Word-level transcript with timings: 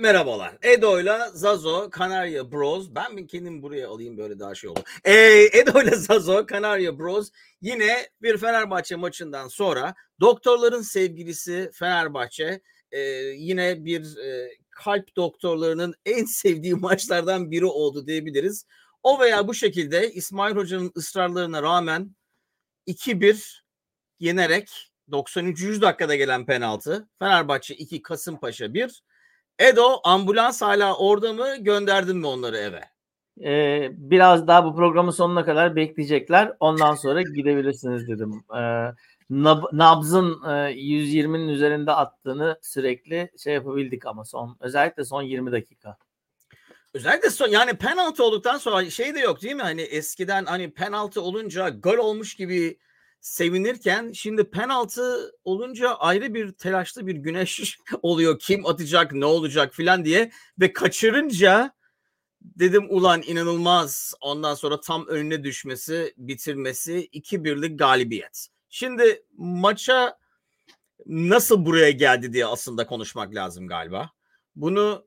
Merhabalar. 0.00 0.58
Edo'yla 0.62 1.30
Zazo, 1.30 1.90
Kanarya 1.90 2.52
Bros. 2.52 2.88
Ben 2.94 3.16
bir 3.16 3.28
kendim 3.28 3.62
buraya 3.62 3.88
alayım 3.88 4.18
böyle 4.18 4.38
daha 4.38 4.54
şey 4.54 4.70
oldu. 4.70 4.80
Ee, 5.04 5.48
Edo'yla 5.52 5.96
Zazo, 5.96 6.46
Kanarya 6.46 6.98
Bros. 6.98 7.30
Yine 7.60 8.08
bir 8.22 8.38
Fenerbahçe 8.38 8.96
maçından 8.96 9.48
sonra 9.48 9.94
doktorların 10.20 10.82
sevgilisi 10.82 11.70
Fenerbahçe 11.74 12.60
e, 12.90 13.00
yine 13.20 13.84
bir 13.84 14.16
e, 14.16 14.50
kalp 14.70 15.16
doktorlarının 15.16 15.94
en 16.06 16.24
sevdiği 16.24 16.74
maçlardan 16.80 17.50
biri 17.50 17.66
oldu 17.66 18.06
diyebiliriz. 18.06 18.66
O 19.02 19.20
veya 19.20 19.48
bu 19.48 19.54
şekilde 19.54 20.12
İsmail 20.12 20.56
Hoca'nın 20.56 20.92
ısrarlarına 20.96 21.62
rağmen 21.62 22.16
2-1 22.86 23.60
yenerek 24.20 24.90
93. 25.10 25.80
dakikada 25.80 26.14
gelen 26.14 26.46
penaltı. 26.46 27.08
Fenerbahçe 27.18 27.74
2, 27.74 28.02
Kasımpaşa 28.02 28.74
1. 28.74 29.02
Edo 29.60 30.00
ambulans 30.04 30.62
hala 30.62 30.96
orada 30.96 31.32
mı? 31.32 31.56
Gönderdin 31.56 32.16
mi 32.16 32.26
onları 32.26 32.56
eve? 32.56 32.80
Ee, 33.44 33.90
biraz 33.92 34.46
daha 34.46 34.64
bu 34.64 34.76
programın 34.76 35.10
sonuna 35.10 35.44
kadar 35.44 35.76
bekleyecekler. 35.76 36.52
Ondan 36.60 36.94
sonra 36.94 37.22
gidebilirsiniz 37.36 38.08
dedim. 38.08 38.44
Ee, 38.50 38.58
nab- 39.30 39.78
nabzın 39.78 40.42
e, 40.44 40.72
120'nin 40.74 41.48
üzerinde 41.48 41.92
attığını 41.92 42.58
sürekli 42.62 43.30
şey 43.38 43.54
yapabildik 43.54 44.06
ama 44.06 44.24
son 44.24 44.56
özellikle 44.60 45.04
son 45.04 45.22
20 45.22 45.52
dakika. 45.52 45.96
Özellikle 46.94 47.30
son 47.30 47.48
yani 47.48 47.74
penaltı 47.74 48.24
olduktan 48.24 48.58
sonra 48.58 48.90
şey 48.90 49.14
de 49.14 49.18
yok 49.18 49.42
değil 49.42 49.54
mi? 49.54 49.62
Hani 49.62 49.82
eskiden 49.82 50.44
hani 50.44 50.70
penaltı 50.70 51.22
olunca 51.22 51.68
gol 51.68 51.96
olmuş 51.96 52.34
gibi 52.34 52.78
sevinirken 53.20 54.12
şimdi 54.12 54.50
penaltı 54.50 55.32
olunca 55.44 55.94
ayrı 55.94 56.34
bir 56.34 56.52
telaşlı 56.52 57.06
bir 57.06 57.14
güneş 57.14 57.78
oluyor. 58.02 58.38
Kim 58.38 58.66
atacak, 58.66 59.12
ne 59.12 59.24
olacak 59.24 59.74
filan 59.74 60.04
diye 60.04 60.30
ve 60.60 60.72
kaçırınca 60.72 61.74
dedim 62.42 62.86
ulan 62.88 63.22
inanılmaz. 63.22 64.14
Ondan 64.20 64.54
sonra 64.54 64.80
tam 64.80 65.06
önüne 65.06 65.44
düşmesi, 65.44 66.14
bitirmesi 66.16 67.08
2-1'lik 67.12 67.78
galibiyet. 67.78 68.48
Şimdi 68.68 69.22
maça 69.36 70.18
nasıl 71.06 71.66
buraya 71.66 71.90
geldi 71.90 72.32
diye 72.32 72.46
aslında 72.46 72.86
konuşmak 72.86 73.34
lazım 73.34 73.66
galiba. 73.68 74.10
Bunu 74.56 75.06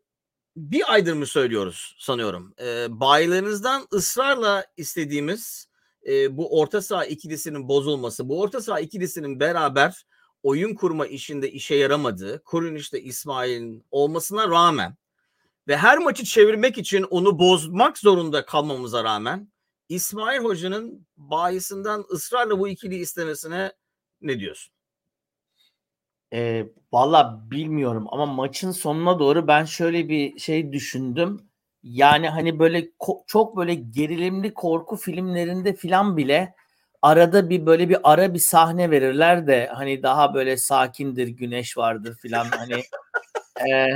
bir 0.56 0.94
aydır 0.94 1.14
mı 1.14 1.26
söylüyoruz 1.26 1.96
sanıyorum. 2.00 2.54
E, 2.62 2.86
bayilerinizden 2.90 3.82
ısrarla 3.94 4.66
istediğimiz 4.78 5.68
e, 6.08 6.38
bu 6.38 6.60
orta 6.60 6.82
saha 6.82 7.06
ikilisinin 7.06 7.68
bozulması, 7.68 8.30
bu 8.30 8.42
orta 8.42 8.62
saha 8.62 8.80
ikilisinin 8.80 9.40
beraber 9.40 10.06
oyun 10.44 10.76
kurma 10.76 11.06
işinde 11.08 11.52
işe 11.52 11.76
yaramadığı, 11.76 12.44
Kuruniş'te 12.44 13.02
İsmail'in 13.02 13.86
olmasına 13.92 14.50
rağmen 14.50 14.96
ve 15.68 15.78
her 15.78 15.98
maçı 15.98 16.24
çevirmek 16.24 16.78
için 16.78 17.04
onu 17.04 17.40
bozmak 17.40 17.98
zorunda 17.98 18.46
kalmamıza 18.46 19.04
rağmen 19.04 19.52
İsmail 19.90 20.40
Hoca'nın 20.40 21.08
bayisinden 21.18 22.04
ısrarla 22.12 22.60
bu 22.60 22.68
ikili 22.68 22.96
istemesine 22.96 23.72
ne 24.22 24.40
diyorsun? 24.40 24.74
E, 26.34 26.68
Valla 26.94 27.42
bilmiyorum 27.52 28.08
ama 28.12 28.26
maçın 28.26 28.72
sonuna 28.72 29.20
doğru 29.20 29.48
ben 29.48 29.66
şöyle 29.66 30.10
bir 30.10 30.40
şey 30.40 30.72
düşündüm. 30.72 31.42
Yani 31.84 32.30
hani 32.30 32.60
böyle 32.60 32.90
çok 33.28 33.58
böyle 33.58 33.74
gerilimli 33.74 34.54
korku 34.54 34.96
filmlerinde 34.96 35.74
filan 35.74 36.18
bile 36.18 36.54
arada 37.02 37.50
bir 37.50 37.66
böyle 37.66 37.90
bir 37.90 37.98
ara 38.04 38.34
bir 38.34 38.40
sahne 38.40 38.92
verirler 38.92 39.48
de 39.48 39.70
hani 39.74 40.04
daha 40.04 40.34
böyle 40.34 40.58
sakindir 40.58 41.28
güneş 41.28 41.78
vardır 41.78 42.18
filan 42.22 42.46
hani 42.46 42.74
e, 43.70 43.88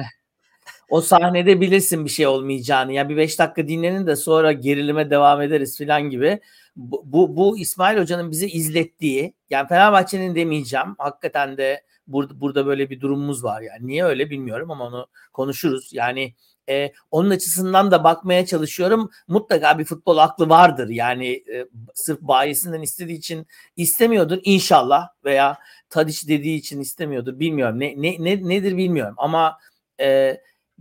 o 0.89 1.01
sahnede 1.01 1.61
bilirsin 1.61 2.05
bir 2.05 2.09
şey 2.09 2.27
olmayacağını. 2.27 2.93
Ya 2.93 3.09
bir 3.09 3.17
beş 3.17 3.39
dakika 3.39 3.67
dinlenin 3.67 4.07
de 4.07 4.15
sonra 4.15 4.51
gerilime 4.51 5.09
devam 5.09 5.41
ederiz 5.41 5.77
filan 5.77 6.01
gibi. 6.01 6.39
Bu, 6.75 7.01
bu, 7.05 7.35
bu 7.35 7.57
İsmail 7.57 7.97
Hoca'nın 7.97 8.31
bize 8.31 8.47
izlettiği 8.47 9.33
yani 9.49 9.67
Fenerbahçe'nin 9.67 10.35
demeyeceğim 10.35 10.95
hakikaten 10.97 11.57
de 11.57 11.83
burada, 12.07 12.41
burada 12.41 12.65
böyle 12.65 12.89
bir 12.89 13.01
durumumuz 13.01 13.43
var 13.43 13.61
yani. 13.61 13.87
Niye 13.87 14.05
öyle 14.05 14.29
bilmiyorum 14.29 14.71
ama 14.71 14.87
onu 14.87 15.07
konuşuruz. 15.33 15.93
Yani 15.93 16.33
e, 16.69 16.91
onun 17.11 17.29
açısından 17.29 17.91
da 17.91 18.03
bakmaya 18.03 18.45
çalışıyorum. 18.45 19.09
Mutlaka 19.27 19.79
bir 19.79 19.85
futbol 19.85 20.17
aklı 20.17 20.49
vardır. 20.49 20.89
Yani 20.89 21.27
e, 21.27 21.67
sırf 21.93 22.21
bayisinden 22.21 22.81
istediği 22.81 23.17
için 23.17 23.47
istemiyordur 23.75 24.39
inşallah 24.43 25.09
veya 25.23 25.57
Tadiç 25.89 26.27
dediği 26.27 26.57
için 26.57 26.81
istemiyordur. 26.81 27.39
Bilmiyorum. 27.39 27.79
Ne, 27.79 27.93
ne, 27.97 28.15
ne 28.19 28.49
nedir 28.49 28.77
bilmiyorum 28.77 29.15
ama 29.17 29.57
e, 30.01 30.37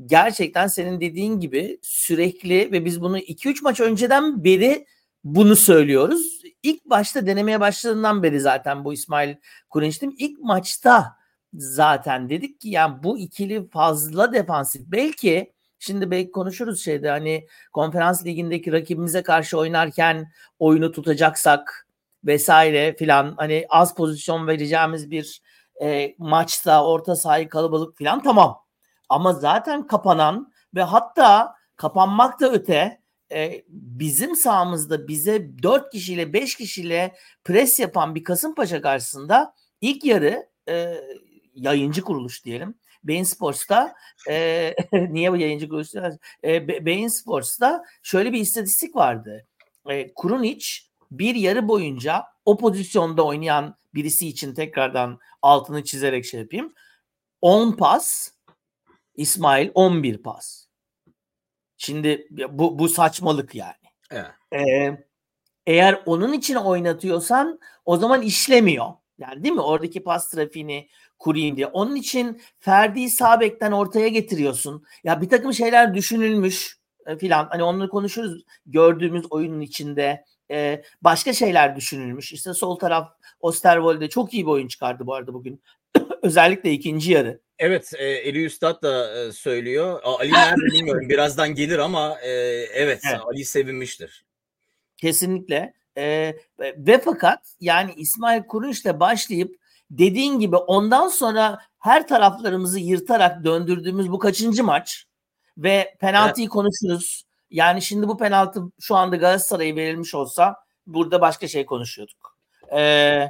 gerçekten 0.06 0.66
senin 0.66 1.00
dediğin 1.00 1.40
gibi 1.40 1.78
sürekli 1.82 2.72
ve 2.72 2.84
biz 2.84 3.00
bunu 3.00 3.18
2-3 3.18 3.62
maç 3.62 3.80
önceden 3.80 4.44
beri 4.44 4.86
bunu 5.24 5.56
söylüyoruz. 5.56 6.42
İlk 6.62 6.84
başta 6.84 7.26
denemeye 7.26 7.60
başladığından 7.60 8.22
beri 8.22 8.40
zaten 8.40 8.84
bu 8.84 8.92
İsmail 8.92 9.34
Kurinç'tim. 9.70 10.14
İlk 10.18 10.40
maçta 10.40 11.16
zaten 11.54 12.28
dedik 12.28 12.60
ki 12.60 12.68
yani 12.68 13.02
bu 13.02 13.18
ikili 13.18 13.68
fazla 13.68 14.32
defansif. 14.32 14.82
Belki 14.86 15.55
Şimdi 15.86 16.10
belki 16.10 16.30
konuşuruz 16.30 16.84
şeyde 16.84 17.10
hani 17.10 17.46
konferans 17.72 18.24
ligindeki 18.26 18.72
rakibimize 18.72 19.22
karşı 19.22 19.58
oynarken 19.58 20.32
oyunu 20.58 20.92
tutacaksak 20.92 21.88
vesaire 22.24 22.96
filan 22.96 23.34
hani 23.36 23.66
az 23.68 23.94
pozisyon 23.94 24.46
vereceğimiz 24.46 25.10
bir 25.10 25.42
e, 25.82 26.14
maçta 26.18 26.84
orta 26.84 27.16
sahayı 27.16 27.48
kalabalık 27.48 27.96
filan 27.96 28.22
tamam. 28.22 28.62
Ama 29.08 29.32
zaten 29.32 29.86
kapanan 29.86 30.52
ve 30.74 30.82
hatta 30.82 31.54
kapanmak 31.76 32.40
da 32.40 32.52
öte 32.52 33.00
e, 33.32 33.62
bizim 33.68 34.36
sahamızda 34.36 35.08
bize 35.08 35.62
4 35.62 35.92
kişiyle 35.92 36.32
5 36.32 36.56
kişiyle 36.56 37.14
pres 37.44 37.80
yapan 37.80 38.14
bir 38.14 38.24
Kasımpaşa 38.24 38.80
karşısında 38.80 39.54
ilk 39.80 40.04
yarı 40.04 40.48
e, 40.68 40.94
yayıncı 41.54 42.02
kuruluş 42.02 42.44
diyelim 42.44 42.74
Bein 43.08 43.22
Sports'ta 43.22 43.94
e, 44.28 44.74
niye 44.92 45.32
bu 45.32 45.36
yayıncı 45.36 45.68
kuruluşu? 45.68 46.02
E, 46.44 46.68
Bein 46.86 47.08
Sports'ta 47.08 47.84
şöyle 48.02 48.32
bir 48.32 48.40
istatistik 48.40 48.96
vardı. 48.96 49.46
E, 49.88 50.14
Kurunic 50.14 50.66
bir 51.10 51.34
yarı 51.34 51.68
boyunca 51.68 52.24
o 52.44 52.58
pozisyonda 52.58 53.26
oynayan 53.26 53.76
birisi 53.94 54.28
için 54.28 54.54
tekrardan 54.54 55.18
altını 55.42 55.84
çizerek 55.84 56.24
şey 56.24 56.40
yapayım. 56.40 56.74
10 57.40 57.72
pas, 57.72 58.30
İsmail 59.14 59.70
11 59.74 60.18
pas. 60.18 60.66
Şimdi 61.76 62.28
bu, 62.50 62.78
bu 62.78 62.88
saçmalık 62.88 63.54
yani. 63.54 63.74
Evet. 64.10 64.30
Ee, 64.52 65.04
eğer 65.66 66.02
onun 66.06 66.32
için 66.32 66.54
oynatıyorsan 66.54 67.60
o 67.84 67.96
zaman 67.96 68.22
işlemiyor. 68.22 68.86
Yani 69.18 69.44
değil 69.44 69.54
mi? 69.54 69.60
Oradaki 69.60 70.04
pas 70.04 70.30
trafiğini 70.30 70.88
kurayım 71.18 71.56
diye. 71.56 71.66
Onun 71.66 71.96
için 71.96 72.40
Ferdi'yi 72.58 73.10
sağ 73.10 73.40
bekten 73.40 73.72
ortaya 73.72 74.08
getiriyorsun. 74.08 74.84
Ya 75.04 75.20
bir 75.20 75.28
takım 75.28 75.54
şeyler 75.54 75.94
düşünülmüş 75.94 76.78
e, 77.06 77.16
filan. 77.16 77.48
Hani 77.50 77.62
onları 77.62 77.88
konuşuruz 77.88 78.44
gördüğümüz 78.66 79.26
oyunun 79.30 79.60
içinde. 79.60 80.24
E, 80.50 80.82
başka 81.02 81.32
şeyler 81.32 81.76
düşünülmüş. 81.76 82.32
İşte 82.32 82.54
sol 82.54 82.76
taraf 82.76 83.12
Osterwolde 83.40 84.08
çok 84.08 84.34
iyi 84.34 84.46
bir 84.46 84.50
oyun 84.50 84.68
çıkardı 84.68 85.06
bu 85.06 85.14
arada 85.14 85.34
bugün. 85.34 85.62
Özellikle 86.22 86.72
ikinci 86.72 87.12
yarı. 87.12 87.40
Evet, 87.58 87.92
e, 87.98 88.04
Eli 88.04 88.44
Üstad 88.44 88.82
da 88.82 89.20
e, 89.20 89.32
söylüyor. 89.32 90.00
Ali 90.04 90.32
nerede 90.32 90.72
bilmiyorum. 90.72 91.08
Birazdan 91.08 91.54
gelir 91.54 91.78
ama 91.78 92.20
e, 92.20 92.30
evet, 92.30 93.00
evet, 93.10 93.20
Ali 93.26 93.44
sevinmiştir. 93.44 94.24
Kesinlikle. 94.96 95.74
E, 95.98 96.34
ve 96.58 97.00
fakat 97.04 97.54
yani 97.60 97.94
İsmail 97.96 98.42
Kurunç'la 98.42 99.00
başlayıp 99.00 99.56
dediğin 99.90 100.38
gibi 100.38 100.56
ondan 100.56 101.08
sonra 101.08 101.58
her 101.78 102.08
taraflarımızı 102.08 102.80
yırtarak 102.80 103.44
döndürdüğümüz 103.44 104.10
bu 104.10 104.18
kaçıncı 104.18 104.64
maç 104.64 105.06
ve 105.58 105.96
penaltıyı 106.00 106.44
evet. 106.44 106.52
konuşuruz. 106.52 107.24
Yani 107.50 107.82
şimdi 107.82 108.08
bu 108.08 108.18
penaltı 108.18 108.60
şu 108.80 108.96
anda 108.96 109.16
Galatasaray'a 109.16 109.76
verilmiş 109.76 110.14
olsa 110.14 110.56
burada 110.86 111.20
başka 111.20 111.48
şey 111.48 111.66
konuşuyorduk. 111.66 112.38
Ee, 112.72 113.28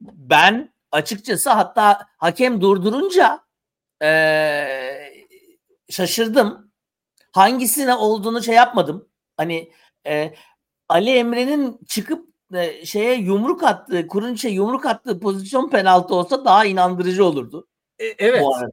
ben 0.00 0.74
açıkçası 0.92 1.50
hatta 1.50 2.06
hakem 2.18 2.60
durdurunca 2.60 3.40
ee, 4.02 5.12
şaşırdım. 5.90 6.72
Hangisine 7.32 7.94
olduğunu 7.94 8.42
şey 8.42 8.54
yapmadım. 8.54 9.08
Hani 9.36 9.72
e, 10.06 10.34
Ali 10.88 11.10
Emre'nin 11.10 11.80
çıkıp 11.88 12.33
e, 12.54 12.86
şeye 12.86 13.14
yumruk 13.14 13.62
attığı, 13.62 14.06
Kurunç'e 14.06 14.48
yumruk 14.48 14.86
attığı 14.86 15.20
pozisyon 15.20 15.70
penaltı 15.70 16.14
olsa 16.14 16.44
daha 16.44 16.64
inandırıcı 16.64 17.24
olurdu. 17.24 17.68
E, 17.98 18.04
evet. 18.04 18.42
Bu 18.42 18.56
arada. 18.56 18.70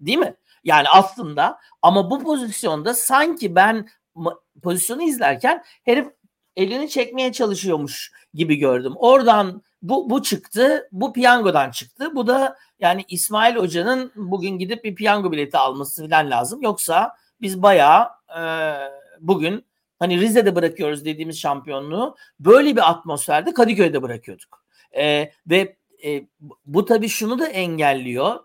Değil 0.00 0.18
mi? 0.18 0.34
Yani 0.64 0.88
aslında 0.88 1.58
ama 1.82 2.10
bu 2.10 2.22
pozisyonda 2.22 2.94
sanki 2.94 3.54
ben 3.54 3.88
pozisyonu 4.62 5.02
izlerken 5.02 5.64
herif 5.84 6.06
elini 6.56 6.88
çekmeye 6.88 7.32
çalışıyormuş 7.32 8.12
gibi 8.34 8.56
gördüm. 8.56 8.92
Oradan 8.96 9.62
bu 9.82 10.10
bu 10.10 10.22
çıktı. 10.22 10.88
Bu 10.92 11.12
piyangodan 11.12 11.70
çıktı. 11.70 12.10
Bu 12.14 12.26
da 12.26 12.56
yani 12.78 13.04
İsmail 13.08 13.56
Hoca'nın 13.56 14.12
bugün 14.16 14.58
gidip 14.58 14.84
bir 14.84 14.94
piyango 14.94 15.32
bileti 15.32 15.58
alması 15.58 16.08
falan 16.08 16.30
lazım. 16.30 16.62
Yoksa 16.62 17.16
biz 17.40 17.62
bayağı 17.62 18.08
e, 18.38 18.42
bugün 19.20 19.64
hani 19.98 20.20
Rize'de 20.20 20.54
bırakıyoruz 20.54 21.04
dediğimiz 21.04 21.38
şampiyonluğu 21.38 22.16
böyle 22.40 22.76
bir 22.76 22.90
atmosferde 22.90 23.54
Kadıköy'de 23.54 24.02
bırakıyorduk. 24.02 24.64
E, 24.96 25.30
ve 25.46 25.76
e, 26.04 26.26
bu 26.66 26.84
tabii 26.84 27.08
şunu 27.08 27.38
da 27.38 27.46
engelliyor. 27.46 28.40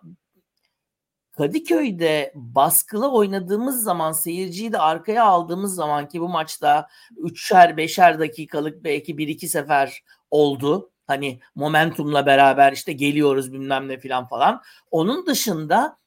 Kadıköy'de 1.38 2.31
baskılı 2.36 3.12
oynadığımız 3.12 3.83
zaman 3.83 4.12
seyirciyi 4.12 4.71
de 4.71 4.77
arkaya 4.77 5.25
aldığımız 5.25 5.75
zaman 5.75 6.07
ki 6.07 6.21
bu 6.21 6.30
maçta 6.30 6.88
3'er 7.18 7.75
5'er 7.77 8.19
dakikalık 8.19 8.83
belki 8.83 9.15
1-2 9.15 9.47
sefer 9.47 10.04
oldu. 10.31 10.92
Hani 11.07 11.39
momentumla 11.56 12.25
beraber 12.25 12.74
işte 12.74 12.94
geliyoruz 12.94 13.54
bilmem 13.54 13.88
ne 13.88 13.97
filan 13.97 14.27
falan. 14.27 14.62
Onun 14.92 15.25
dışında 15.25 15.97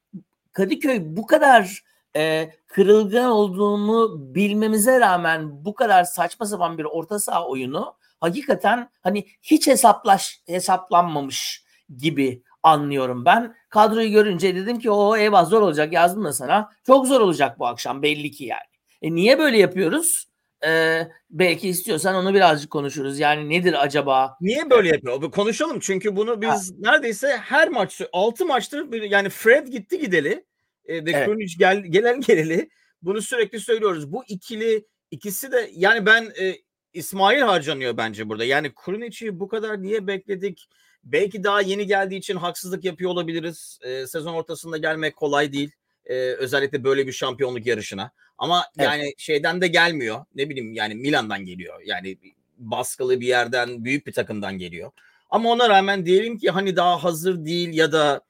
Kadıköy 0.53 0.99
bu 1.03 1.27
kadar 1.27 1.85
e, 2.17 2.51
kırılgan 2.67 3.31
olduğunu 3.31 4.17
bilmemize 4.35 5.01
rağmen 5.01 5.65
bu 5.65 5.75
kadar 5.75 6.05
saçma 6.05 6.47
sapan 6.47 6.79
bir 6.79 6.85
orta 6.85 7.19
saha 7.19 7.49
oyunu 7.49 7.95
hakikaten 8.21 8.91
hani 9.03 9.27
hiç 9.43 9.67
hesaplaş 9.67 10.41
hesaplanmamış 10.47 11.65
gibi 11.99 12.43
anlıyorum 12.63 13.25
ben. 13.25 13.55
Kadroyu 13.69 14.11
görünce 14.11 14.55
dedim 14.55 14.79
ki 14.79 14.91
o 14.91 15.17
eyvah 15.17 15.47
zor 15.47 15.63
olacak 15.63 15.93
yazdım 15.93 16.25
da 16.25 16.33
sana. 16.33 16.71
Çok 16.87 17.07
zor 17.07 17.21
olacak 17.21 17.59
bu 17.59 17.67
akşam 17.67 18.03
belli 18.03 18.31
ki 18.31 18.45
yani. 18.45 18.61
E 19.03 19.15
niye 19.15 19.39
böyle 19.39 19.59
yapıyoruz? 19.59 20.25
Ee, 20.67 21.09
belki 21.31 21.69
istiyorsan 21.69 22.15
onu 22.15 22.35
birazcık 22.35 22.71
konuşuruz. 22.71 23.19
Yani 23.19 23.51
nedir 23.51 23.83
acaba? 23.85 24.37
Niye 24.41 24.71
böyle 24.71 24.89
yapıyor? 24.89 25.31
Konuşalım 25.31 25.81
çünkü 25.81 26.17
bunu 26.17 26.43
biz 26.43 26.73
ha. 26.73 26.77
neredeyse 26.79 27.37
her 27.37 27.69
maç 27.69 28.01
6 28.13 28.47
maçtır 28.47 29.03
yani 29.03 29.29
Fred 29.29 29.67
gitti 29.67 29.99
gideli 29.99 30.45
e, 30.87 31.05
ve 31.05 31.11
evet. 31.11 31.27
Krunic 31.27 31.55
gel, 31.59 31.79
gelen 31.79 32.21
geleli 32.21 32.69
bunu 33.03 33.23
sürekli 33.23 33.61
söylüyoruz. 33.61 34.13
Bu 34.13 34.25
ikili 34.29 34.87
ikisi 35.11 35.53
de 35.53 35.71
yani 35.75 36.07
ben 36.07 36.33
e, 36.41 36.55
İsmail 36.93 37.41
harcanıyor 37.41 37.97
bence 37.97 38.29
burada. 38.29 38.45
Yani 38.45 38.73
Krunic'i 38.75 39.41
bu 39.41 39.49
kadar 39.49 39.83
niye 39.83 40.07
bekledik? 40.07 40.69
Belki 41.05 41.45
daha 41.45 41.61
yeni 41.61 41.87
geldiği 41.87 42.17
için 42.17 42.37
haksızlık 42.37 42.85
yapıyor 42.85 43.11
olabiliriz. 43.11 43.79
E, 43.83 44.07
sezon 44.07 44.35
ortasında 44.35 44.77
gelmek 44.77 45.17
kolay 45.17 45.53
değil. 45.53 45.71
E, 46.07 46.15
özellikle 46.15 46.85
böyle 46.85 47.07
bir 47.07 47.13
şampiyonluk 47.13 47.67
yarışına. 47.67 48.11
Ama 48.39 48.65
evet. 48.79 48.89
yani 48.89 49.15
şeyden 49.19 49.61
de 49.61 49.67
gelmiyor. 49.67 50.25
Ne 50.35 50.49
bileyim 50.49 50.73
yani 50.73 50.95
Milan'dan 50.95 51.45
geliyor. 51.45 51.81
Yani 51.85 52.19
baskılı 52.59 53.21
bir 53.21 53.27
yerden, 53.27 53.85
büyük 53.85 54.07
bir 54.07 54.13
takımdan 54.13 54.59
geliyor. 54.59 54.91
Ama 55.31 55.51
ona 55.51 55.69
rağmen 55.69 56.07
diyelim 56.07 56.39
ki 56.39 56.51
hani 56.51 56.77
daha 56.77 57.05
hazır 57.05 57.45
değil 57.45 57.75
ya 57.75 57.93
da 57.93 58.21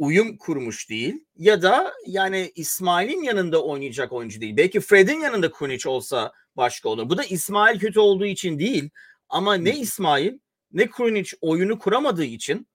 uyum 0.00 0.36
kurmuş 0.36 0.90
değil 0.90 1.24
ya 1.36 1.62
da 1.62 1.92
yani 2.06 2.52
İsmail'in 2.54 3.22
yanında 3.22 3.64
oynayacak 3.64 4.12
oyuncu 4.12 4.40
değil. 4.40 4.56
Belki 4.56 4.80
Fred'in 4.80 5.20
yanında 5.20 5.50
Kunic 5.50 5.88
olsa 5.88 6.32
başka 6.56 6.88
olur. 6.88 7.08
Bu 7.08 7.18
da 7.18 7.24
İsmail 7.24 7.78
kötü 7.78 8.00
olduğu 8.00 8.26
için 8.26 8.58
değil 8.58 8.90
ama 9.28 9.54
ne 9.54 9.76
İsmail 9.76 10.38
ne 10.72 10.90
Krunic 10.90 11.36
oyunu 11.40 11.78
kuramadığı 11.78 12.24
için 12.24 12.68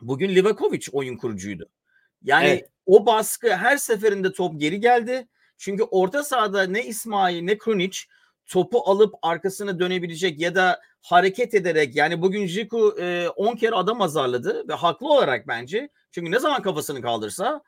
bugün 0.00 0.28
Livakovic 0.28 0.86
oyun 0.92 1.16
kurucuydu. 1.16 1.68
Yani 2.22 2.48
evet. 2.48 2.68
o 2.86 3.06
baskı 3.06 3.56
her 3.56 3.76
seferinde 3.76 4.32
top 4.32 4.60
geri 4.60 4.80
geldi. 4.80 5.28
Çünkü 5.58 5.82
orta 5.82 6.24
sahada 6.24 6.62
ne 6.62 6.84
İsmail 6.84 7.42
ne 7.42 7.58
Krunic 7.58 7.98
topu 8.46 8.90
alıp 8.90 9.14
arkasına 9.22 9.78
dönebilecek 9.78 10.40
ya 10.40 10.54
da 10.54 10.80
hareket 11.02 11.54
ederek 11.54 11.96
yani 11.96 12.22
bugün 12.22 12.46
Jiku 12.46 12.78
10 13.36 13.52
e, 13.52 13.58
kere 13.58 13.74
adam 13.74 14.00
azarladı 14.02 14.68
ve 14.68 14.74
haklı 14.74 15.08
olarak 15.08 15.48
bence. 15.48 15.88
Çünkü 16.12 16.30
ne 16.30 16.38
zaman 16.38 16.62
kafasını 16.62 17.02
kaldırsa 17.02 17.62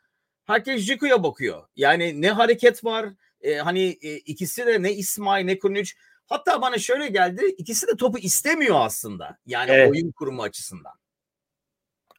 herkes 0.44 0.82
Jiku'ya 0.82 1.22
bakıyor. 1.22 1.64
Yani 1.76 2.22
ne 2.22 2.30
hareket 2.30 2.84
var 2.84 3.06
e, 3.40 3.54
hani 3.54 3.98
e, 4.02 4.16
ikisi 4.16 4.66
de 4.66 4.82
ne 4.82 4.92
İsmail 4.92 5.44
ne 5.44 5.58
Krunic 5.58 5.92
Hatta 6.26 6.62
bana 6.62 6.78
şöyle 6.78 7.08
geldi. 7.08 7.54
ikisi 7.58 7.86
de 7.86 7.96
topu 7.96 8.18
istemiyor 8.18 8.76
aslında. 8.80 9.38
Yani 9.46 9.70
evet. 9.70 9.90
oyun 9.90 10.12
kurumu 10.12 10.42
açısından. 10.42 10.92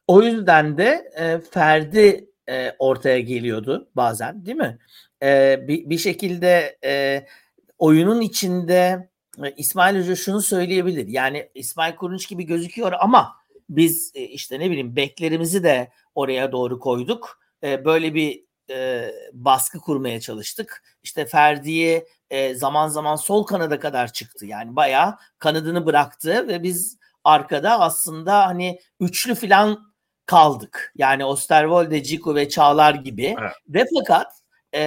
O 0.06 0.22
yüzden 0.22 0.78
de 0.78 1.12
e, 1.16 1.38
Ferdi 1.50 2.30
e, 2.48 2.72
ortaya 2.78 3.20
geliyordu 3.20 3.88
bazen 3.96 4.46
değil 4.46 4.56
mi? 4.56 4.78
E, 5.22 5.60
bir, 5.68 5.90
bir 5.90 5.98
şekilde 5.98 6.78
e, 6.84 7.26
oyunun 7.78 8.20
içinde 8.20 9.08
e, 9.44 9.50
İsmail 9.56 10.00
Hoca 10.00 10.16
şunu 10.16 10.42
söyleyebilir. 10.42 11.08
Yani 11.08 11.50
İsmail 11.54 11.96
Kurunç 11.96 12.28
gibi 12.28 12.46
gözüküyor 12.46 12.92
ama 13.00 13.36
biz 13.68 14.12
e, 14.14 14.22
işte 14.22 14.60
ne 14.60 14.70
bileyim 14.70 14.96
beklerimizi 14.96 15.64
de 15.64 15.90
oraya 16.14 16.52
doğru 16.52 16.78
koyduk. 16.78 17.40
E, 17.62 17.84
böyle 17.84 18.14
bir 18.14 18.44
e, 18.70 19.10
baskı 19.32 19.78
kurmaya 19.78 20.20
çalıştık. 20.20 20.82
İşte 21.02 21.26
Ferdi'yi 21.26 22.06
e, 22.30 22.54
zaman 22.54 22.88
zaman 22.88 23.16
sol 23.16 23.42
kanada 23.44 23.80
kadar 23.80 24.12
çıktı. 24.12 24.46
Yani 24.46 24.76
bayağı 24.76 25.16
kanadını 25.38 25.86
bıraktı 25.86 26.48
ve 26.48 26.62
biz 26.62 26.98
arkada 27.24 27.80
aslında 27.80 28.46
hani 28.46 28.80
üçlü 29.00 29.34
falan 29.34 29.92
kaldık. 30.26 30.92
Yani 30.96 31.24
Osterwolde, 31.24 32.02
Ciku 32.02 32.34
ve 32.34 32.48
Çağlar 32.48 32.94
gibi. 32.94 33.36
Evet. 33.40 33.52
Ve 33.68 33.84
fakat 33.98 34.32
e, 34.74 34.80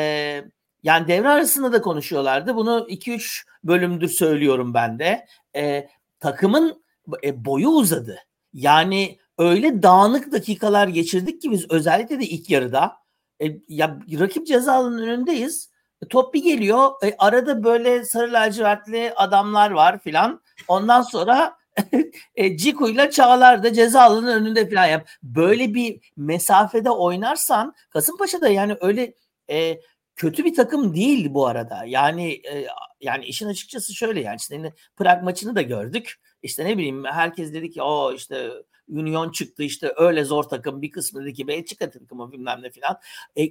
yani 0.84 1.08
devre 1.08 1.30
arasında 1.30 1.74
da 1.74 1.82
konuşuyorlardı. 1.82 2.56
Bunu 2.56 2.88
2-3 2.90 3.46
bölümdür 3.64 4.10
söylüyorum 4.10 4.74
ben 4.74 5.00
de. 5.00 5.26
E, 5.56 5.90
takımın 6.20 6.84
e, 7.24 7.46
boyu 7.46 7.70
uzadı. 7.70 8.20
Yani 8.54 9.20
öyle 9.38 9.84
dağınık 9.84 10.32
dakikalar 10.32 10.88
geçirdik 10.88 11.42
ki 11.42 11.52
biz 11.52 11.72
özellikle 11.72 12.20
de 12.20 12.26
ilk 12.26 12.50
yarıda. 12.50 12.98
E, 13.42 13.46
ya 13.68 14.00
rakip 14.20 14.48
ceza 14.48 14.86
önündeyiz. 14.86 15.70
E, 16.04 16.08
top 16.08 16.34
bir 16.34 16.44
geliyor. 16.44 16.92
E, 17.04 17.16
arada 17.18 17.64
böyle 17.64 18.06
sarı 18.06 18.34
lacivertli 18.34 19.14
adamlar 19.16 19.72
var 19.72 20.00
filan. 20.00 20.42
Ondan 20.68 21.02
sonra 21.02 21.56
e, 22.36 22.58
Ciku 22.58 22.90
ile 22.90 23.12
Çağlar 23.12 23.64
da 23.64 23.74
ceza 23.74 24.18
önünde 24.18 24.70
filan 24.70 24.86
yap. 24.86 25.10
Böyle 25.24 25.74
bir 25.74 26.12
mesafede 26.18 26.90
oynarsan 26.90 27.76
Kasımpaşa 27.90 28.42
da 28.42 28.50
yani 28.50 28.78
öyle 28.82 29.14
e, 29.50 29.80
kötü 30.16 30.46
bir 30.46 30.56
takım 30.56 30.96
değil 30.96 31.34
bu 31.34 31.48
arada. 31.48 31.84
Yani 31.86 32.34
e, 32.34 32.68
yani 33.02 33.26
işin 33.26 33.48
açıkçası 33.48 33.96
şöyle 33.96 34.22
yani 34.22 34.38
işte 34.40 34.74
Prag 34.98 35.24
maçını 35.24 35.56
da 35.56 35.62
gördük. 35.62 36.20
İşte 36.44 36.66
ne 36.66 36.78
bileyim 36.78 37.04
herkes 37.06 37.54
dedi 37.54 37.70
ki 37.70 37.82
o 37.82 38.14
işte 38.14 38.52
Union 38.90 39.32
çıktı 39.32 39.64
işte 39.64 39.94
öyle 39.98 40.24
zor 40.24 40.44
takım 40.44 40.82
bir 40.82 40.92
kısmı 40.92 41.22
dedi 41.22 41.34
ki 41.34 41.48
Belçika 41.48 41.90
takımı 41.90 42.32
bilmem 42.32 42.60
ne 42.62 42.70
filan. 42.70 42.98
E, 43.38 43.44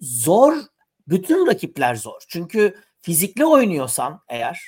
zor 0.00 0.54
bütün 1.08 1.46
rakipler 1.46 1.94
zor. 1.94 2.22
Çünkü 2.28 2.74
fizikli 3.00 3.46
oynuyorsan 3.46 4.20
eğer 4.28 4.60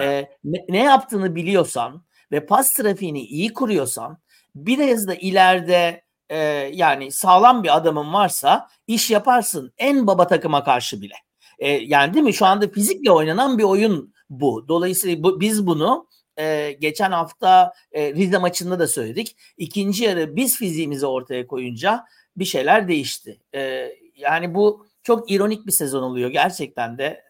e, 0.00 0.28
ne, 0.44 0.64
ne 0.68 0.82
yaptığını 0.82 1.34
biliyorsan 1.34 2.04
ve 2.32 2.46
pas 2.46 2.76
trafiğini 2.76 3.20
iyi 3.20 3.52
kuruyorsan 3.52 4.18
biraz 4.54 5.06
da 5.06 5.14
ileride 5.14 6.04
e, 6.28 6.38
yani 6.72 7.12
sağlam 7.12 7.62
bir 7.62 7.76
adamın 7.76 8.12
varsa 8.12 8.68
iş 8.86 9.10
yaparsın 9.10 9.72
en 9.78 10.06
baba 10.06 10.26
takıma 10.26 10.64
karşı 10.64 11.00
bile. 11.00 11.14
E, 11.58 11.68
yani 11.68 12.14
değil 12.14 12.24
mi? 12.24 12.34
Şu 12.34 12.46
anda 12.46 12.68
fizikle 12.68 13.10
oynanan 13.10 13.58
bir 13.58 13.64
oyun 13.64 14.14
bu. 14.30 14.68
Dolayısıyla 14.68 15.22
bu, 15.22 15.40
biz 15.40 15.66
bunu 15.66 16.06
e, 16.38 16.72
geçen 16.80 17.12
hafta 17.12 17.72
e, 17.92 18.14
Rize 18.14 18.38
maçında 18.38 18.78
da 18.78 18.88
söyledik. 18.88 19.36
İkinci 19.56 20.04
yarı 20.04 20.36
biz 20.36 20.56
fiziğimizi 20.56 21.06
ortaya 21.06 21.46
koyunca 21.46 22.04
bir 22.36 22.44
şeyler 22.44 22.88
değişti. 22.88 23.40
E, 23.54 23.92
yani 24.16 24.54
bu 24.54 24.86
çok 25.02 25.30
ironik 25.30 25.66
bir 25.66 25.72
sezon 25.72 26.02
oluyor 26.02 26.30
gerçekten 26.30 26.98
de. 26.98 27.24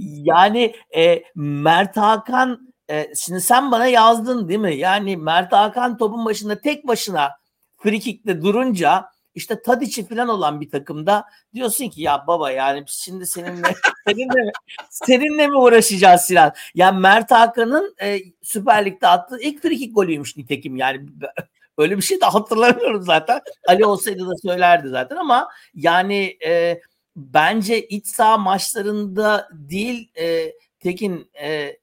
yani 0.00 0.74
e, 0.96 1.22
Mert 1.34 1.96
Hakan 1.96 2.74
e, 2.90 3.12
şimdi 3.16 3.40
sen 3.40 3.70
bana 3.70 3.86
yazdın 3.86 4.48
değil 4.48 4.60
mi? 4.60 4.76
Yani 4.76 5.16
Mert 5.16 5.52
Hakan 5.52 5.96
topun 5.96 6.24
başında 6.24 6.60
tek 6.60 6.86
başına 6.86 7.30
frikikte 7.76 8.42
durunca 8.42 9.04
işte 9.36 9.62
Tadic'i 9.62 10.08
falan 10.08 10.28
olan 10.28 10.60
bir 10.60 10.70
takımda 10.70 11.24
diyorsun 11.54 11.88
ki 11.88 12.02
ya 12.02 12.24
baba 12.26 12.50
yani 12.50 12.84
şimdi 12.86 13.26
seninle 13.26 13.74
seninle 14.06 14.52
seninle 14.90 15.46
mi 15.46 15.56
uğraşacağız 15.56 16.20
Sinan? 16.20 16.52
Yani 16.74 17.00
Mert 17.00 17.30
Hakan'ın 17.30 17.94
e, 18.02 18.18
Süper 18.42 18.84
Lig'de 18.84 19.08
attığı 19.08 19.40
ilk 19.40 19.62
frikik 19.62 19.94
golüymüş 19.94 20.36
nitekim 20.36 20.76
yani 20.76 21.06
öyle 21.78 21.96
bir 21.96 22.02
şey 22.02 22.20
de 22.20 22.24
hatırlamıyorum 22.24 23.02
zaten. 23.02 23.40
Ali 23.68 23.86
olsaydı 23.86 24.26
da 24.26 24.32
söylerdi 24.42 24.88
zaten 24.88 25.16
ama 25.16 25.48
yani 25.74 26.38
e, 26.46 26.80
bence 27.16 27.86
iç 27.86 28.06
saha 28.06 28.38
maçlarında 28.38 29.48
değil 29.52 30.10
e, 30.18 30.52
Tekin 30.80 31.30
e, 31.42 31.76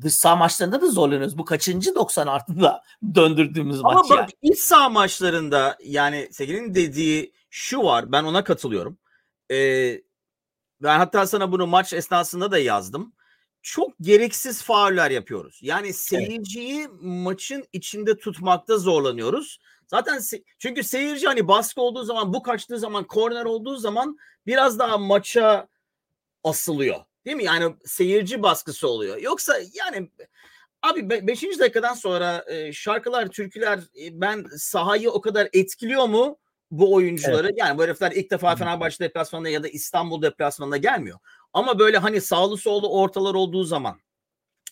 dış 0.00 0.14
saha 0.14 0.36
maçlarında 0.36 0.80
da 0.80 0.86
zorlanıyoruz. 0.86 1.38
Bu 1.38 1.44
kaçıncı 1.44 1.94
90 1.94 2.26
artıda 2.26 2.82
döndürdüğümüz 3.14 3.78
Ama 3.78 3.92
maç 3.94 4.10
bak 4.10 4.18
yani. 4.18 4.52
iç 4.52 4.58
saha 4.58 4.88
maçlarında 4.88 5.76
yani 5.84 6.28
Sekin'in 6.32 6.74
dediği 6.74 7.32
şu 7.50 7.82
var. 7.82 8.12
Ben 8.12 8.24
ona 8.24 8.44
katılıyorum. 8.44 8.98
Ee, 9.50 10.02
ben 10.82 10.98
hatta 10.98 11.26
sana 11.26 11.52
bunu 11.52 11.66
maç 11.66 11.92
esnasında 11.92 12.50
da 12.50 12.58
yazdım. 12.58 13.12
çok 13.62 13.92
gereksiz 14.00 14.62
fauller 14.62 15.10
yapıyoruz. 15.10 15.58
Yani 15.62 15.92
seyirciyi 15.92 16.80
evet. 16.80 16.90
maçın 17.02 17.64
içinde 17.72 18.18
tutmakta 18.18 18.78
zorlanıyoruz. 18.78 19.60
Zaten 19.86 20.16
se- 20.18 20.44
çünkü 20.58 20.84
seyirci 20.84 21.26
hani 21.26 21.48
baskı 21.48 21.80
olduğu 21.80 22.04
zaman 22.04 22.32
bu 22.34 22.42
kaçtığı 22.42 22.78
zaman 22.78 23.04
korner 23.06 23.44
olduğu 23.44 23.76
zaman 23.76 24.16
biraz 24.46 24.78
daha 24.78 24.98
maça 24.98 25.68
asılıyor. 26.44 27.00
Değil 27.26 27.36
mi? 27.36 27.44
Yani 27.44 27.74
seyirci 27.84 28.42
baskısı 28.42 28.88
oluyor. 28.88 29.16
Yoksa 29.16 29.58
yani 29.74 30.10
abi 30.82 31.26
5. 31.26 31.42
Be- 31.42 31.58
dakikadan 31.58 31.94
sonra 31.94 32.44
e, 32.48 32.72
şarkılar, 32.72 33.26
türküler 33.26 33.78
e, 33.78 34.20
ben 34.20 34.46
sahayı 34.56 35.10
o 35.10 35.20
kadar 35.20 35.48
etkiliyor 35.52 36.08
mu 36.08 36.38
bu 36.70 36.94
oyuncuları? 36.94 37.46
Evet. 37.46 37.58
Yani 37.58 37.78
bu 37.78 37.82
herifler 37.82 38.12
ilk 38.12 38.30
defa 38.30 38.56
Fenerbahçe 38.56 39.04
deplasmanında 39.04 39.48
ya 39.48 39.62
da 39.62 39.68
İstanbul 39.68 40.22
deplasmanında 40.22 40.76
gelmiyor. 40.76 41.18
Ama 41.52 41.78
böyle 41.78 41.98
hani 41.98 42.20
sağlı 42.20 42.56
sollu 42.56 42.88
ortalar 43.00 43.34
olduğu 43.34 43.64
zaman 43.64 44.00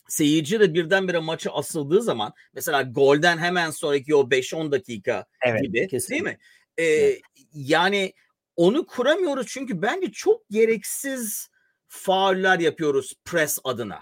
seyirci 0.09 0.61
de 0.61 0.75
birdenbire 0.75 1.19
maçı 1.19 1.51
asıldığı 1.51 2.03
zaman 2.03 2.33
mesela 2.55 2.83
golden 2.83 3.39
hemen 3.39 3.71
sonraki 3.71 4.15
o 4.15 4.21
5-10 4.31 4.73
dakika 4.73 5.25
evet, 5.43 5.63
gibi 5.63 5.89
kesinlikle. 5.89 6.25
değil 6.25 6.37
mi? 6.37 6.41
Ee, 6.79 6.85
evet. 6.85 7.21
Yani 7.55 8.13
onu 8.57 8.87
kuramıyoruz 8.87 9.47
çünkü 9.47 9.83
bence 9.83 10.13
çok 10.13 10.49
gereksiz 10.51 11.51
fauller 11.91 12.59
yapıyoruz 12.59 13.15
pres 13.25 13.59
adına. 13.65 14.01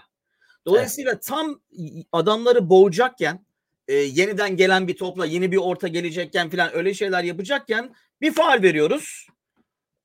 Dolayısıyla 0.65 1.11
evet. 1.11 1.23
tam 1.23 1.61
adamları 2.11 2.69
boğacakken 2.69 3.45
e, 3.87 3.93
yeniden 3.93 4.57
gelen 4.57 4.87
bir 4.87 4.97
topla 4.97 5.25
yeni 5.25 5.51
bir 5.51 5.57
orta 5.57 5.87
gelecekken 5.87 6.49
falan 6.49 6.75
öyle 6.75 6.93
şeyler 6.93 7.23
yapacakken 7.23 7.95
bir 8.21 8.33
faal 8.33 8.61
veriyoruz 8.61 9.27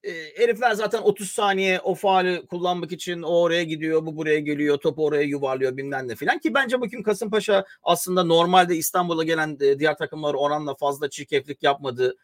e, 0.04 0.12
herifler 0.36 0.72
zaten 0.72 0.98
30 1.02 1.30
saniye 1.30 1.80
o 1.80 1.94
faali 1.94 2.46
kullanmak 2.46 2.92
için 2.92 3.22
o 3.22 3.40
oraya 3.40 3.62
gidiyor, 3.62 4.06
bu 4.06 4.16
buraya 4.16 4.38
geliyor, 4.38 4.78
topu 4.78 5.04
oraya 5.04 5.22
yuvarlıyor 5.22 5.76
bilmem 5.76 6.08
ne 6.08 6.14
filan 6.14 6.38
ki 6.38 6.54
bence 6.54 6.80
bugün 6.80 7.02
Kasımpaşa 7.02 7.64
aslında 7.82 8.24
normalde 8.24 8.76
İstanbul'a 8.76 9.24
gelen 9.24 9.60
diğer 9.60 9.96
takımlar 9.96 10.34
oranla 10.34 10.74
fazla 10.74 11.10
çirkeflik 11.10 11.62
yapmadı 11.62 12.16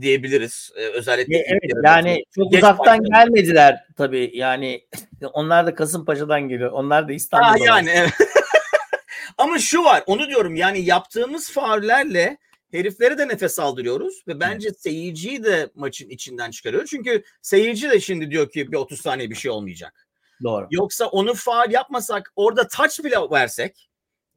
diyebiliriz. 0.00 0.72
Ee, 0.76 0.86
özellikle 0.86 1.36
e, 1.36 1.46
evet, 1.48 1.72
yani 1.84 2.24
çok 2.34 2.52
uzaktan 2.52 2.98
başladı. 2.98 3.08
gelmediler 3.12 3.84
tabii. 3.96 4.30
Yani 4.34 4.86
onlar 5.32 5.66
da 5.66 5.74
Kasımpaşa'dan 5.74 6.48
geliyor. 6.48 6.70
Onlar 6.70 7.08
da 7.08 7.12
İstanbul'dan. 7.12 7.66
Ha, 7.66 7.76
yani 7.76 7.90
evet. 7.94 8.12
Ama 9.38 9.58
şu 9.58 9.84
var, 9.84 10.02
onu 10.06 10.28
diyorum 10.28 10.56
yani 10.56 10.80
yaptığımız 10.80 11.50
faullerle 11.50 12.38
heriflere 12.70 13.18
de 13.18 13.28
nefes 13.28 13.58
aldırıyoruz 13.58 14.22
ve 14.28 14.40
bence 14.40 14.68
evet. 14.68 14.80
seyirciyi 14.80 15.44
de 15.44 15.70
maçın 15.74 16.08
içinden 16.08 16.50
çıkarıyor. 16.50 16.86
Çünkü 16.86 17.22
seyirci 17.42 17.90
de 17.90 18.00
şimdi 18.00 18.30
diyor 18.30 18.50
ki 18.50 18.72
bir 18.72 18.76
30 18.76 19.00
saniye 19.00 19.30
bir 19.30 19.34
şey 19.34 19.50
olmayacak. 19.50 20.06
Doğru. 20.42 20.66
Yoksa 20.70 21.06
onu 21.06 21.34
faal 21.34 21.70
yapmasak 21.70 22.32
orada 22.36 22.68
touch 22.68 23.04
bile 23.04 23.16
versek 23.30 23.90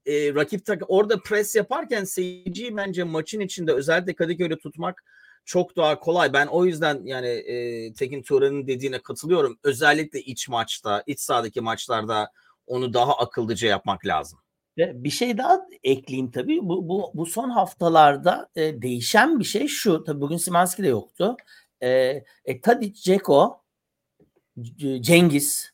e, 0.06 0.34
rakip 0.34 0.66
tak 0.66 0.82
orada 0.88 1.20
pres 1.20 1.56
yaparken 1.56 2.04
seyirciyi 2.04 2.78
bence 2.78 3.04
maçın 3.04 3.40
içinde 3.40 3.74
özellikle 3.74 4.16
Kadıköy'de 4.16 4.58
tutmak 4.58 5.04
çok 5.46 5.76
daha 5.76 6.00
kolay. 6.00 6.34
Ben 6.34 6.48
o 6.48 6.66
yüzden 6.66 7.02
yani 7.04 7.28
e, 7.28 7.94
Tekin 7.94 8.22
Turan'ın 8.22 8.68
dediğine 8.68 9.00
katılıyorum. 9.02 9.58
Özellikle 9.64 10.22
iç 10.22 10.50
maçta, 10.50 11.04
iç 11.08 11.20
sahadaki 11.20 11.62
maçlarda 11.62 12.32
onu 12.68 12.94
daha 12.94 13.18
akıllıca 13.18 13.68
yapmak 13.68 14.06
lazım. 14.06 14.40
Bir 14.78 15.10
şey 15.10 15.38
daha 15.38 15.68
ekleyeyim 15.84 16.32
tabii. 16.32 16.60
Bu, 16.62 16.88
bu, 16.90 17.12
bu 17.14 17.26
son 17.26 17.50
haftalarda 17.50 18.50
e, 18.56 18.82
değişen 18.82 19.40
bir 19.40 19.46
şey 19.46 19.68
şu. 19.68 20.04
Tabii 20.04 20.22
bugün 20.22 20.38
Simanski 20.38 20.84
de 20.84 20.88
yoktu. 20.88 21.38
E, 21.82 21.90
e, 22.46 22.62
Tadic, 22.62 23.02
Ceko, 23.02 23.64
Cengiz. 25.00 25.74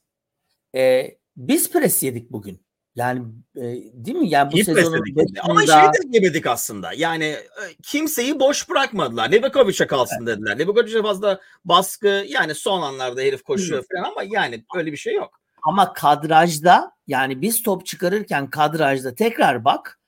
E, 0.75 1.15
biz 1.38 1.71
pres 1.71 2.03
yedik 2.03 2.31
bugün. 2.31 2.61
Yani 2.99 3.21
e, 3.55 3.61
değil 3.93 4.17
mi? 4.17 4.29
Yani 4.29 4.51
bu 4.51 4.57
İyi 4.57 4.65
sezonun. 4.65 5.03
Ama 5.41 5.65
şey 5.65 5.75
de 5.75 5.97
yemedik 6.09 6.47
aslında. 6.47 6.93
Yani 6.93 7.25
e, 7.25 7.63
kimseyi 7.83 8.39
boş 8.39 8.69
bırakmadılar. 8.69 9.31
Levakovic'e 9.31 9.87
kalsın 9.87 10.27
evet. 10.27 10.37
dediler. 10.37 10.59
Levakovic'e 10.59 11.01
fazla 11.01 11.39
baskı 11.65 12.25
yani 12.27 12.55
son 12.55 12.81
anlarda 12.81 13.21
herif 13.21 13.43
koşuyor 13.43 13.83
Hı. 13.83 13.85
falan 13.93 14.11
ama 14.11 14.23
yani 14.29 14.65
öyle 14.75 14.91
bir 14.91 14.97
şey 14.97 15.15
yok. 15.15 15.39
Ama 15.63 15.93
kadrajda 15.93 16.91
yani 17.07 17.41
biz 17.41 17.63
top 17.63 17.85
çıkarırken 17.85 18.49
kadrajda 18.49 19.15
tekrar 19.15 19.65
bak 19.65 19.99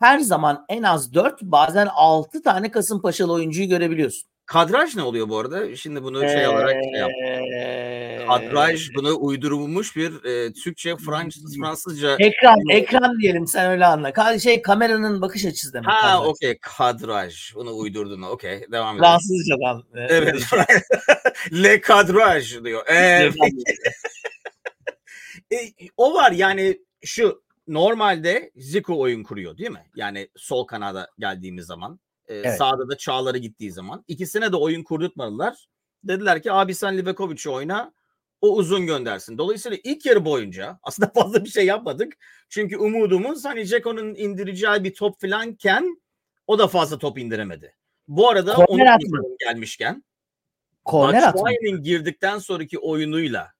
her 0.00 0.18
zaman 0.18 0.64
en 0.68 0.82
az 0.82 1.14
4 1.14 1.42
bazen 1.42 1.88
6 1.94 2.42
tane 2.42 2.70
Kasımpaşalı 2.70 3.32
oyuncuyu 3.32 3.68
görebiliyorsun. 3.68 4.28
Kadraj 4.46 4.96
ne 4.96 5.02
oluyor 5.02 5.28
bu 5.28 5.38
arada? 5.38 5.76
Şimdi 5.76 6.02
bunu 6.02 6.28
şey 6.28 6.48
olarak 6.48 6.76
şey 6.84 7.00
yap. 7.00 7.10
Kadraj 8.26 8.94
bunu 8.94 9.16
uydurulmuş 9.20 9.96
bir 9.96 10.24
e, 10.24 10.52
Türkçe, 10.52 10.96
Fransız, 10.96 11.56
Fransızca. 11.56 12.16
Ekran, 12.18 12.58
ekran 12.70 13.18
diyelim 13.18 13.46
sen 13.46 13.70
öyle 13.70 13.86
anla. 13.86 14.38
Şey 14.38 14.62
kameranın 14.62 15.20
bakış 15.20 15.44
açısı 15.44 15.72
demek. 15.72 15.88
Ha 15.88 16.22
okey 16.24 16.58
kadraj. 16.60 17.54
Bunu 17.54 17.76
uydurdun. 17.76 18.22
Okey 18.22 18.64
devam 18.72 18.96
edelim. 18.96 19.04
Fransızcadan. 19.04 19.84
Evet. 19.94 20.42
Le 21.52 21.80
kadraj 21.80 22.64
diyor. 22.64 22.86
Ee, 22.86 22.94
e, 25.52 25.72
o 25.96 26.14
var 26.14 26.32
yani 26.32 26.78
şu 27.04 27.42
normalde 27.68 28.50
Zico 28.56 28.98
oyun 28.98 29.22
kuruyor 29.22 29.58
değil 29.58 29.70
mi? 29.70 29.86
Yani 29.96 30.28
sol 30.36 30.66
kanada 30.66 31.10
geldiğimiz 31.18 31.66
zaman. 31.66 32.00
E, 32.28 32.34
evet. 32.34 32.58
Sağda 32.58 32.88
da 32.88 32.96
Çağlar'ı 32.96 33.38
gittiği 33.38 33.72
zaman. 33.72 34.04
ikisine 34.08 34.52
de 34.52 34.56
oyun 34.56 34.82
kurdurtmadılar. 34.82 35.68
Dediler 36.04 36.42
ki 36.42 36.52
abi 36.52 36.74
sen 36.74 36.98
Livakovic'i 36.98 37.50
oyna 37.50 37.92
o 38.40 38.56
uzun 38.56 38.86
göndersin. 38.86 39.38
Dolayısıyla 39.38 39.78
ilk 39.84 40.06
yarı 40.06 40.24
boyunca 40.24 40.78
aslında 40.82 41.12
fazla 41.14 41.44
bir 41.44 41.50
şey 41.50 41.66
yapmadık. 41.66 42.12
Çünkü 42.48 42.76
umudumuz 42.76 43.44
hani 43.44 43.66
Ceko'nun 43.66 44.14
indireceği 44.14 44.84
bir 44.84 44.94
top 44.94 45.20
falanken 45.20 46.02
o 46.46 46.58
da 46.58 46.68
fazla 46.68 46.98
top 46.98 47.18
indiremedi. 47.18 47.76
Bu 48.08 48.28
arada 48.28 48.54
Korner 48.54 48.98
onun 49.12 49.36
gelmişken 49.38 50.04
Batshuayi'nin 51.32 51.82
girdikten 51.82 52.38
sonraki 52.38 52.78
oyunuyla 52.78 53.52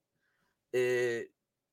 e, 0.75 1.23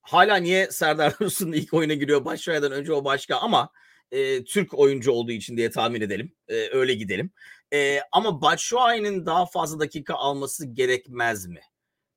hala 0.02 0.36
niye 0.36 0.72
Serdar 0.72 1.14
Dursun 1.20 1.52
ilk 1.52 1.74
oyuna 1.74 1.94
giriyor 1.94 2.26
Başşuay'dan 2.26 2.72
önce 2.72 2.94
o 2.94 3.06
başka 3.06 3.36
ama 3.36 3.70
e, 4.12 4.44
Türk 4.44 4.74
oyuncu 4.74 5.12
olduğu 5.12 5.32
için 5.32 5.58
diye 5.58 5.72
tahmin 5.72 6.02
edelim. 6.02 6.36
E, 6.48 6.70
öyle 6.70 6.94
gidelim. 6.94 7.32
E, 7.74 8.00
ama 8.12 8.42
Batshuayi'nin 8.42 9.26
daha 9.26 9.46
fazla 9.46 9.80
dakika 9.80 10.14
alması 10.14 10.66
gerekmez 10.66 11.48
mi? 11.48 11.62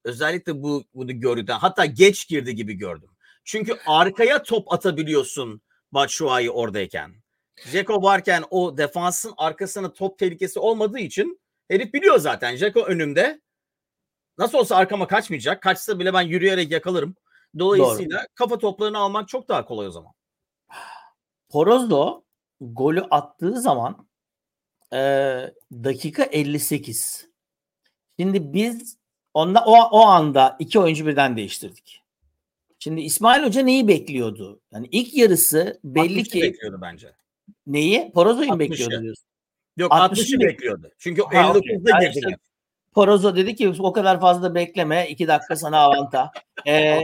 Özellikle 0.06 0.62
bu 0.62 0.84
bunu 0.94 1.20
gördükten 1.20 1.58
hatta 1.58 1.84
geç 1.84 2.28
girdi 2.28 2.54
gibi 2.54 2.74
gördüm. 2.74 3.10
Çünkü 3.44 3.76
arkaya 3.86 4.42
top 4.42 4.72
atabiliyorsun 4.72 5.60
Batshuayi 5.92 6.50
oradayken. 6.50 7.14
Jeko 7.66 8.02
varken 8.02 8.44
o 8.50 8.78
defansın 8.78 9.34
arkasına 9.36 9.92
top 9.92 10.18
tehlikesi 10.18 10.58
olmadığı 10.58 10.98
için 10.98 11.40
herif 11.68 11.94
biliyor 11.94 12.18
zaten. 12.18 12.56
Jeko 12.56 12.80
önümde. 12.80 13.40
Nasıl 14.38 14.58
olsa 14.58 14.76
arkama 14.76 15.06
kaçmayacak. 15.06 15.62
Kaçsa 15.62 15.98
bile 15.98 16.14
ben 16.14 16.22
yürüyerek 16.22 16.70
yakalarım. 16.70 17.16
Dolayısıyla 17.58 18.18
Doğru. 18.18 18.26
kafa 18.34 18.58
toplarını 18.58 18.98
almak 18.98 19.28
çok 19.28 19.48
daha 19.48 19.64
kolay 19.64 19.86
o 19.86 19.90
zaman. 19.90 20.12
Porozdo 21.48 22.24
golü 22.60 23.02
attığı 23.10 23.60
zaman 23.60 24.08
e, 24.92 24.98
dakika 25.72 26.22
58. 26.22 27.28
Şimdi 28.20 28.52
biz 28.52 28.98
onda 29.36 29.64
o, 29.66 29.72
o 29.72 30.00
anda 30.00 30.56
iki 30.58 30.78
oyuncu 30.78 31.06
birden 31.06 31.36
değiştirdik. 31.36 32.02
Şimdi 32.78 33.00
İsmail 33.00 33.44
Hoca 33.44 33.62
neyi 33.62 33.88
bekliyordu? 33.88 34.60
Yani 34.72 34.88
ilk 34.92 35.14
yarısı 35.14 35.80
belli 35.84 36.22
ki 36.22 36.42
bekliyordu 36.42 36.78
bence. 36.82 37.12
Neyi? 37.66 38.12
Porozo'yu 38.14 38.52
mu 38.52 38.58
bekliyordu 38.58 39.02
diyorsun? 39.02 39.24
Yok 39.76 39.92
60'ı, 39.92 40.08
60'ı 40.08 40.40
bekliyordu. 40.40 40.90
Çünkü 40.98 41.22
ha, 41.22 41.28
59'da 41.28 41.58
okay. 41.58 41.60
girdiler. 41.60 42.22
Yani 42.22 42.36
Porozo 42.94 43.36
dedi 43.36 43.56
ki 43.56 43.74
o 43.78 43.92
kadar 43.92 44.20
fazla 44.20 44.54
bekleme. 44.54 45.08
iki 45.08 45.28
dakika 45.28 45.56
sana 45.56 45.78
avanta. 45.78 46.30
Ee, 46.66 47.00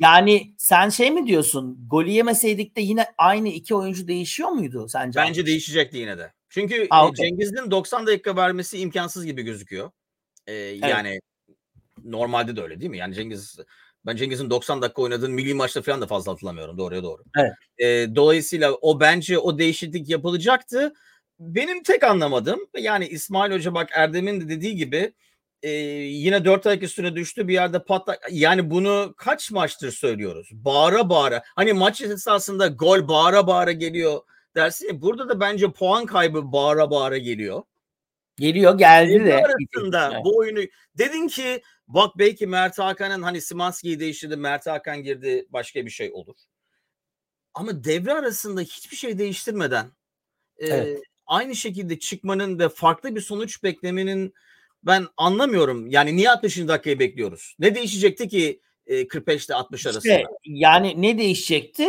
yani 0.00 0.54
sen 0.58 0.88
şey 0.88 1.10
mi 1.10 1.26
diyorsun? 1.26 1.86
Golü 1.90 2.10
yemeseydik 2.10 2.76
de 2.76 2.80
yine 2.80 3.06
aynı 3.18 3.48
iki 3.48 3.74
oyuncu 3.74 4.08
değişiyor 4.08 4.48
muydu 4.48 4.88
sence? 4.88 5.20
Bence 5.20 5.46
değişecekti 5.46 5.98
yine 5.98 6.18
de. 6.18 6.32
Çünkü 6.48 6.86
ha, 6.90 7.06
okay. 7.06 7.28
Cengiz'in 7.28 7.70
90 7.70 8.06
dakika 8.06 8.36
vermesi 8.36 8.78
imkansız 8.78 9.26
gibi 9.26 9.42
gözüküyor. 9.42 9.90
Ee, 10.46 10.52
evet. 10.54 10.82
Yani 10.82 11.20
normalde 12.04 12.56
de 12.56 12.62
öyle 12.62 12.80
değil 12.80 12.90
mi? 12.90 12.98
Yani 12.98 13.14
Cengiz 13.14 13.58
ben 14.06 14.16
Cengiz'in 14.16 14.50
90 14.50 14.82
dakika 14.82 15.02
oynadığını 15.02 15.34
milli 15.34 15.54
maçta 15.54 15.82
falan 15.82 16.00
da 16.00 16.06
fazla 16.06 16.32
hatırlamıyorum 16.32 16.78
doğruya 16.78 17.02
doğru. 17.02 17.22
Evet. 17.38 17.52
Ee, 17.78 18.14
dolayısıyla 18.14 18.74
o 18.74 19.00
bence 19.00 19.38
o 19.38 19.58
değişiklik 19.58 20.08
yapılacaktı 20.08 20.92
benim 21.40 21.82
tek 21.82 22.04
anlamadığım 22.04 22.60
yani 22.78 23.08
İsmail 23.08 23.52
Hoca 23.52 23.74
bak 23.74 23.88
Erdem'in 23.92 24.40
de 24.40 24.48
dediği 24.48 24.76
gibi 24.76 25.14
e, 25.62 25.70
yine 25.70 26.44
dört 26.44 26.66
ayak 26.66 26.82
üstüne 26.82 27.16
düştü 27.16 27.48
bir 27.48 27.54
yerde 27.54 27.84
patlak. 27.84 28.28
Yani 28.30 28.70
bunu 28.70 29.14
kaç 29.16 29.50
maçtır 29.50 29.92
söylüyoruz? 29.92 30.48
Bağıra 30.52 31.08
bağıra. 31.08 31.42
Hani 31.56 31.72
maç 31.72 32.00
esasında 32.00 32.66
gol 32.66 33.08
bağıra 33.08 33.46
bağıra 33.46 33.72
geliyor 33.72 34.20
dersin 34.56 34.88
ya. 34.88 35.02
Burada 35.02 35.28
da 35.28 35.40
bence 35.40 35.72
puan 35.72 36.06
kaybı 36.06 36.52
bağıra 36.52 36.90
bağıra 36.90 37.18
geliyor. 37.18 37.62
Geliyor 38.40 38.78
geldi 38.78 39.24
de. 39.24 39.44
Arasında 39.44 40.20
bu 40.24 40.38
oyunu 40.38 40.60
dedin 40.98 41.28
ki 41.28 41.62
Bak 41.94 42.18
belki 42.18 42.46
Mert 42.46 42.78
Hakan'ın 42.78 43.22
hani 43.22 43.40
Simanski'yi 43.40 44.00
değiştirdi, 44.00 44.36
Mert 44.36 44.66
Hakan 44.66 45.02
girdi 45.02 45.46
başka 45.50 45.86
bir 45.86 45.90
şey 45.90 46.10
olur. 46.12 46.36
Ama 47.54 47.84
devre 47.84 48.12
arasında 48.12 48.60
hiçbir 48.60 48.96
şey 48.96 49.18
değiştirmeden 49.18 49.86
evet. 50.58 50.98
e, 50.98 51.00
aynı 51.26 51.56
şekilde 51.56 51.98
çıkmanın 51.98 52.58
ve 52.58 52.68
farklı 52.68 53.14
bir 53.16 53.20
sonuç 53.20 53.62
beklemenin 53.62 54.34
ben 54.82 55.06
anlamıyorum. 55.16 55.86
Yani 55.86 56.16
niye 56.16 56.30
60. 56.30 56.58
dakikayı 56.58 56.98
bekliyoruz? 56.98 57.56
Ne 57.58 57.74
değişecekti 57.74 58.28
ki 58.28 58.60
45 59.08 59.46
ile 59.46 59.54
60 59.54 59.86
arasında? 59.86 60.14
İşte, 60.14 60.24
yani 60.44 61.02
ne 61.02 61.18
değişecekti? 61.18 61.88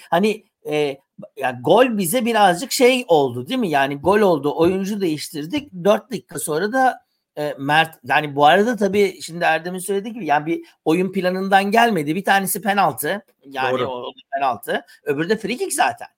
hani 0.10 0.44
e, 0.70 0.98
yani 1.36 1.62
gol 1.62 1.98
bize 1.98 2.24
birazcık 2.24 2.72
şey 2.72 3.04
oldu 3.08 3.48
değil 3.48 3.60
mi? 3.60 3.68
Yani 3.68 3.96
gol 3.96 4.20
oldu, 4.20 4.52
oyuncu 4.56 5.00
değiştirdik. 5.00 5.72
4 5.84 6.10
dakika 6.10 6.38
sonra 6.38 6.72
da 6.72 7.00
e, 7.38 7.54
Mert 7.58 7.98
yani 8.04 8.36
bu 8.36 8.46
arada 8.46 8.76
tabii 8.76 9.22
şimdi 9.22 9.44
Erdem'in 9.44 9.78
söylediği 9.78 10.14
gibi 10.14 10.26
yani 10.26 10.46
bir 10.46 10.62
oyun 10.84 11.12
planından 11.12 11.70
gelmedi. 11.70 12.14
Bir 12.14 12.24
tanesi 12.24 12.62
penaltı. 12.62 13.22
Yani 13.44 13.78
Doğru. 13.78 13.88
o 13.88 14.12
penaltı. 14.34 14.84
Öbürü 15.04 15.28
de 15.28 15.36
free 15.36 15.56
kick 15.56 15.72
zaten. 15.72 16.08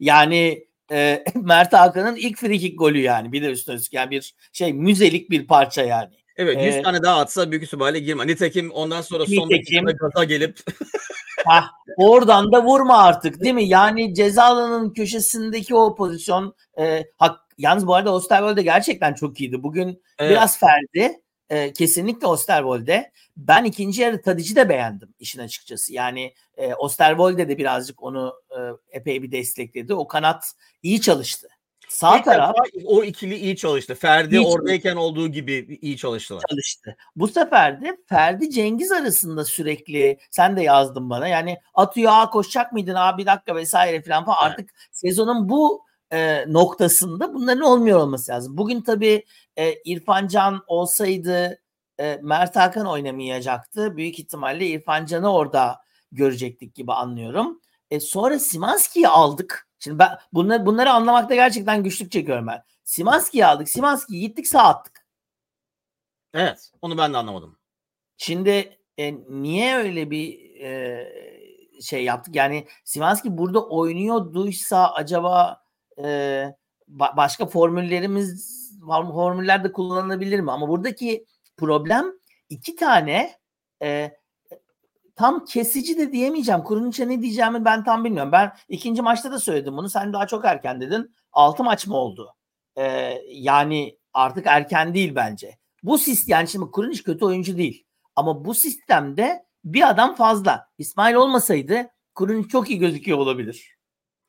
Yani 0.00 0.66
e, 0.90 1.24
Mert 1.34 1.72
Hakan'ın 1.72 2.16
ilk 2.16 2.38
free 2.38 2.58
kick 2.58 2.78
golü 2.78 2.98
yani. 2.98 3.32
Bir 3.32 3.42
de 3.42 3.50
üstüne 3.50 3.74
üstlük 3.74 3.92
yani 3.92 4.10
bir 4.10 4.34
şey 4.52 4.72
müzelik 4.72 5.30
bir 5.30 5.46
parça 5.46 5.82
yani. 5.82 6.14
Evet 6.36 6.64
100 6.64 6.76
ee, 6.76 6.82
tane 6.82 7.02
daha 7.02 7.20
atsa 7.20 7.50
büyük 7.50 7.64
ihtimalle 7.64 7.98
girme. 7.98 8.26
Nitekim 8.26 8.70
ondan 8.70 9.02
sonra 9.02 9.26
son 9.26 9.50
dakikada 9.50 9.90
gaza 9.90 10.24
gelip 10.24 10.58
Hah, 11.46 11.70
oradan 11.96 12.52
da 12.52 12.64
vurma 12.64 12.98
artık 12.98 13.40
değil 13.40 13.54
mi? 13.54 13.64
Yani 13.64 14.14
ceza 14.14 14.44
alanının 14.44 14.92
köşesindeki 14.92 15.74
o 15.74 15.94
pozisyon 15.94 16.54
e, 16.78 17.04
hak, 17.16 17.40
yalnız 17.58 17.86
bu 17.86 17.94
arada 17.94 18.14
Osterwolde 18.14 18.62
gerçekten 18.62 19.14
çok 19.14 19.40
iyiydi. 19.40 19.62
Bugün 19.62 20.02
evet. 20.18 20.30
biraz 20.30 20.58
ferdi. 20.58 21.20
E, 21.50 21.72
kesinlikle 21.72 22.26
Osterwolde. 22.26 23.12
Ben 23.36 23.64
ikinci 23.64 24.02
yarı 24.02 24.22
Tadic'i 24.22 24.56
de 24.56 24.68
beğendim 24.68 25.14
işin 25.18 25.40
açıkçası. 25.40 25.92
Yani 25.92 26.34
e, 26.56 26.74
Osterwolde 26.74 27.48
de 27.48 27.58
birazcık 27.58 28.02
onu 28.02 28.34
e, 28.50 28.58
epey 28.90 29.22
bir 29.22 29.32
destekledi. 29.32 29.94
O 29.94 30.06
kanat 30.06 30.52
iyi 30.82 31.00
çalıştı. 31.00 31.48
Sağ 31.88 32.18
İlk 32.18 32.24
taraf 32.24 32.56
o 32.84 33.04
ikili 33.04 33.36
iyi 33.36 33.56
çalıştı. 33.56 33.94
Ferdi 33.94 34.36
iyi 34.36 34.46
oradayken 34.46 34.90
çalıştı. 34.90 35.00
olduğu 35.00 35.28
gibi 35.28 35.78
iyi 35.82 35.96
çalıştılar. 35.96 36.42
Çalıştı. 36.50 36.96
Bu 37.16 37.28
sefer 37.28 37.82
de 37.82 37.96
Ferdi 38.06 38.50
Cengiz 38.50 38.92
arasında 38.92 39.44
sürekli 39.44 40.18
sen 40.30 40.56
de 40.56 40.62
yazdın 40.62 41.10
bana. 41.10 41.28
Yani 41.28 41.58
atıyor 41.74 42.30
koşacak 42.30 42.72
mıydın 42.72 42.94
abi 42.94 43.22
bir 43.22 43.26
dakika 43.26 43.56
vesaire 43.56 44.02
falan 44.02 44.24
falan. 44.24 44.38
Evet. 44.42 44.50
Artık 44.52 44.70
sezonun 44.92 45.48
bu 45.48 45.84
e, 46.12 46.44
noktasında 46.52 47.34
bunların 47.34 47.62
olmuyor 47.62 48.00
olması 48.00 48.32
lazım. 48.32 48.56
Bugün 48.56 48.80
tabii 48.80 49.24
e, 49.56 49.74
İrfan 49.84 50.28
Can 50.28 50.62
olsaydı 50.66 51.58
e, 52.00 52.18
Mert 52.22 52.56
Hakan 52.56 52.86
oynamayacaktı. 52.86 53.96
Büyük 53.96 54.18
ihtimalle 54.18 54.66
İrfan 54.66 55.06
Can'ı 55.06 55.32
orada 55.32 55.80
görecektik 56.12 56.74
gibi 56.74 56.92
anlıyorum. 56.92 57.60
E, 57.90 58.00
sonra 58.00 58.38
Simanski'yi 58.38 59.08
aldık. 59.08 59.67
Şimdi 59.78 59.98
ben 59.98 60.18
bunları, 60.32 60.66
bunları 60.66 60.90
anlamakta 60.90 61.34
gerçekten 61.34 61.82
güçlük 61.82 62.12
çekiyorum 62.12 62.46
ben. 62.46 62.62
Simanski'yi 62.84 63.46
aldık. 63.46 63.68
Simanski'yi 63.68 64.20
gittik 64.20 64.46
sağ 64.46 64.62
attık. 64.62 65.06
Evet. 66.34 66.72
Onu 66.82 66.98
ben 66.98 67.12
de 67.12 67.16
anlamadım. 67.16 67.58
Şimdi 68.16 68.78
e, 68.98 69.14
niye 69.28 69.76
öyle 69.76 70.10
bir 70.10 70.54
e, 70.60 71.08
şey 71.82 72.04
yaptık? 72.04 72.34
Yani 72.34 72.66
Simanski 72.84 73.38
burada 73.38 73.66
oynuyorduysa 73.68 74.92
acaba 74.92 75.62
e, 75.98 76.04
ba- 76.88 77.16
başka 77.16 77.46
formüllerimiz 77.46 78.58
formüller 78.86 79.64
de 79.64 79.72
kullanılabilir 79.72 80.40
mi? 80.40 80.52
Ama 80.52 80.68
buradaki 80.68 81.26
problem 81.56 82.12
iki 82.48 82.76
tane 82.76 83.38
e, 83.82 84.17
tam 85.18 85.44
kesici 85.44 85.98
de 85.98 86.12
diyemeyeceğim. 86.12 86.62
Kuruniç'e 86.62 87.08
ne 87.08 87.22
diyeceğimi 87.22 87.64
ben 87.64 87.84
tam 87.84 88.04
bilmiyorum. 88.04 88.32
Ben 88.32 88.52
ikinci 88.68 89.02
maçta 89.02 89.32
da 89.32 89.38
söyledim 89.38 89.76
bunu. 89.76 89.88
Sen 89.88 90.12
daha 90.12 90.26
çok 90.26 90.44
erken 90.44 90.80
dedin. 90.80 91.14
Altı 91.32 91.64
maç 91.64 91.86
mı 91.86 91.96
oldu? 91.96 92.34
Ee, 92.78 93.18
yani 93.28 93.98
artık 94.14 94.46
erken 94.46 94.94
değil 94.94 95.14
bence. 95.14 95.58
Bu 95.82 95.98
sistem 95.98 96.32
yani 96.32 96.48
şimdi 96.48 96.70
Kuruniç 96.70 97.02
kötü 97.02 97.24
oyuncu 97.24 97.56
değil. 97.56 97.86
Ama 98.16 98.44
bu 98.44 98.54
sistemde 98.54 99.44
bir 99.64 99.88
adam 99.88 100.14
fazla. 100.14 100.68
İsmail 100.78 101.14
olmasaydı 101.14 101.86
Kuruniç 102.14 102.50
çok 102.50 102.70
iyi 102.70 102.78
gözüküyor 102.78 103.18
olabilir. 103.18 103.76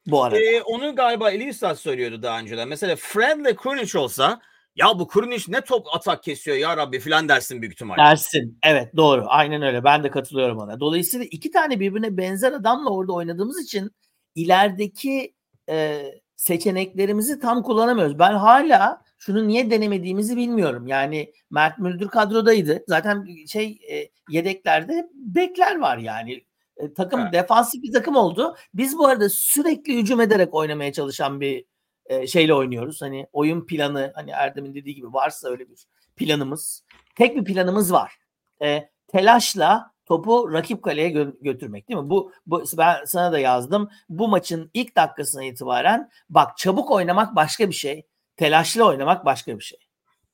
Bu 0.08 0.24
arada. 0.24 0.40
Ee, 0.40 0.62
onu 0.62 0.96
galiba 0.96 1.32
Elisas 1.32 1.80
söylüyordu 1.80 2.22
daha 2.22 2.40
önceden. 2.40 2.68
Mesela 2.68 2.96
Fred 2.96 3.40
ile 3.40 3.56
Kurunic 3.56 4.00
olsa 4.00 4.42
ya 4.76 5.00
bu 5.00 5.08
Kurunic 5.08 5.44
ne 5.48 5.62
top 5.62 5.88
atak 5.96 6.24
kesiyor 6.24 6.58
ya 6.58 6.78
Rabbi 6.78 7.00
filan 7.00 7.30
dersin 7.30 7.62
büyük 7.62 7.74
ihtimalle. 7.74 8.02
Dersin. 8.02 8.60
Evet 8.64 8.96
doğru. 8.96 9.26
Aynen 9.28 9.62
öyle. 9.62 9.84
Ben 9.84 10.04
de 10.04 10.10
katılıyorum 10.10 10.58
ona. 10.58 10.80
Dolayısıyla 10.80 11.26
iki 11.32 11.52
tane 11.52 11.80
birbirine 11.80 12.18
benzer 12.18 12.52
adamla 12.52 12.90
orada 12.90 13.14
oynadığımız 13.14 13.64
için 13.64 13.92
ilerideki 14.36 15.34
e, 15.70 16.06
seçeneklerimizi 16.36 17.40
tam 17.40 17.64
kullanamıyoruz. 17.64 18.20
Ben 18.20 18.34
hala 18.34 19.02
şunu 19.18 19.48
niye 19.48 19.72
denemediğimizi 19.72 20.38
bilmiyorum. 20.38 20.88
Yani 20.88 21.34
Mert 21.52 21.80
Müldür 21.80 22.08
kadrodaydı. 22.08 22.84
Zaten 22.88 23.28
şey 23.48 23.80
e, 23.92 24.10
yedeklerde 24.30 25.10
bekler 25.14 25.80
var 25.80 25.98
yani. 25.98 26.44
E, 26.78 26.94
takım 26.94 27.20
evet. 27.20 27.34
defansif 27.34 27.84
bir 27.84 27.94
takım 27.94 28.16
oldu. 28.16 28.56
Biz 28.74 28.98
bu 28.98 29.08
arada 29.08 29.30
sürekli 29.30 29.98
hücum 29.98 30.22
ederek 30.22 30.54
oynamaya 30.54 30.94
çalışan 30.94 31.42
bir 31.42 31.66
e, 32.10 32.28
şeyle 32.28 32.54
oynuyoruz. 32.54 33.02
Hani 33.02 33.28
oyun 33.34 33.66
planı 33.66 34.12
hani 34.16 34.32
Erdem'in 34.32 34.76
dediği 34.76 34.96
gibi 34.96 35.14
varsa 35.14 35.50
öyle 35.50 35.70
bir 35.70 35.86
planımız. 36.16 36.84
Tek 37.16 37.36
bir 37.38 37.44
planımız 37.44 37.94
var. 37.94 38.16
E, 38.62 38.90
telaşla 39.08 39.92
topu 40.06 40.54
rakip 40.54 40.84
kaleye 40.84 41.10
gö- 41.10 41.44
götürmek 41.44 41.90
değil 41.90 42.00
mi? 42.00 42.10
Bu, 42.10 42.32
bu 42.46 42.64
ben 42.78 43.06
sana 43.06 43.32
da 43.32 43.40
yazdım. 43.40 43.90
Bu 44.10 44.28
maçın 44.28 44.72
ilk 44.74 44.96
dakikasına 44.96 45.44
itibaren 45.44 46.10
bak 46.30 46.58
çabuk 46.58 46.92
oynamak 46.92 47.36
başka 47.36 47.70
bir 47.70 47.76
şey. 47.76 48.06
Telaşlı 48.38 48.86
oynamak 48.86 49.26
başka 49.26 49.58
bir 49.60 49.64
şey. 49.64 49.80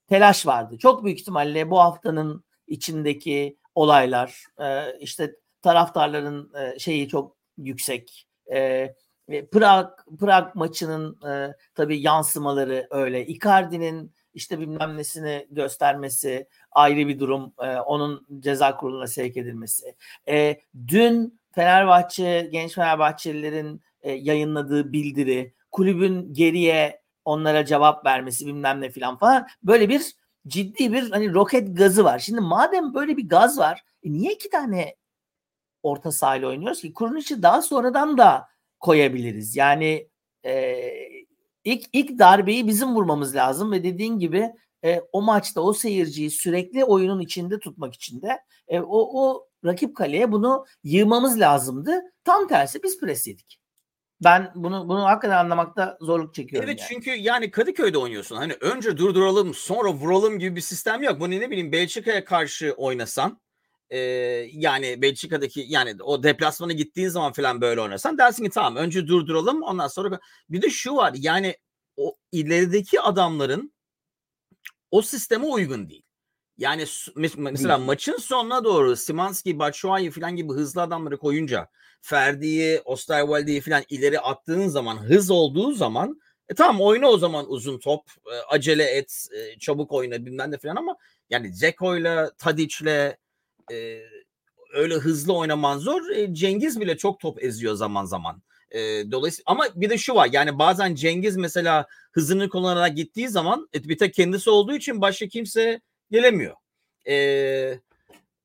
Telaş 0.07 0.47
vardı. 0.47 0.77
Çok 0.77 1.05
büyük 1.05 1.19
ihtimalle 1.19 1.69
bu 1.69 1.79
haftanın 1.79 2.43
içindeki 2.67 3.57
olaylar 3.75 4.43
e, 4.61 4.97
işte 4.99 5.35
taraftarların 5.61 6.53
e, 6.53 6.79
şeyi 6.79 7.07
çok 7.07 7.37
yüksek. 7.57 8.27
E, 8.53 8.89
Prag 9.27 9.89
Prag 10.19 10.55
maçının 10.55 11.27
e, 11.29 11.55
tabii 11.75 12.01
yansımaları 12.01 12.87
öyle. 12.91 13.25
Icardi'nin 13.25 14.15
işte 14.33 14.59
bilmem 14.59 14.97
nesini 14.97 15.47
göstermesi 15.51 16.47
ayrı 16.71 17.07
bir 17.07 17.19
durum. 17.19 17.53
E, 17.59 17.77
onun 17.77 18.27
ceza 18.39 18.77
kuruluna 18.77 19.07
sevk 19.07 19.37
edilmesi. 19.37 19.95
E, 20.27 20.61
dün 20.87 21.39
Fenerbahçe, 21.51 22.49
genç 22.51 22.75
Fenerbahçelilerin 22.75 23.81
e, 24.01 24.11
yayınladığı 24.11 24.93
bildiri, 24.93 25.53
kulübün 25.71 26.33
geriye 26.33 27.01
onlara 27.25 27.65
cevap 27.65 28.05
vermesi 28.05 28.45
bilmem 28.45 28.81
ne 28.81 28.89
filan 28.89 29.17
falan. 29.17 29.47
Böyle 29.63 29.89
bir 29.89 30.15
ciddi 30.47 30.93
bir 30.93 31.11
hani 31.11 31.33
roket 31.33 31.77
gazı 31.77 32.03
var. 32.03 32.19
Şimdi 32.19 32.41
madem 32.41 32.93
böyle 32.93 33.17
bir 33.17 33.29
gaz 33.29 33.59
var, 33.59 33.83
e, 34.03 34.11
niye 34.11 34.33
iki 34.33 34.49
tane 34.49 34.95
orta 35.83 36.11
sahayla 36.11 36.47
oynuyoruz 36.47 36.81
ki? 36.81 36.93
Kuruniş'i 36.93 37.43
daha 37.43 37.61
sonradan 37.61 38.17
da 38.17 38.47
koyabiliriz. 38.85 39.55
Yani 39.55 40.07
e, 40.45 40.91
ilk 41.63 41.85
ilk 41.93 42.19
darbeyi 42.19 42.67
bizim 42.67 42.95
vurmamız 42.95 43.35
lazım 43.35 43.71
ve 43.71 43.83
dediğin 43.83 44.19
gibi 44.19 44.51
e, 44.85 45.01
o 45.11 45.21
maçta 45.21 45.61
o 45.61 45.73
seyirciyi 45.73 46.31
sürekli 46.31 46.85
oyunun 46.85 47.19
içinde 47.19 47.59
tutmak 47.59 47.93
için 47.93 48.21
de 48.21 48.39
e, 48.67 48.79
o, 48.79 49.23
o 49.23 49.47
rakip 49.65 49.95
kaleye 49.95 50.31
bunu 50.31 50.65
yığmamız 50.83 51.39
lazımdı. 51.39 52.01
Tam 52.23 52.47
tersi 52.47 52.83
biz 52.83 52.99
pres 52.99 53.27
yedik. 53.27 53.59
Ben 54.23 54.51
bunu 54.55 54.89
bunu 54.89 55.05
hakikaten 55.05 55.37
anlamakta 55.37 55.97
zorluk 56.01 56.33
çekiyorum. 56.33 56.69
Evet 56.69 56.79
yani. 56.79 56.89
çünkü 56.89 57.11
yani 57.11 57.51
Kadıköy'de 57.51 57.97
oynuyorsun. 57.97 58.35
Hani 58.35 58.53
önce 58.53 58.97
durduralım 58.97 59.53
sonra 59.53 59.93
vuralım 59.93 60.39
gibi 60.39 60.55
bir 60.55 60.61
sistem 60.61 61.03
yok. 61.03 61.19
Bunu 61.19 61.31
ne 61.31 61.51
bileyim 61.51 61.71
Belçika'ya 61.71 62.25
karşı 62.25 62.73
oynasan 62.77 63.39
e, 63.89 63.99
yani 64.51 65.01
Belçika'daki 65.01 65.65
yani 65.67 66.03
o 66.03 66.23
deplasmana 66.23 66.71
gittiğin 66.71 67.09
zaman 67.09 67.33
falan 67.33 67.61
böyle 67.61 67.81
oynasan 67.81 68.17
dersin 68.17 68.43
ki 68.43 68.49
tamam 68.49 68.75
önce 68.75 69.07
durduralım 69.07 69.63
ondan 69.63 69.87
sonra 69.87 70.19
bir 70.49 70.61
de 70.61 70.69
şu 70.69 70.95
var 70.95 71.13
yani 71.17 71.55
o 71.97 72.15
ilerideki 72.31 73.01
adamların 73.01 73.73
o 74.91 75.01
sisteme 75.01 75.45
uygun 75.45 75.89
değil. 75.89 76.03
Yani 76.57 76.85
mesela 77.15 77.77
değil. 77.77 77.87
maçın 77.87 78.17
sonuna 78.17 78.63
doğru 78.63 78.95
Simanski, 78.95 79.59
Batshuayi 79.59 80.11
falan 80.11 80.35
gibi 80.35 80.53
hızlı 80.53 80.81
adamları 80.81 81.17
koyunca 81.17 81.67
Ferdi'yi, 82.01 82.81
Osterwalde'yi 82.85 83.61
falan 83.61 83.83
ileri 83.89 84.19
attığın 84.19 84.67
zaman 84.67 84.97
hız 84.97 85.31
olduğu 85.31 85.71
zaman 85.71 86.21
e 86.49 86.53
tamam 86.53 86.81
oyna 86.81 87.07
o 87.07 87.17
zaman 87.17 87.51
uzun 87.51 87.79
top, 87.79 88.01
e, 88.31 88.35
acele 88.55 88.83
et, 88.83 89.27
e, 89.31 89.59
çabuk 89.59 89.91
oyna 89.91 90.25
bilmem 90.25 90.51
ne 90.51 90.57
falan 90.57 90.75
ama 90.75 90.97
yani 91.29 91.53
Zeko'yla, 91.53 92.31
Tadic'le 92.37 93.17
e, 93.71 93.99
öyle 94.73 94.95
hızlı 94.95 95.33
oynaman 95.33 95.77
zor. 95.77 96.09
E, 96.09 96.33
Cengiz 96.33 96.79
bile 96.79 96.97
çok 96.97 97.19
top 97.19 97.43
eziyor 97.43 97.75
zaman 97.75 98.05
zaman. 98.05 98.41
E, 98.71 98.79
dolayısıyla 99.11 99.43
ama 99.45 99.65
bir 99.75 99.89
de 99.89 99.97
şu 99.97 100.15
var 100.15 100.29
yani 100.31 100.59
bazen 100.59 100.95
Cengiz 100.95 101.37
mesela 101.37 101.87
hızını 102.11 102.49
kullanarak 102.49 102.95
gittiği 102.95 103.29
zaman 103.29 103.69
e, 103.75 103.83
bir 103.83 103.97
tek 103.97 104.13
kendisi 104.13 104.49
olduğu 104.49 104.75
için 104.75 105.01
başka 105.01 105.27
kimse 105.27 105.81
gelemiyor. 106.11 106.55
Ee, 107.07 107.79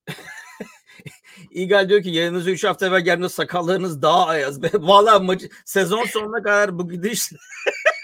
İgal 1.50 1.88
diyor 1.88 2.02
ki 2.02 2.10
yayınınızı 2.10 2.50
3 2.50 2.64
hafta 2.64 2.86
evvel 2.86 3.00
geldiğinde 3.00 3.28
sakallarınız 3.28 4.02
daha 4.02 4.26
ayaz. 4.26 4.62
Valla 4.74 5.36
sezon 5.64 6.04
sonuna 6.04 6.42
kadar 6.42 6.78
bu 6.78 6.88
gidiş 6.90 7.30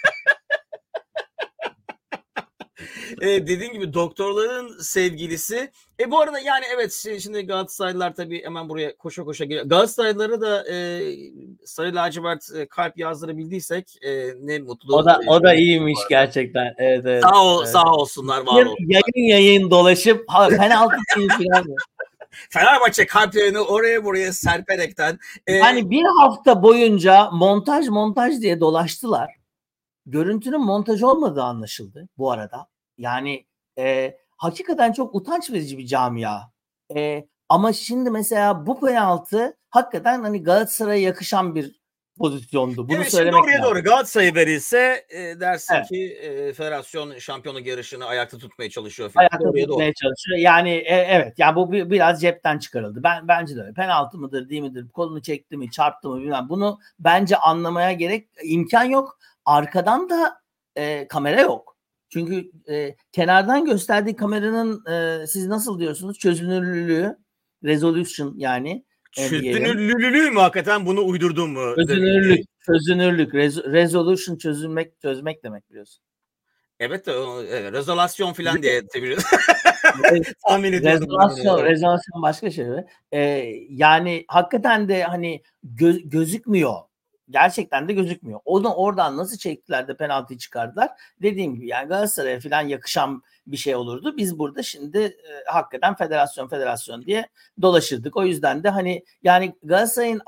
e, 3.21 3.27
dediğin 3.27 3.73
gibi 3.73 3.95
doktorların 3.95 4.79
sevgilisi. 4.79 5.71
E 6.01 6.11
bu 6.11 6.21
arada 6.21 6.39
yani 6.39 6.65
evet 6.75 7.07
şimdi 7.23 7.47
Galatasaraylılar 7.47 8.15
tabii 8.15 8.45
hemen 8.45 8.69
buraya 8.69 8.97
koşa 8.97 9.25
koşa 9.25 9.45
geliyor. 9.45 9.67
Galatasaraylıları 9.67 10.41
da 10.41 10.73
e, 10.73 11.03
sarı 11.65 11.95
lacivert 11.95 12.55
e, 12.55 12.67
kalp 12.67 12.99
yazdırabildiysek 12.99 13.97
e, 14.03 14.29
ne 14.41 14.59
mutlu. 14.59 14.97
O 14.97 15.05
da 15.05 15.21
o 15.27 15.43
da 15.43 15.55
iyiymiş 15.55 15.99
gerçekten. 16.11 16.75
Evet, 16.79 17.03
evet. 17.07 17.23
Sağ 17.23 17.45
ol, 17.45 17.63
evet. 17.63 17.73
sağ 17.73 17.93
olsunlar 17.93 18.47
var 18.47 18.67
olsun. 18.67 18.77
Yayın 18.89 19.29
yayın 19.29 19.71
dolaşıp 19.71 20.29
penaltı 20.51 20.97
falan. 21.29 21.67
Fenerbahçe 22.51 23.07
kalplerini 23.07 23.61
oraya 23.61 24.05
buraya 24.05 24.33
serperekten. 24.33 25.19
E, 25.47 25.53
Yani 25.53 25.91
bir 25.91 26.05
hafta 26.19 26.63
boyunca 26.63 27.31
montaj 27.31 27.89
montaj 27.89 28.41
diye 28.41 28.61
dolaştılar. 28.61 29.46
Görüntünün 30.07 30.61
montaj 30.61 31.03
olmadığı 31.03 31.43
anlaşıldı 31.43 32.09
bu 32.19 32.31
arada. 32.31 32.69
Yani 32.99 33.47
e, 33.79 34.17
hakikaten 34.37 34.93
çok 34.93 35.15
utanç 35.15 35.51
verici 35.51 35.79
bir 35.79 35.87
camia. 35.87 36.41
E, 36.97 37.29
ama 37.49 37.73
şimdi 37.73 38.11
mesela 38.11 38.67
bu 38.67 38.81
penaltı 38.81 39.57
hakikaten 39.71 40.23
hani 40.23 40.43
Galatasaray'a 40.43 41.03
yakışan 41.03 41.55
bir 41.55 41.81
pozisyondu. 42.19 42.89
Bunu 42.89 42.97
evet, 42.97 43.11
söylemek 43.11 43.35
şimdi 43.35 43.47
oraya 43.47 43.59
lazım. 43.59 43.75
doğru 43.75 43.83
Galatasaray 43.85 44.35
verirse 44.35 45.07
e, 45.09 45.41
dersin 45.41 45.75
Evet. 45.75 45.89
ki 45.89 46.19
e, 46.23 46.53
federasyon 46.53 47.19
şampiyonluk 47.19 47.67
yarışını 47.67 48.05
ayakta 48.05 48.39
tutmaya 48.39 48.71
çalışıyor. 48.71 49.13
Ayakta 49.15 49.39
Oraya 49.39 49.53
doğru. 49.53 49.67
tutmaya 49.67 49.93
çalışıyor. 49.95 50.39
Yani 50.39 50.71
e, 50.71 50.95
evet 50.95 51.35
yani 51.39 51.57
bu 51.57 51.73
bir, 51.73 51.91
biraz 51.91 52.21
cepten 52.21 52.59
çıkarıldı. 52.59 53.03
Ben 53.03 53.29
bence 53.29 53.57
de 53.57 53.61
öyle. 53.61 53.73
Penaltı 53.73 54.19
mıdır 54.19 54.49
değil 54.49 54.63
midir? 54.63 54.89
Kolunu 54.89 55.23
çekti 55.23 55.57
mi, 55.57 55.71
çarptı 55.71 56.09
mı 56.09 56.21
bilmem. 56.21 56.47
Bunu 56.49 56.79
bence 56.99 57.37
anlamaya 57.37 57.93
gerek 57.93 58.29
imkan 58.43 58.85
yok. 58.85 59.19
Arkadan 59.47 60.11
da 60.11 60.41
e, 60.77 61.09
kamera 61.09 61.41
yok. 61.41 61.77
Çünkü 62.09 62.51
e, 62.71 62.97
kenardan 63.13 63.65
gösterdiği 63.65 64.17
kameranın 64.17 64.85
e, 64.87 65.27
siz 65.27 65.47
nasıl 65.47 65.79
diyorsunuz? 65.79 66.19
Çözünürlülüğü, 66.19 67.17
resolution 67.65 68.35
yani. 68.37 68.85
e. 69.19 69.23
Çözünürlülüğü 69.29 70.31
mü 70.31 70.39
hakikaten 70.41 70.87
bunu 70.87 71.05
uydurdun 71.07 71.51
mu? 71.51 71.75
Çözünürlük, 71.77 72.45
çözünürlük, 72.67 73.35
res- 73.35 73.73
resolution 73.73 74.37
çözülmek, 74.37 75.01
çözmek 75.01 75.45
demek 75.45 75.71
biliyorsun. 75.71 76.05
Evet 76.81 77.07
de 77.07 77.13
o- 77.17 77.43
evet, 77.43 77.73
rezolasyon 77.73 78.33
falan 78.33 78.63
diye 78.63 78.83
çeviriyoruz. 78.93 79.25
Tahmin 80.49 80.73
ediyordum. 80.73 81.03
Rezolasyon, 81.09 81.65
rezolasyon 81.65 82.23
başka 82.23 82.51
şey. 82.51 82.67
Ee, 83.13 83.21
yani 83.69 84.25
hakikaten 84.29 84.89
de 84.89 85.03
hani 85.03 85.43
gö- 85.65 86.09
gözükmüyor. 86.09 86.75
Gerçekten 87.31 87.89
de 87.89 87.93
gözükmüyor. 87.93 88.41
Onu 88.45 88.75
oradan 88.75 89.17
nasıl 89.17 89.39
çektiler 89.39 89.89
de 89.89 89.97
penaltıyı 89.97 90.39
çıkardılar. 90.39 90.91
Dediğim 91.23 91.55
gibi 91.55 91.69
yani 91.69 91.89
Galatasaray'a 91.89 92.41
falan 92.41 92.63
yakışan 92.63 93.23
bir 93.47 93.57
şey 93.57 93.77
olurdu. 93.77 94.17
Biz 94.17 94.39
burada 94.39 94.63
şimdi 94.63 94.99
e, 94.99 95.51
hakikaten 95.51 95.95
federasyon 95.95 96.49
federasyon 96.49 97.03
diye 97.03 97.29
dolaşırdık. 97.63 98.17
O 98.17 98.25
yüzden 98.25 98.65
de 98.65 98.69
hani 98.69 99.05
yani 99.23 99.57
Galatasaray'ın 99.63 100.21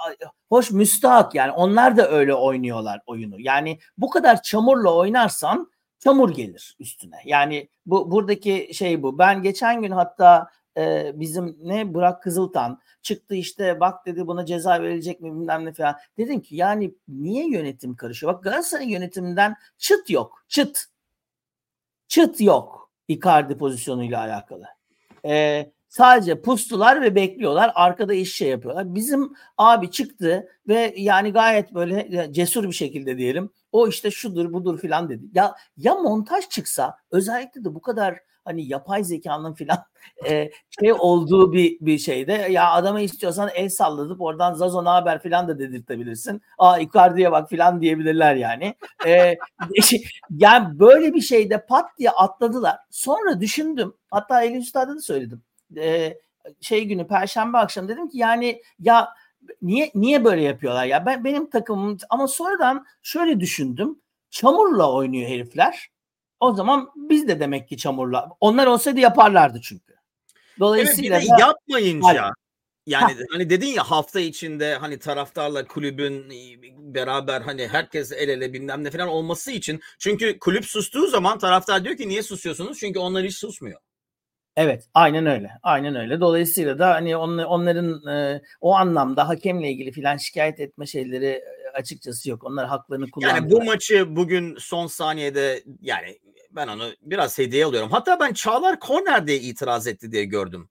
hoş 0.48 0.70
müstahak 0.70 1.34
yani 1.34 1.52
onlar 1.52 1.96
da 1.96 2.10
öyle 2.10 2.34
oynuyorlar 2.34 3.00
oyunu. 3.06 3.40
Yani 3.40 3.78
bu 3.98 4.10
kadar 4.10 4.42
çamurla 4.42 4.94
oynarsan 4.94 5.70
çamur 5.98 6.30
gelir 6.34 6.76
üstüne. 6.80 7.16
Yani 7.24 7.68
bu 7.86 8.10
buradaki 8.10 8.70
şey 8.74 9.02
bu. 9.02 9.18
Ben 9.18 9.42
geçen 9.42 9.82
gün 9.82 9.90
hatta 9.90 10.48
e, 10.78 11.12
bizim 11.14 11.56
ne 11.62 11.94
Burak 11.94 12.22
Kızıltan 12.22 12.80
çıktı 13.02 13.34
işte 13.34 13.80
bak 13.80 14.06
dedi 14.06 14.26
buna 14.26 14.46
ceza 14.46 14.82
verilecek 14.82 15.20
mi 15.20 15.32
bilmem 15.34 15.64
ne 15.64 15.72
falan. 15.72 15.96
Dedim 16.18 16.40
ki 16.40 16.56
yani 16.56 16.94
niye 17.08 17.48
yönetim 17.48 17.96
karışıyor? 17.96 18.34
Bak 18.34 18.44
Galatasaray 18.44 18.90
yönetiminden 18.90 19.54
çıt 19.78 20.10
yok. 20.10 20.44
Çıt. 20.48 20.84
Çıt 22.08 22.40
yok. 22.40 22.90
Icardi 23.08 23.58
pozisyonuyla 23.58 24.20
alakalı. 24.20 24.64
E, 25.24 25.64
sadece 25.88 26.40
pustular 26.40 27.02
ve 27.02 27.14
bekliyorlar. 27.14 27.72
Arkada 27.74 28.14
iş 28.14 28.34
şey 28.34 28.48
yapıyorlar. 28.48 28.94
Bizim 28.94 29.32
abi 29.56 29.90
çıktı 29.90 30.48
ve 30.68 30.94
yani 30.96 31.32
gayet 31.32 31.74
böyle 31.74 32.28
cesur 32.32 32.64
bir 32.64 32.72
şekilde 32.72 33.18
diyelim. 33.18 33.50
O 33.72 33.88
işte 33.88 34.10
şudur 34.10 34.52
budur 34.52 34.78
filan 34.78 35.08
dedi. 35.08 35.24
Ya 35.34 35.54
ya 35.76 35.94
montaj 35.94 36.48
çıksa 36.48 36.96
özellikle 37.10 37.64
de 37.64 37.74
bu 37.74 37.82
kadar 37.82 38.27
hani 38.48 38.68
yapay 38.68 39.04
zekanın 39.04 39.54
filan 39.54 39.84
e, 40.28 40.50
şey 40.80 40.92
olduğu 40.92 41.52
bir 41.52 41.78
bir 41.80 41.98
şeyde 41.98 42.32
ya 42.32 42.70
adama 42.72 43.00
istiyorsan 43.00 43.50
el 43.54 43.68
salladıp 43.68 44.20
oradan 44.20 44.54
Zazo 44.54 44.84
ne 44.84 44.88
haber 44.88 45.22
filan 45.22 45.48
da 45.48 45.58
dedirtebilirsin. 45.58 46.42
Aa 46.58 46.78
Icardi'ye 46.78 47.32
bak 47.32 47.48
filan 47.48 47.80
diyebilirler 47.80 48.34
yani. 48.34 48.74
E, 49.06 49.36
yani 50.30 50.78
böyle 50.78 51.14
bir 51.14 51.20
şeyde 51.20 51.66
pat 51.66 51.98
diye 51.98 52.10
atladılar. 52.10 52.76
Sonra 52.90 53.40
düşündüm. 53.40 53.94
Hatta 54.10 54.42
Elif 54.42 54.62
Üstad'a 54.62 54.96
da 54.96 55.00
söyledim. 55.00 55.42
E, 55.76 56.18
şey 56.60 56.84
günü 56.84 57.06
perşembe 57.06 57.58
akşam 57.58 57.88
dedim 57.88 58.08
ki 58.08 58.18
yani 58.18 58.62
ya 58.80 59.08
niye 59.62 59.90
niye 59.94 60.24
böyle 60.24 60.42
yapıyorlar 60.42 60.84
ya 60.84 61.06
ben 61.06 61.24
benim 61.24 61.50
takımım 61.50 61.96
ama 62.10 62.28
sonradan 62.28 62.86
şöyle 63.02 63.40
düşündüm 63.40 63.98
çamurla 64.30 64.92
oynuyor 64.92 65.28
herifler 65.28 65.88
o 66.40 66.54
zaman 66.54 66.90
biz 66.96 67.28
de 67.28 67.40
demek 67.40 67.68
ki 67.68 67.76
çamurla 67.76 68.28
onlar 68.40 68.66
olsaydı 68.66 69.00
yaparlardı 69.00 69.60
çünkü 69.62 69.94
dolayısıyla 70.58 71.18
evet, 71.18 71.28
bir 71.32 71.38
de 71.38 71.40
yapmayınca 71.40 72.06
Hayır. 72.06 72.32
yani 72.86 73.16
hani 73.32 73.50
dedin 73.50 73.66
ya 73.66 73.90
hafta 73.90 74.20
içinde 74.20 74.74
hani 74.74 74.98
taraftarla 74.98 75.66
kulübün 75.66 76.30
beraber 76.94 77.40
hani 77.40 77.68
herkes 77.68 78.12
el 78.12 78.28
ele 78.28 78.52
bilmem 78.52 78.84
ne 78.84 78.90
falan 78.90 79.08
olması 79.08 79.50
için 79.50 79.80
çünkü 79.98 80.38
kulüp 80.38 80.64
sustuğu 80.64 81.06
zaman 81.06 81.38
taraftar 81.38 81.84
diyor 81.84 81.96
ki 81.96 82.08
niye 82.08 82.22
susuyorsunuz 82.22 82.78
çünkü 82.78 82.98
onlar 82.98 83.24
hiç 83.24 83.36
susmuyor. 83.36 83.80
Evet, 84.58 84.88
aynen 84.94 85.26
öyle. 85.26 85.50
Aynen 85.62 85.96
öyle. 85.96 86.20
Dolayısıyla 86.20 86.78
da 86.78 86.94
hani 86.94 87.16
on, 87.16 87.38
onların 87.38 88.06
e, 88.06 88.42
o 88.60 88.74
anlamda 88.74 89.28
hakemle 89.28 89.70
ilgili 89.70 89.92
filan 89.92 90.16
şikayet 90.16 90.60
etme 90.60 90.86
şeyleri 90.86 91.26
e, 91.26 91.70
açıkçası 91.74 92.30
yok. 92.30 92.44
Onlar 92.44 92.66
haklarını 92.66 93.10
kullandılar. 93.10 93.40
Yani 93.40 93.50
bu 93.50 93.64
maçı 93.64 94.16
bugün 94.16 94.56
son 94.58 94.86
saniyede 94.86 95.62
yani 95.80 96.18
ben 96.50 96.68
onu 96.68 96.90
biraz 97.02 97.38
hediye 97.38 97.64
alıyorum. 97.64 97.90
Hatta 97.90 98.20
ben 98.20 98.32
Çağlar 98.32 98.80
korner 98.80 99.26
diye 99.26 99.38
itiraz 99.38 99.86
etti 99.86 100.12
diye 100.12 100.24
gördüm. 100.24 100.68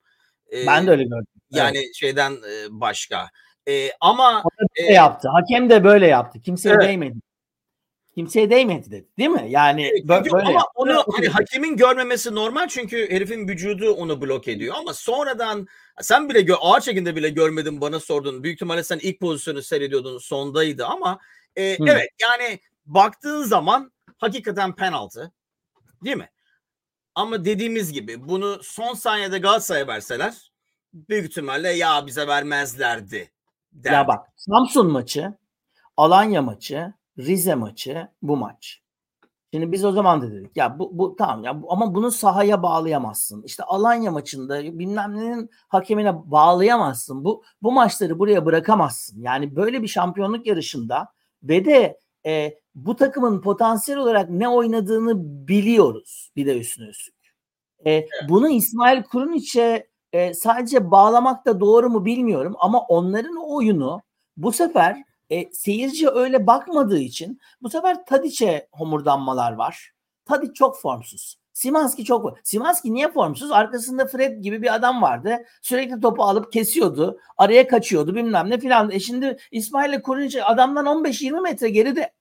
Ee, 0.53 0.67
ben 0.67 0.87
de 0.87 0.91
öyle 0.91 1.03
gördüm. 1.03 1.27
Yani 1.51 1.77
evet. 1.77 1.95
şeyden 1.95 2.37
başka. 2.69 3.29
Ee, 3.67 3.91
ama 4.01 4.43
e, 4.75 4.93
yaptı. 4.93 5.29
Hakem 5.29 5.69
de 5.69 5.83
böyle 5.83 6.07
yaptı. 6.07 6.41
Kimseye 6.41 6.69
evet. 6.69 6.83
değmedi. 6.83 7.17
Kimseye 8.17 8.49
değmedi 8.49 8.91
dedi. 8.91 9.07
Değil 9.17 9.29
mi? 9.29 9.45
Yani 9.49 9.91
böyle 10.03 10.29
ama 10.29 10.51
yaptı. 10.51 10.69
onu 10.75 11.03
hani 11.13 11.27
hakemin 11.27 11.77
görmemesi 11.77 12.35
normal 12.35 12.67
çünkü 12.67 13.11
herifin 13.11 13.47
vücudu 13.47 13.91
onu 13.91 14.21
blok 14.21 14.47
ediyor 14.47 14.75
ama 14.77 14.93
sonradan 14.93 15.67
sen 16.01 16.29
bile 16.29 16.39
gö- 16.39 16.57
ağır 16.61 16.81
çekimde 16.81 17.15
bile 17.15 17.29
görmedin 17.29 17.81
bana 17.81 17.99
sordun. 17.99 18.43
Büyük 18.43 18.55
ihtimalle 18.55 18.83
sen 18.83 18.99
ilk 19.01 19.19
pozisyonu 19.19 19.61
seyrediyordun 19.61 20.17
sondaydı 20.17 20.85
ama 20.85 21.19
e, 21.55 21.63
evet 21.63 22.09
yani 22.21 22.59
baktığın 22.85 23.43
zaman 23.43 23.91
hakikaten 24.17 24.75
penaltı. 24.75 25.31
Değil 26.03 26.17
mi? 26.17 26.29
Ama 27.15 27.45
dediğimiz 27.45 27.91
gibi 27.93 28.27
bunu 28.27 28.59
son 28.63 28.93
saniyede 28.93 29.39
Galatasaray'a 29.39 29.87
verseler 29.87 30.51
büyük 30.93 31.29
ihtimalle 31.29 31.69
ya 31.69 32.07
bize 32.07 32.27
vermezlerdi. 32.27 33.31
Derdi. 33.71 33.93
Ya 33.93 34.07
bak 34.07 34.27
Samsun 34.35 34.91
maçı, 34.91 35.33
Alanya 35.97 36.41
maçı, 36.41 36.93
Rize 37.17 37.55
maçı, 37.55 38.07
bu 38.21 38.37
maç. 38.37 38.81
Şimdi 39.53 39.71
biz 39.71 39.85
o 39.85 39.91
zaman 39.91 40.21
da 40.21 40.31
dedik 40.31 40.57
ya 40.57 40.79
bu, 40.79 40.97
bu 40.97 41.15
tamam 41.15 41.43
ya 41.43 41.61
bu, 41.61 41.73
ama 41.73 41.95
bunu 41.95 42.11
sahaya 42.11 42.63
bağlayamazsın. 42.63 43.43
İşte 43.43 43.63
Alanya 43.63 44.11
maçında 44.11 44.63
bilmem 44.63 45.17
nenin 45.17 45.49
hakemine 45.67 46.31
bağlayamazsın. 46.31 47.23
Bu 47.23 47.43
bu 47.61 47.71
maçları 47.71 48.19
buraya 48.19 48.45
bırakamazsın. 48.45 49.21
Yani 49.21 49.55
böyle 49.55 49.81
bir 49.81 49.87
şampiyonluk 49.87 50.47
yarışında 50.47 51.07
ve 51.43 51.65
de 51.65 51.99
e, 52.27 52.59
bu 52.75 52.95
takımın 52.95 53.41
potansiyel 53.41 53.99
olarak 53.99 54.29
ne 54.29 54.49
oynadığını 54.49 55.47
biliyoruz 55.47 56.31
bir 56.35 56.45
de 56.45 56.59
üstüne 56.59 56.87
üstlük. 56.87 57.15
E, 57.85 57.91
evet. 57.91 58.09
Bunu 58.29 58.49
İsmail 58.49 59.03
Kuruniç'e 59.03 59.87
e, 60.13 60.33
sadece 60.33 60.91
bağlamak 60.91 61.45
da 61.45 61.59
doğru 61.59 61.89
mu 61.89 62.05
bilmiyorum 62.05 62.55
ama 62.59 62.79
onların 62.79 63.35
oyunu 63.49 64.01
bu 64.37 64.51
sefer 64.51 65.03
e, 65.29 65.51
seyirci 65.51 66.09
öyle 66.09 66.47
bakmadığı 66.47 66.99
için 66.99 67.39
bu 67.61 67.69
sefer 67.69 68.05
Tadiç'e 68.05 68.67
homurdanmalar 68.71 69.51
var. 69.51 69.91
Tadiç 70.25 70.55
çok 70.55 70.79
formsuz. 70.79 71.37
Simanski 71.57 72.05
çok 72.05 72.37
Simanski 72.43 72.93
niye 72.93 73.11
formsuz? 73.11 73.51
Arkasında 73.51 74.05
Fred 74.05 74.37
gibi 74.41 74.61
bir 74.61 74.75
adam 74.75 75.01
vardı. 75.01 75.37
Sürekli 75.61 75.99
topu 76.01 76.23
alıp 76.23 76.53
kesiyordu. 76.53 77.19
Araya 77.37 77.67
kaçıyordu 77.67 78.15
bilmem 78.15 78.49
ne 78.49 78.59
filan. 78.59 78.91
E 78.91 78.99
şimdi 78.99 79.37
İsmail'le 79.51 80.01
Kurunic 80.01 80.43
adamdan 80.43 80.85
15-20 80.85 81.41
metre 81.41 81.69
geride. 81.69 82.13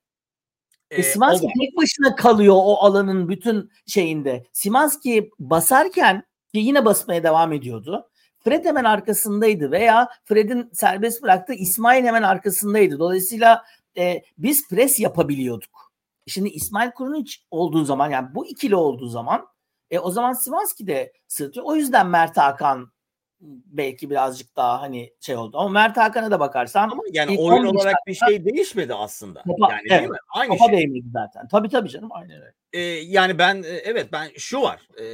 E, 0.91 1.03
Simanski 1.03 1.47
tek 1.61 1.77
başına 1.77 2.17
kalıyor 2.17 2.55
o 2.59 2.77
alanın 2.77 3.29
bütün 3.29 3.71
şeyinde. 3.87 4.47
Simanski 4.53 5.31
basarken 5.39 6.23
ki 6.55 6.61
yine 6.61 6.85
basmaya 6.85 7.23
devam 7.23 7.53
ediyordu. 7.53 8.09
Fred 8.45 8.65
hemen 8.65 8.85
arkasındaydı 8.85 9.71
veya 9.71 10.09
Fred'in 10.25 10.71
serbest 10.73 11.23
bıraktığı 11.23 11.55
İsmail 11.55 12.05
hemen 12.05 12.23
arkasındaydı. 12.23 12.99
Dolayısıyla 12.99 13.65
e, 13.99 14.23
biz 14.39 14.69
pres 14.69 15.01
yapabiliyorduk. 15.01 15.93
Şimdi 16.27 16.49
İsmail 16.49 16.91
Kurunic 16.91 17.33
olduğu 17.51 17.85
zaman 17.85 18.11
yani 18.11 18.29
bu 18.35 18.47
ikili 18.47 18.77
olduğu 18.77 19.09
zaman 19.09 19.47
e, 19.91 19.99
o 19.99 20.11
zaman 20.11 20.33
Simanski 20.33 20.87
de 20.87 21.13
sırtıyor. 21.29 21.67
O 21.67 21.75
yüzden 21.75 22.07
Mert 22.07 22.37
Hakan 22.37 22.93
belki 23.41 24.11
birazcık 24.11 24.57
daha 24.57 24.83
hani 24.83 25.13
şey 25.21 25.37
oldu. 25.37 25.59
Ama 25.59 25.69
Mert 25.69 25.97
Hakan'a 25.97 26.31
da 26.31 26.41
bakarsan 26.41 26.91
ama 26.91 27.03
yani 27.13 27.39
oyun 27.39 27.65
olarak 27.65 27.97
bir 28.07 28.15
şey 28.15 28.45
değişmedi 28.45 28.95
aslında. 28.95 29.43
Topa, 29.43 29.73
yani 29.73 29.83
evet, 29.91 30.01
değil 30.01 30.11
mi? 30.11 30.17
Aynı 30.35 30.53
topa 30.53 30.65
şey. 30.71 30.79
değmedi 30.79 31.07
zaten. 31.13 31.49
Tabii 31.49 31.69
tabii 31.69 31.89
canım 31.89 32.09
aynen 32.13 32.37
öyle. 32.37 32.55
Ee, 32.73 32.81
yani 32.81 33.39
ben 33.39 33.65
evet 33.85 34.13
ben 34.13 34.29
şu 34.37 34.63
var. 34.63 34.89
E, 35.01 35.05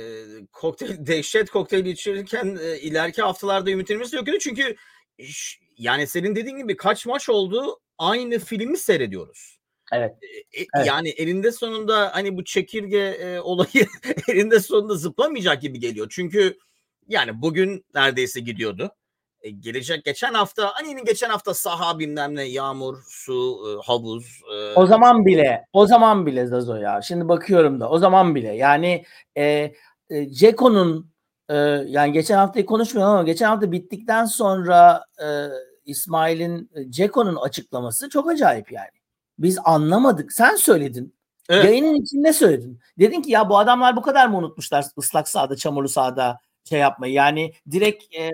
kokteyl 0.52 0.96
dehşet 1.06 1.50
kokteyl 1.50 1.87
içirirken 1.87 2.58
e, 2.62 2.78
ileriki 2.78 3.22
haftalarda 3.22 3.70
ümitlerimiz 3.70 4.12
yok 4.12 4.26
çünkü 4.40 4.76
ş- 5.18 5.61
yani 5.78 6.06
senin 6.06 6.37
dediğin 6.37 6.56
gibi 6.56 6.76
kaç 6.76 7.06
maç 7.06 7.28
oldu 7.28 7.80
aynı 7.98 8.38
filmi 8.38 8.76
seyrediyoruz. 8.76 9.58
Evet. 9.92 10.12
E, 10.22 10.42
Evet. 10.76 10.87
Yani 10.87 11.08
elinde 11.08 11.52
sonunda 11.52 12.14
hani 12.14 12.37
bu 12.37 12.44
çekirge 12.44 12.98
e, 12.98 13.40
olayı 13.40 13.87
elinde 14.28 14.61
sonunda 14.61 14.94
zıplamayacak 14.94 15.62
gibi 15.62 15.80
geliyor. 15.80 16.06
Çünkü 16.11 16.58
yani 17.08 17.42
bugün 17.42 17.84
neredeyse 17.94 18.40
gidiyordu. 18.40 18.90
E, 19.42 19.50
gelecek 19.50 20.04
geçen 20.04 20.34
hafta 20.34 20.70
hani 20.74 21.04
geçen 21.04 21.28
hafta 21.30 21.54
saha 21.54 21.98
bilmem 21.98 22.34
ne 22.34 22.42
yağmur, 22.42 22.98
su, 23.08 23.58
e, 23.68 23.86
havuz. 23.86 24.40
e, 24.54 24.74
O 24.74 24.86
zaman 24.86 25.26
bile, 25.26 25.64
o 25.72 25.86
zaman 25.86 26.26
bile 26.26 26.46
Zazo 26.46 26.76
ya. 26.76 27.02
Şimdi 27.02 27.28
bakıyorum 27.28 27.80
da 27.80 27.88
o 27.90 27.98
zaman 27.98 28.34
bile. 28.34 28.52
Yani 28.56 29.04
e, 29.36 29.72
e, 30.10 30.30
Ceko'nun 30.30 31.12
e, 31.48 31.54
yani 31.86 32.12
geçen 32.12 32.36
haftayı 32.36 32.66
konuşmuyorum 32.66 33.14
ama 33.14 33.22
geçen 33.22 33.46
hafta 33.46 33.72
bittikten 33.72 34.24
sonra 34.24 35.04
e, 35.22 35.26
İsmail'in 35.84 36.70
e, 36.74 36.90
Ceko'nun 36.90 37.36
açıklaması 37.36 38.08
çok 38.08 38.30
acayip 38.30 38.72
yani. 38.72 38.90
Biz 39.38 39.58
anlamadık. 39.64 40.32
Sen 40.32 40.56
söyledin. 40.56 41.14
Evet. 41.48 41.64
Yayının 41.64 41.94
içinde 41.94 42.32
söyledin. 42.32 42.80
Dedin 42.98 43.22
ki 43.22 43.30
ya 43.30 43.48
bu 43.48 43.58
adamlar 43.58 43.96
bu 43.96 44.02
kadar 44.02 44.26
mı 44.26 44.38
unutmuşlar 44.38 44.84
ıslak 44.98 45.28
sahada, 45.28 45.56
çamurlu 45.56 45.88
sahada 45.88 46.38
şey 46.68 46.81
yapmayı. 46.81 47.12
Yani 47.12 47.53
direkt 47.70 48.14
e, 48.16 48.31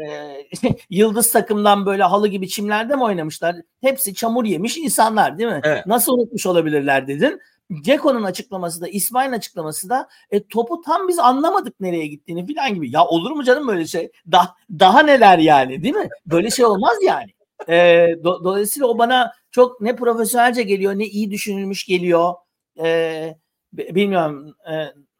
yıldız 0.90 1.32
takımdan 1.32 1.86
böyle 1.86 2.02
halı 2.02 2.28
gibi 2.28 2.48
çimlerde 2.48 2.96
mi 2.96 3.04
oynamışlar? 3.04 3.56
Hepsi 3.80 4.14
çamur 4.14 4.44
yemiş 4.44 4.76
insanlar 4.78 5.38
değil 5.38 5.50
mi? 5.50 5.60
Evet. 5.64 5.86
Nasıl 5.86 6.12
unutmuş 6.12 6.46
olabilirler 6.46 7.08
dedin. 7.08 7.40
Ceko'nun 7.82 8.22
açıklaması 8.22 8.80
da 8.80 8.88
İsmail'in 8.88 9.32
açıklaması 9.32 9.88
da 9.88 10.08
e, 10.30 10.46
topu 10.46 10.80
tam 10.80 11.08
biz 11.08 11.18
anlamadık 11.18 11.80
nereye 11.80 12.06
gittiğini 12.06 12.54
falan 12.54 12.74
gibi. 12.74 12.90
Ya 12.90 13.04
olur 13.04 13.30
mu 13.30 13.44
canım 13.44 13.68
böyle 13.68 13.86
şey? 13.86 14.10
Da, 14.32 14.54
daha 14.70 15.02
neler 15.02 15.38
yani 15.38 15.82
değil 15.82 15.94
mi? 15.94 16.08
Böyle 16.26 16.50
şey 16.50 16.64
olmaz 16.64 16.96
yani. 17.02 17.30
E, 17.68 17.74
do- 18.12 18.44
dolayısıyla 18.44 18.88
o 18.88 18.98
bana 18.98 19.32
çok 19.50 19.80
ne 19.80 19.96
profesyonelce 19.96 20.62
geliyor 20.62 20.94
ne 20.98 21.04
iyi 21.04 21.30
düşünülmüş 21.30 21.86
geliyor. 21.86 22.34
E, 22.82 23.34
bilmiyorum 23.72 24.54
e, 24.70 24.74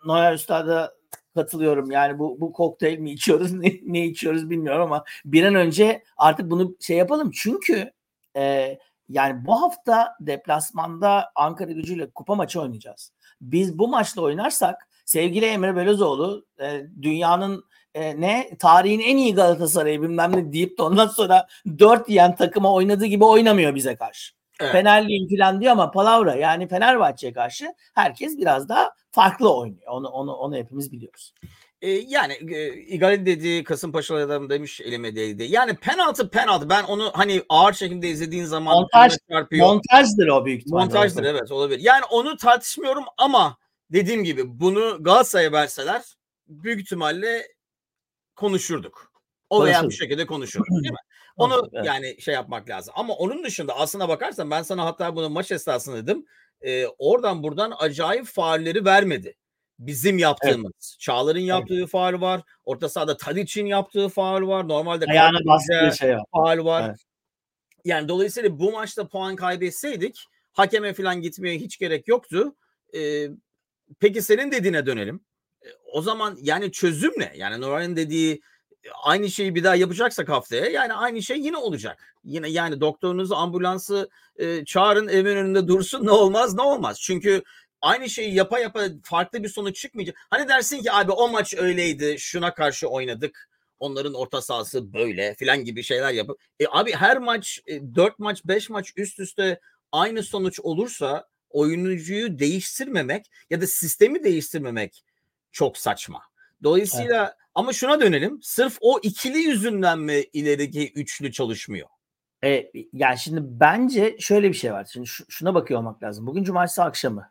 Noyer 0.06 0.34
Üstad'a 0.34 0.97
katılıyorum. 1.38 1.90
Yani 1.90 2.18
bu 2.18 2.40
bu 2.40 2.52
kokteyl 2.52 2.98
mi 2.98 3.10
içiyoruz 3.12 3.52
ne, 3.62 3.72
ne 3.82 4.06
içiyoruz 4.06 4.50
bilmiyorum 4.50 4.82
ama 4.82 5.04
bir 5.24 5.44
an 5.44 5.54
önce 5.54 6.02
artık 6.16 6.50
bunu 6.50 6.76
şey 6.80 6.96
yapalım. 6.96 7.30
Çünkü 7.34 7.92
e, 8.36 8.78
yani 9.08 9.46
bu 9.46 9.62
hafta 9.62 10.16
deplasmanda 10.20 11.30
Ankara 11.34 11.72
gücüyle 11.72 12.10
kupa 12.10 12.34
maçı 12.34 12.60
oynayacağız. 12.60 13.12
Biz 13.40 13.78
bu 13.78 13.88
maçla 13.88 14.22
oynarsak 14.22 14.88
sevgili 15.04 15.44
Emre 15.44 15.76
Belözoğlu 15.76 16.46
e, 16.60 16.86
dünyanın 17.02 17.64
e, 17.94 18.20
ne 18.20 18.50
tarihin 18.58 19.00
en 19.00 19.16
iyi 19.16 19.34
Galatasaray'ı 19.34 20.02
bilmem 20.02 20.36
ne 20.36 20.52
deyip 20.52 20.78
de 20.78 20.82
ondan 20.82 21.06
sonra 21.06 21.46
dört 21.78 22.08
yiyen 22.08 22.36
takıma 22.36 22.72
oynadığı 22.72 23.06
gibi 23.06 23.24
oynamıyor 23.24 23.74
bize 23.74 23.96
karşı. 23.96 24.38
Evet. 24.60 24.72
Fenerliyim 24.72 25.28
falan 25.36 25.60
diyor 25.60 25.72
ama 25.72 25.90
palavra 25.90 26.34
yani 26.34 26.68
Fenerbahçe'ye 26.68 27.32
karşı 27.32 27.74
herkes 27.94 28.38
biraz 28.38 28.68
daha 28.68 28.90
farklı 29.18 29.54
oynuyor. 29.54 29.92
Onu 29.92 30.08
onu 30.08 30.32
onu 30.32 30.56
hepimiz 30.56 30.92
biliyoruz. 30.92 31.34
E, 31.82 31.90
yani 31.90 32.32
e, 32.32 32.74
İgali 32.74 33.26
dedi 33.26 33.64
Kasımpaşalı 33.64 34.24
adam 34.24 34.50
demiş 34.50 34.80
elime 34.80 35.16
değdi. 35.16 35.46
Yani 35.50 35.76
penaltı 35.76 36.30
penaltı. 36.30 36.68
Ben 36.68 36.84
onu 36.84 37.10
hani 37.14 37.42
ağır 37.48 37.72
şekilde 37.72 38.08
izlediğin 38.08 38.44
zaman 38.44 38.76
Montaj- 38.76 39.18
çarpıyor. 39.30 39.66
Montajdır 39.66 40.28
o 40.28 40.44
büyük 40.44 40.60
ihtimalle. 40.60 40.84
Montajdır 40.84 41.24
evet 41.24 41.50
olabilir. 41.52 41.80
Yani 41.80 42.04
onu 42.10 42.36
tartışmıyorum 42.36 43.04
ama 43.18 43.56
dediğim 43.92 44.24
gibi 44.24 44.42
bunu 44.60 44.98
Galatasaray'a 45.00 45.52
verseler 45.52 46.02
büyük 46.48 46.80
ihtimalle 46.80 47.46
konuşurduk. 48.36 49.12
O 49.50 49.64
veya 49.64 49.80
Konuşurduk. 49.80 49.98
şekilde 49.98 50.26
konuşurduk 50.26 50.82
değil 50.82 50.92
mi? 50.92 50.98
Onu 51.36 51.70
evet. 51.72 51.86
yani 51.86 52.20
şey 52.20 52.34
yapmak 52.34 52.68
lazım. 52.68 52.94
Ama 52.96 53.14
onun 53.14 53.44
dışında 53.44 53.76
aslına 53.76 54.08
bakarsan 54.08 54.50
ben 54.50 54.62
sana 54.62 54.84
hatta 54.84 55.16
bunu 55.16 55.30
maç 55.30 55.52
esnasında 55.52 55.96
dedim. 55.96 56.26
E, 56.60 56.86
oradan 56.86 57.42
buradan 57.42 57.72
acayip 57.78 58.26
faulleri 58.26 58.84
vermedi. 58.84 59.34
Bizim 59.78 60.18
yaptığımız. 60.18 60.96
Çağlar'ın 60.98 61.40
yaptığı 61.40 61.86
faul 61.86 62.20
var. 62.20 62.42
Orta 62.64 62.88
sahada 62.88 63.16
Tadic'in 63.16 63.66
yaptığı 63.66 64.08
faul 64.08 64.48
var. 64.48 64.68
Normalde 64.68 65.04
Ayağına 65.04 65.38
bastığı 65.46 65.96
şey 65.98 66.16
var. 66.16 66.24
faul 66.32 66.64
var. 66.64 66.88
Evet. 66.88 66.98
Yani 67.84 68.08
dolayısıyla 68.08 68.58
bu 68.58 68.72
maçta 68.72 69.08
puan 69.08 69.36
kaybetseydik 69.36 70.24
hakeme 70.52 70.92
falan 70.92 71.20
gitmeye 71.20 71.58
hiç 71.58 71.78
gerek 71.78 72.08
yoktu. 72.08 72.56
Ee, 72.94 73.28
peki 74.00 74.22
senin 74.22 74.52
dediğine 74.52 74.86
dönelim. 74.86 75.20
O 75.92 76.02
zaman 76.02 76.38
yani 76.42 76.72
çözüm 76.72 77.12
ne? 77.16 77.32
Yani 77.36 77.60
Noray'ın 77.60 77.96
dediği 77.96 78.40
aynı 79.02 79.30
şeyi 79.30 79.54
bir 79.54 79.64
daha 79.64 79.74
yapacaksak 79.74 80.28
haftaya 80.28 80.66
yani 80.66 80.92
aynı 80.92 81.22
şey 81.22 81.40
yine 81.40 81.56
olacak. 81.56 82.14
Yine 82.24 82.48
yani 82.48 82.80
doktorunuzu 82.80 83.34
ambulansı 83.34 84.10
e, 84.36 84.64
çağırın 84.64 85.08
evin 85.08 85.36
önünde 85.36 85.68
dursun 85.68 86.06
ne 86.06 86.10
olmaz 86.10 86.54
ne 86.54 86.62
olmaz. 86.62 87.00
Çünkü 87.00 87.42
aynı 87.80 88.08
şeyi 88.10 88.34
yapa 88.34 88.58
yapa 88.58 88.84
farklı 89.02 89.42
bir 89.42 89.48
sonuç 89.48 89.76
çıkmayacak. 89.76 90.16
Hani 90.30 90.48
dersin 90.48 90.82
ki 90.82 90.92
abi 90.92 91.12
o 91.12 91.28
maç 91.28 91.54
öyleydi 91.54 92.16
şuna 92.18 92.54
karşı 92.54 92.88
oynadık. 92.88 93.48
Onların 93.78 94.14
orta 94.14 94.42
sahası 94.42 94.92
böyle 94.92 95.34
filan 95.34 95.64
gibi 95.64 95.82
şeyler 95.82 96.12
yapıp 96.12 96.40
e 96.60 96.64
abi 96.70 96.92
her 96.92 97.18
maç 97.18 97.60
4 97.94 98.18
maç 98.18 98.44
5 98.44 98.70
maç 98.70 98.92
üst 98.96 99.20
üste 99.20 99.60
aynı 99.92 100.22
sonuç 100.22 100.60
olursa 100.60 101.28
oyuncuyu 101.50 102.38
değiştirmemek 102.38 103.26
ya 103.50 103.60
da 103.60 103.66
sistemi 103.66 104.24
değiştirmemek 104.24 105.04
çok 105.52 105.78
saçma. 105.78 106.22
Dolayısıyla 106.62 107.36
ama 107.54 107.72
şuna 107.72 108.00
dönelim. 108.00 108.38
Sırf 108.42 108.78
o 108.80 108.98
ikili 109.02 109.38
yüzünden 109.38 109.98
mi 109.98 110.22
ileriki 110.32 110.92
üçlü 110.92 111.32
çalışmıyor? 111.32 111.88
E, 112.44 112.70
yani 112.92 113.18
şimdi 113.18 113.40
bence 113.42 114.16
şöyle 114.18 114.48
bir 114.48 114.54
şey 114.54 114.72
var. 114.72 114.88
Şimdi 114.92 115.06
şu- 115.06 115.24
şuna 115.28 115.54
bakıyor 115.54 115.80
olmak 115.80 116.02
lazım. 116.02 116.26
Bugün 116.26 116.44
cumartesi 116.44 116.82
akşamı. 116.82 117.30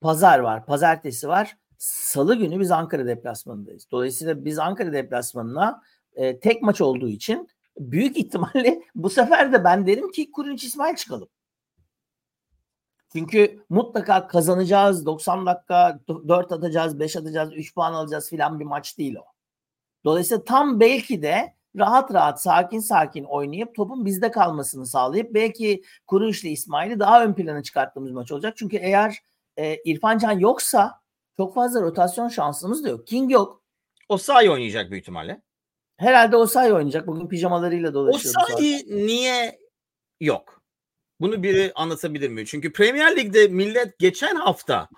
Pazar 0.00 0.38
var, 0.38 0.66
pazartesi 0.66 1.28
var. 1.28 1.56
Salı 1.78 2.34
günü 2.34 2.60
biz 2.60 2.70
Ankara 2.70 3.06
deplasmanındayız. 3.06 3.90
Dolayısıyla 3.90 4.44
biz 4.44 4.58
Ankara 4.58 4.92
deplasmanına 4.92 5.82
e, 6.14 6.40
tek 6.40 6.62
maç 6.62 6.80
olduğu 6.80 7.08
için 7.08 7.48
büyük 7.78 8.16
ihtimalle 8.18 8.82
bu 8.94 9.10
sefer 9.10 9.52
de 9.52 9.64
ben 9.64 9.86
derim 9.86 10.10
ki 10.10 10.30
Kurunç 10.30 10.64
İsmail 10.64 10.96
çıkalım. 10.96 11.28
Çünkü 13.12 13.64
mutlaka 13.68 14.26
kazanacağız. 14.26 15.06
90 15.06 15.46
dakika 15.46 16.00
4 16.28 16.52
atacağız, 16.52 17.00
5 17.00 17.16
atacağız, 17.16 17.52
3 17.54 17.74
puan 17.74 17.92
alacağız 17.92 18.30
filan 18.30 18.60
bir 18.60 18.64
maç 18.64 18.98
değil 18.98 19.14
o. 19.16 19.24
Dolayısıyla 20.04 20.44
tam 20.44 20.80
belki 20.80 21.22
de 21.22 21.54
rahat 21.78 22.14
rahat 22.14 22.42
sakin 22.42 22.80
sakin 22.80 23.24
oynayıp 23.24 23.74
topun 23.74 24.04
bizde 24.04 24.30
kalmasını 24.30 24.86
sağlayıp 24.86 25.34
belki 25.34 25.82
Kurunç 26.06 26.44
ile 26.44 26.50
İsmail'i 26.50 26.98
daha 27.00 27.24
ön 27.24 27.34
plana 27.34 27.62
çıkarttığımız 27.62 28.10
maç 28.12 28.32
olacak. 28.32 28.54
Çünkü 28.56 28.76
eğer 28.76 29.18
e, 29.56 29.76
İrfan 29.84 30.18
Can 30.18 30.38
yoksa 30.38 31.00
çok 31.36 31.54
fazla 31.54 31.82
rotasyon 31.82 32.28
şansımız 32.28 32.84
da 32.84 32.88
yok. 32.88 33.06
King 33.06 33.32
yok. 33.32 33.62
O 34.08 34.18
sahi 34.18 34.50
oynayacak 34.50 34.90
büyük 34.90 35.02
ihtimalle. 35.02 35.42
Herhalde 35.96 36.36
Osayi 36.36 36.72
oynayacak. 36.72 37.06
Bugün 37.06 37.28
pijamalarıyla 37.28 37.90
O 37.90 37.94
dolaşıyordu. 37.94 38.38
zaten. 38.40 38.54
sahi 38.54 39.06
niye 39.06 39.58
yok? 40.20 40.57
Bunu 41.20 41.42
biri 41.42 41.72
anlatabilir 41.74 42.28
mi? 42.28 42.46
Çünkü 42.46 42.72
Premier 42.72 43.16
Lig'de 43.16 43.48
millet 43.48 43.98
geçen 43.98 44.36
hafta 44.36 44.88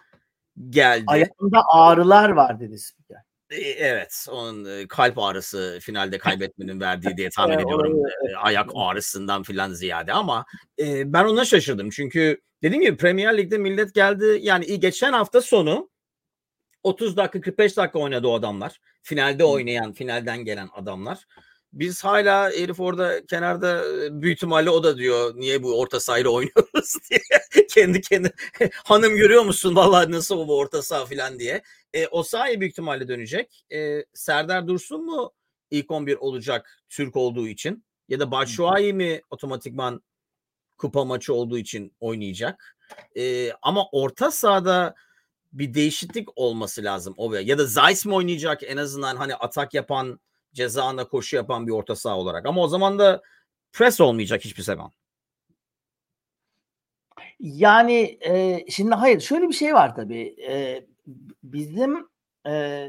geldi. 0.71 1.05
Ayağında 1.07 1.63
ağrılar 1.73 2.31
var 2.31 2.61
dedi 2.61 2.79
spiker. 2.79 3.23
E, 3.51 3.57
Evet, 3.61 4.27
onun 4.31 4.65
e, 4.65 4.89
kalp 4.89 5.19
ağrısı 5.19 5.79
finalde 5.83 6.19
kaybetmenin 6.19 6.81
verdiği 6.81 7.17
diye 7.17 7.31
tahmin 7.31 7.59
ediyorum. 7.59 8.03
E, 8.07 8.37
Ayak 8.37 8.71
ağrısından 8.75 9.43
filan 9.43 9.73
ziyade 9.73 10.13
ama 10.13 10.45
e, 10.79 11.13
ben 11.13 11.25
ona 11.25 11.45
şaşırdım. 11.45 11.91
Çünkü 11.91 12.41
dediğim 12.63 12.83
gibi 12.83 12.97
Premier 12.97 13.37
Lig'de 13.37 13.59
millet 13.59 13.95
geldi. 13.95 14.39
Yani 14.43 14.81
geçen 14.81 15.13
hafta 15.13 15.41
sonu 15.41 15.91
30 16.83 17.17
dakika 17.17 17.41
45 17.41 17.77
dakika 17.77 17.99
oynadı 17.99 18.29
o 18.29 18.35
adamlar. 18.35 18.81
Finalde 19.03 19.45
oynayan, 19.45 19.93
finalden 19.93 20.45
gelen 20.45 20.69
adamlar. 20.73 21.27
Biz 21.73 22.05
hala 22.05 22.51
herif 22.51 22.81
orada 22.81 23.27
kenarda 23.27 23.85
e, 24.05 24.23
büyük 24.23 24.37
ihtimalle 24.37 24.71
o 24.71 24.83
da 24.83 24.99
diyor 24.99 25.37
niye 25.37 25.63
bu 25.63 25.81
orta 25.81 26.01
sahayla 26.01 26.31
oynuyoruz 26.31 26.97
diye. 27.11 27.21
kendi 27.71 28.01
kendi 28.01 28.33
hanım 28.85 29.17
görüyor 29.17 29.43
musun 29.43 29.77
vallahi 29.77 30.13
nasıl 30.13 30.49
bu 30.49 30.59
orta 30.59 30.83
saha 30.83 31.07
falan 31.07 31.39
diye. 31.39 31.63
E, 31.95 32.07
o 32.07 32.23
sahaya 32.23 32.61
büyük 32.61 32.73
ihtimalle 32.73 33.09
dönecek. 33.09 33.65
E, 33.73 34.05
Serdar 34.15 34.69
Dursun 34.69 35.05
mu 35.05 35.33
ilk 35.71 35.91
11 35.91 36.17
olacak 36.17 36.83
Türk 36.89 37.17
olduğu 37.17 37.49
için? 37.49 37.85
Ya 38.09 38.21
da 38.21 38.31
Batshuayi 38.31 38.93
mi 38.93 39.21
otomatikman 39.31 40.03
kupa 40.79 41.05
maçı 41.05 41.35
olduğu 41.35 41.59
için 41.59 41.93
oynayacak? 42.01 42.77
E, 43.17 43.53
ama 43.63 43.87
orta 43.93 44.31
sahada 44.31 44.95
bir 45.53 45.75
değişiklik 45.75 46.29
olması 46.37 46.85
lazım 46.85 47.15
o 47.17 47.35
ya 47.35 47.59
da 47.59 47.67
Zeiss 47.67 48.07
mi 48.07 48.15
oynayacak 48.15 48.63
en 48.63 48.77
azından 48.77 49.17
hani 49.17 49.35
atak 49.35 49.75
yapan 49.75 50.21
ceza 50.53 51.09
koşu 51.09 51.37
yapan 51.37 51.67
bir 51.67 51.73
orta 51.73 51.97
saha 51.97 52.19
olarak 52.19 52.47
ama 52.47 52.63
o 52.63 52.69
zaman 52.69 52.99
da 52.99 53.23
pres 53.73 54.01
olmayacak 54.01 54.45
hiçbir 54.45 54.63
zaman. 54.63 54.93
Yani 57.41 58.19
e, 58.21 58.65
şimdi 58.71 58.95
hayır 58.95 59.21
şöyle 59.21 59.49
bir 59.49 59.55
şey 59.55 59.75
var 59.75 59.95
tabii 59.95 60.37
e, 60.49 60.87
bizim 61.43 62.09
e, 62.47 62.87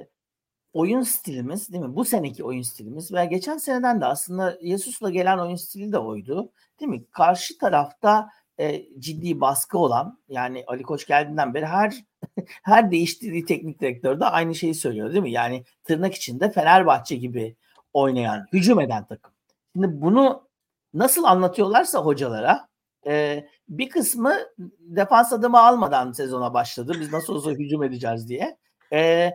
oyun 0.73 1.01
stilimiz 1.01 1.71
değil 1.71 1.83
mi? 1.83 1.95
Bu 1.95 2.05
seneki 2.05 2.43
oyun 2.43 2.61
stilimiz 2.61 3.13
ve 3.13 3.25
geçen 3.25 3.57
seneden 3.57 4.01
de 4.01 4.05
aslında 4.05 4.57
Yesus'la 4.61 5.09
gelen 5.09 5.37
oyun 5.37 5.55
stili 5.55 5.91
de 5.91 5.97
oydu. 5.97 6.51
Değil 6.79 6.91
mi? 6.91 7.05
Karşı 7.11 7.57
tarafta 7.57 8.29
e, 8.59 8.85
ciddi 8.99 9.41
baskı 9.41 9.77
olan 9.77 10.19
yani 10.29 10.63
Ali 10.67 10.83
Koç 10.83 11.07
geldiğinden 11.07 11.53
beri 11.53 11.65
her 11.65 12.03
her 12.63 12.91
değiştirdiği 12.91 13.45
teknik 13.45 13.81
direktör 13.81 14.19
de 14.19 14.25
aynı 14.25 14.55
şeyi 14.55 14.75
söylüyor 14.75 15.11
değil 15.11 15.23
mi? 15.23 15.31
Yani 15.31 15.63
tırnak 15.83 16.15
içinde 16.15 16.51
Fenerbahçe 16.51 17.15
gibi 17.15 17.55
oynayan, 17.93 18.47
hücum 18.53 18.79
eden 18.79 19.05
takım. 19.05 19.31
Şimdi 19.73 20.01
bunu 20.01 20.47
nasıl 20.93 21.23
anlatıyorlarsa 21.23 21.99
hocalara 21.99 22.67
e, 23.07 23.45
bir 23.69 23.89
kısmı 23.89 24.35
defans 24.79 25.33
adımı 25.33 25.59
almadan 25.59 26.11
sezona 26.11 26.53
başladı. 26.53 26.97
Biz 26.99 27.13
nasıl 27.13 27.35
olsa 27.35 27.51
hücum 27.51 27.83
edeceğiz 27.83 28.29
diye. 28.29 28.57
E, 28.93 29.31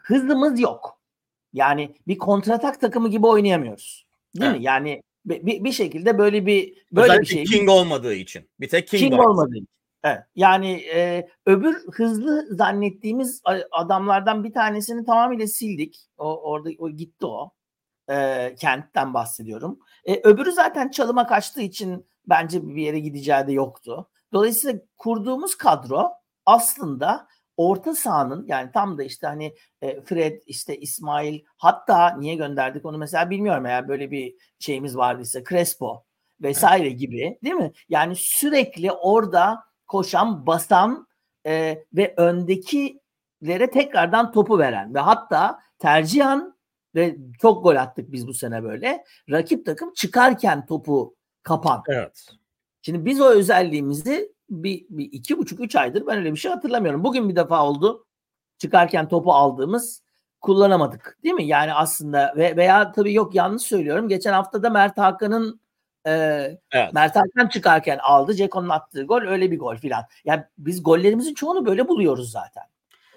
hızımız 0.00 0.60
yok. 0.60 1.00
Yani 1.52 1.94
bir 2.06 2.18
kontratak 2.18 2.80
takımı 2.80 3.08
gibi 3.08 3.26
oynayamıyoruz. 3.26 4.06
Değil 4.34 4.50
evet. 4.50 4.58
mi? 4.58 4.64
Yani 4.64 5.02
bir, 5.24 5.64
bir 5.64 5.72
şekilde 5.72 6.18
böyle 6.18 6.46
bir 6.46 6.74
böyle 6.92 7.12
Özellikle 7.12 7.20
bir 7.20 7.26
şey. 7.26 7.44
King 7.44 7.68
olmadığı 7.68 8.14
için. 8.14 8.48
Bir 8.60 8.68
tek 8.68 8.88
King, 8.88 9.02
King 9.02 9.20
olmadığı 9.20 9.56
için. 9.56 9.68
Evet. 10.04 10.18
Yani 10.34 10.72
e, 10.72 11.28
öbür 11.46 11.86
hızlı 11.92 12.56
zannettiğimiz 12.56 13.42
adamlardan 13.70 14.44
bir 14.44 14.52
tanesini 14.52 15.04
tamamıyla 15.04 15.46
sildik. 15.46 16.08
O 16.18 16.50
orada 16.50 16.70
o 16.78 16.90
gitti 16.90 17.26
o. 17.26 17.52
E, 18.10 18.54
kentten 18.58 19.14
bahsediyorum. 19.14 19.78
E, 20.04 20.20
öbürü 20.28 20.52
zaten 20.52 20.88
çalıma 20.88 21.26
kaçtığı 21.26 21.62
için 21.62 22.06
bence 22.26 22.68
bir 22.68 22.82
yere 22.82 23.00
gideceği 23.00 23.46
de 23.46 23.52
yoktu. 23.52 24.10
Dolayısıyla 24.32 24.80
kurduğumuz 24.96 25.54
kadro 25.54 26.10
aslında 26.46 27.28
orta 27.56 27.94
sahanın 27.94 28.46
yani 28.46 28.70
tam 28.72 28.98
da 28.98 29.02
işte 29.02 29.26
hani 29.26 29.54
e, 29.82 30.00
Fred 30.00 30.42
işte 30.46 30.76
İsmail 30.76 31.40
hatta 31.56 32.16
niye 32.18 32.34
gönderdik 32.34 32.84
onu 32.84 32.98
mesela 32.98 33.30
bilmiyorum 33.30 33.66
eğer 33.66 33.88
böyle 33.88 34.10
bir 34.10 34.34
şeyimiz 34.58 34.96
vardıysa 34.96 35.44
Crespo 35.44 36.04
vesaire 36.40 36.90
gibi 36.90 37.38
değil 37.44 37.54
mi? 37.54 37.72
Yani 37.88 38.14
sürekli 38.16 38.92
orada 38.92 39.69
koşan, 39.90 40.46
basan 40.46 41.06
e, 41.46 41.84
ve 41.92 42.14
öndekilere 42.16 43.70
tekrardan 43.72 44.32
topu 44.32 44.58
veren 44.58 44.94
ve 44.94 44.98
hatta 44.98 45.60
tercihan 45.78 46.56
ve 46.94 47.16
çok 47.40 47.64
gol 47.64 47.76
attık 47.76 48.12
biz 48.12 48.26
bu 48.26 48.34
sene 48.34 48.62
böyle. 48.62 49.04
Rakip 49.30 49.66
takım 49.66 49.92
çıkarken 49.92 50.66
topu 50.66 51.16
kapan. 51.42 51.82
Evet. 51.88 52.26
Şimdi 52.82 53.04
biz 53.04 53.20
o 53.20 53.28
özelliğimizi 53.30 54.32
bir, 54.50 54.86
bir 54.90 55.04
iki 55.12 55.38
buçuk 55.38 55.60
üç 55.60 55.76
aydır 55.76 56.06
ben 56.06 56.18
öyle 56.18 56.32
bir 56.32 56.38
şey 56.38 56.50
hatırlamıyorum. 56.50 57.04
Bugün 57.04 57.28
bir 57.28 57.36
defa 57.36 57.66
oldu. 57.66 58.06
Çıkarken 58.58 59.08
topu 59.08 59.32
aldığımız 59.32 60.02
kullanamadık. 60.40 61.18
Değil 61.24 61.34
mi? 61.34 61.46
Yani 61.46 61.74
aslında 61.74 62.34
ve 62.36 62.56
veya 62.56 62.92
tabii 62.92 63.14
yok 63.14 63.34
yanlış 63.34 63.62
söylüyorum. 63.62 64.08
Geçen 64.08 64.32
hafta 64.32 64.62
da 64.62 64.70
Mert 64.70 64.98
Hakan'ın 64.98 65.60
e, 66.06 66.12
evet. 66.72 66.92
Mert 66.92 67.16
Hakan 67.16 67.48
çıkarken 67.48 67.98
aldı. 67.98 68.34
Ceko'nun 68.34 68.68
attığı 68.68 69.02
gol 69.02 69.22
öyle 69.22 69.50
bir 69.50 69.58
gol 69.58 69.76
filan. 69.76 70.04
Yani 70.24 70.42
biz 70.58 70.82
gollerimizin 70.82 71.34
çoğunu 71.34 71.66
böyle 71.66 71.88
buluyoruz 71.88 72.30
zaten. 72.30 72.62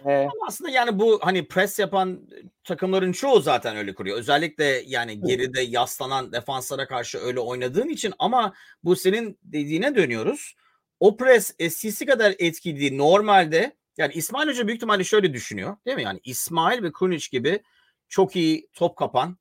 Ee, 0.05 0.11
Ama 0.11 0.47
aslında 0.47 0.69
yani 0.69 0.99
bu 0.99 1.19
hani 1.21 1.47
pres 1.47 1.79
yapan 1.79 2.21
takımların 2.63 3.11
çoğu 3.11 3.41
zaten 3.41 3.77
öyle 3.77 3.95
kuruyor. 3.95 4.17
Özellikle 4.17 4.65
yani 4.85 5.21
geride 5.21 5.61
yaslanan 5.61 6.33
defanslara 6.33 6.87
karşı 6.87 7.17
öyle 7.17 7.39
oynadığın 7.39 7.89
için 7.89 8.13
ama 8.19 8.53
bu 8.83 8.95
senin 8.95 9.37
dediğine 9.43 9.95
dönüyoruz. 9.95 10.55
O 10.99 11.17
pres 11.17 11.55
eskisi 11.59 12.05
kadar 12.05 12.35
etkili. 12.39 12.97
Normalde 12.97 13.75
yani 13.97 14.13
İsmail 14.13 14.47
Hoca 14.47 14.67
büyük 14.67 14.77
ihtimalle 14.77 15.03
şöyle 15.03 15.33
düşünüyor 15.33 15.77
değil 15.85 15.97
mi? 15.97 16.03
Yani 16.03 16.19
İsmail 16.23 16.83
ve 16.83 16.91
Krunic 16.91 17.27
gibi 17.31 17.59
çok 18.07 18.35
iyi 18.35 18.67
top 18.73 18.97
kapan 18.97 19.37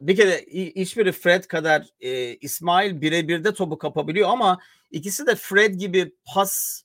bir 0.00 0.16
kere 0.16 0.44
hiçbiri 0.76 1.12
Fred 1.12 1.44
kadar 1.44 1.86
e, 2.00 2.36
İsmail 2.36 3.00
birebir 3.00 3.44
de 3.44 3.54
topu 3.54 3.78
kapabiliyor 3.78 4.28
ama 4.28 4.58
ikisi 4.90 5.26
de 5.26 5.34
Fred 5.34 5.74
gibi 5.74 6.12
pas 6.34 6.82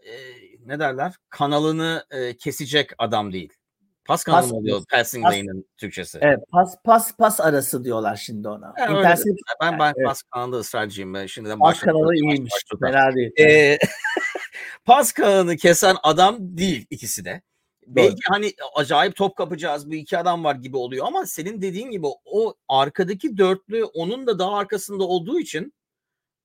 e, 0.00 0.12
ne 0.66 0.78
derler 0.78 1.14
kanalını 1.28 2.04
e, 2.10 2.36
kesecek 2.36 2.90
adam 2.98 3.32
değil. 3.32 3.52
Pas 4.04 4.24
kanalı 4.24 4.42
pas, 4.42 4.50
mı 4.50 4.56
oluyor 4.56 4.82
passing 4.90 5.24
pas, 5.24 5.32
lane'in 5.32 5.68
Türkçesi? 5.76 6.18
Evet 6.22 6.38
pas 6.52 6.76
pas 6.84 7.16
pas 7.16 7.40
arası 7.40 7.84
diyorlar 7.84 8.16
şimdi 8.16 8.48
ona. 8.48 8.74
Yani 8.78 8.98
Intercept, 8.98 9.40
ben 9.62 9.78
ben 9.78 9.94
evet. 9.96 10.06
pas 10.06 10.22
kanalı 10.22 10.58
ısrarcıyım 10.58 11.14
ben 11.14 11.26
şimdiden 11.26 11.58
Pas 11.58 11.80
kanalı 11.80 12.14
iyiymiş. 12.14 12.52
Fena 12.80 13.14
değil. 13.14 13.30
Ee, 13.40 13.78
pas 14.84 15.12
kanalını 15.12 15.56
kesen 15.56 15.96
adam 16.02 16.36
değil 16.40 16.86
ikisi 16.90 17.24
de. 17.24 17.42
Belki 17.96 18.20
hani 18.28 18.52
acayip 18.74 19.16
top 19.16 19.36
kapacağız 19.36 19.90
bu 19.90 19.94
iki 19.94 20.18
adam 20.18 20.44
var 20.44 20.54
gibi 20.54 20.76
oluyor 20.76 21.06
ama 21.06 21.26
senin 21.26 21.62
dediğin 21.62 21.90
gibi 21.90 22.06
o 22.24 22.54
arkadaki 22.68 23.38
dörtlü 23.38 23.84
onun 23.84 24.26
da 24.26 24.38
daha 24.38 24.56
arkasında 24.56 25.04
olduğu 25.04 25.40
için 25.40 25.74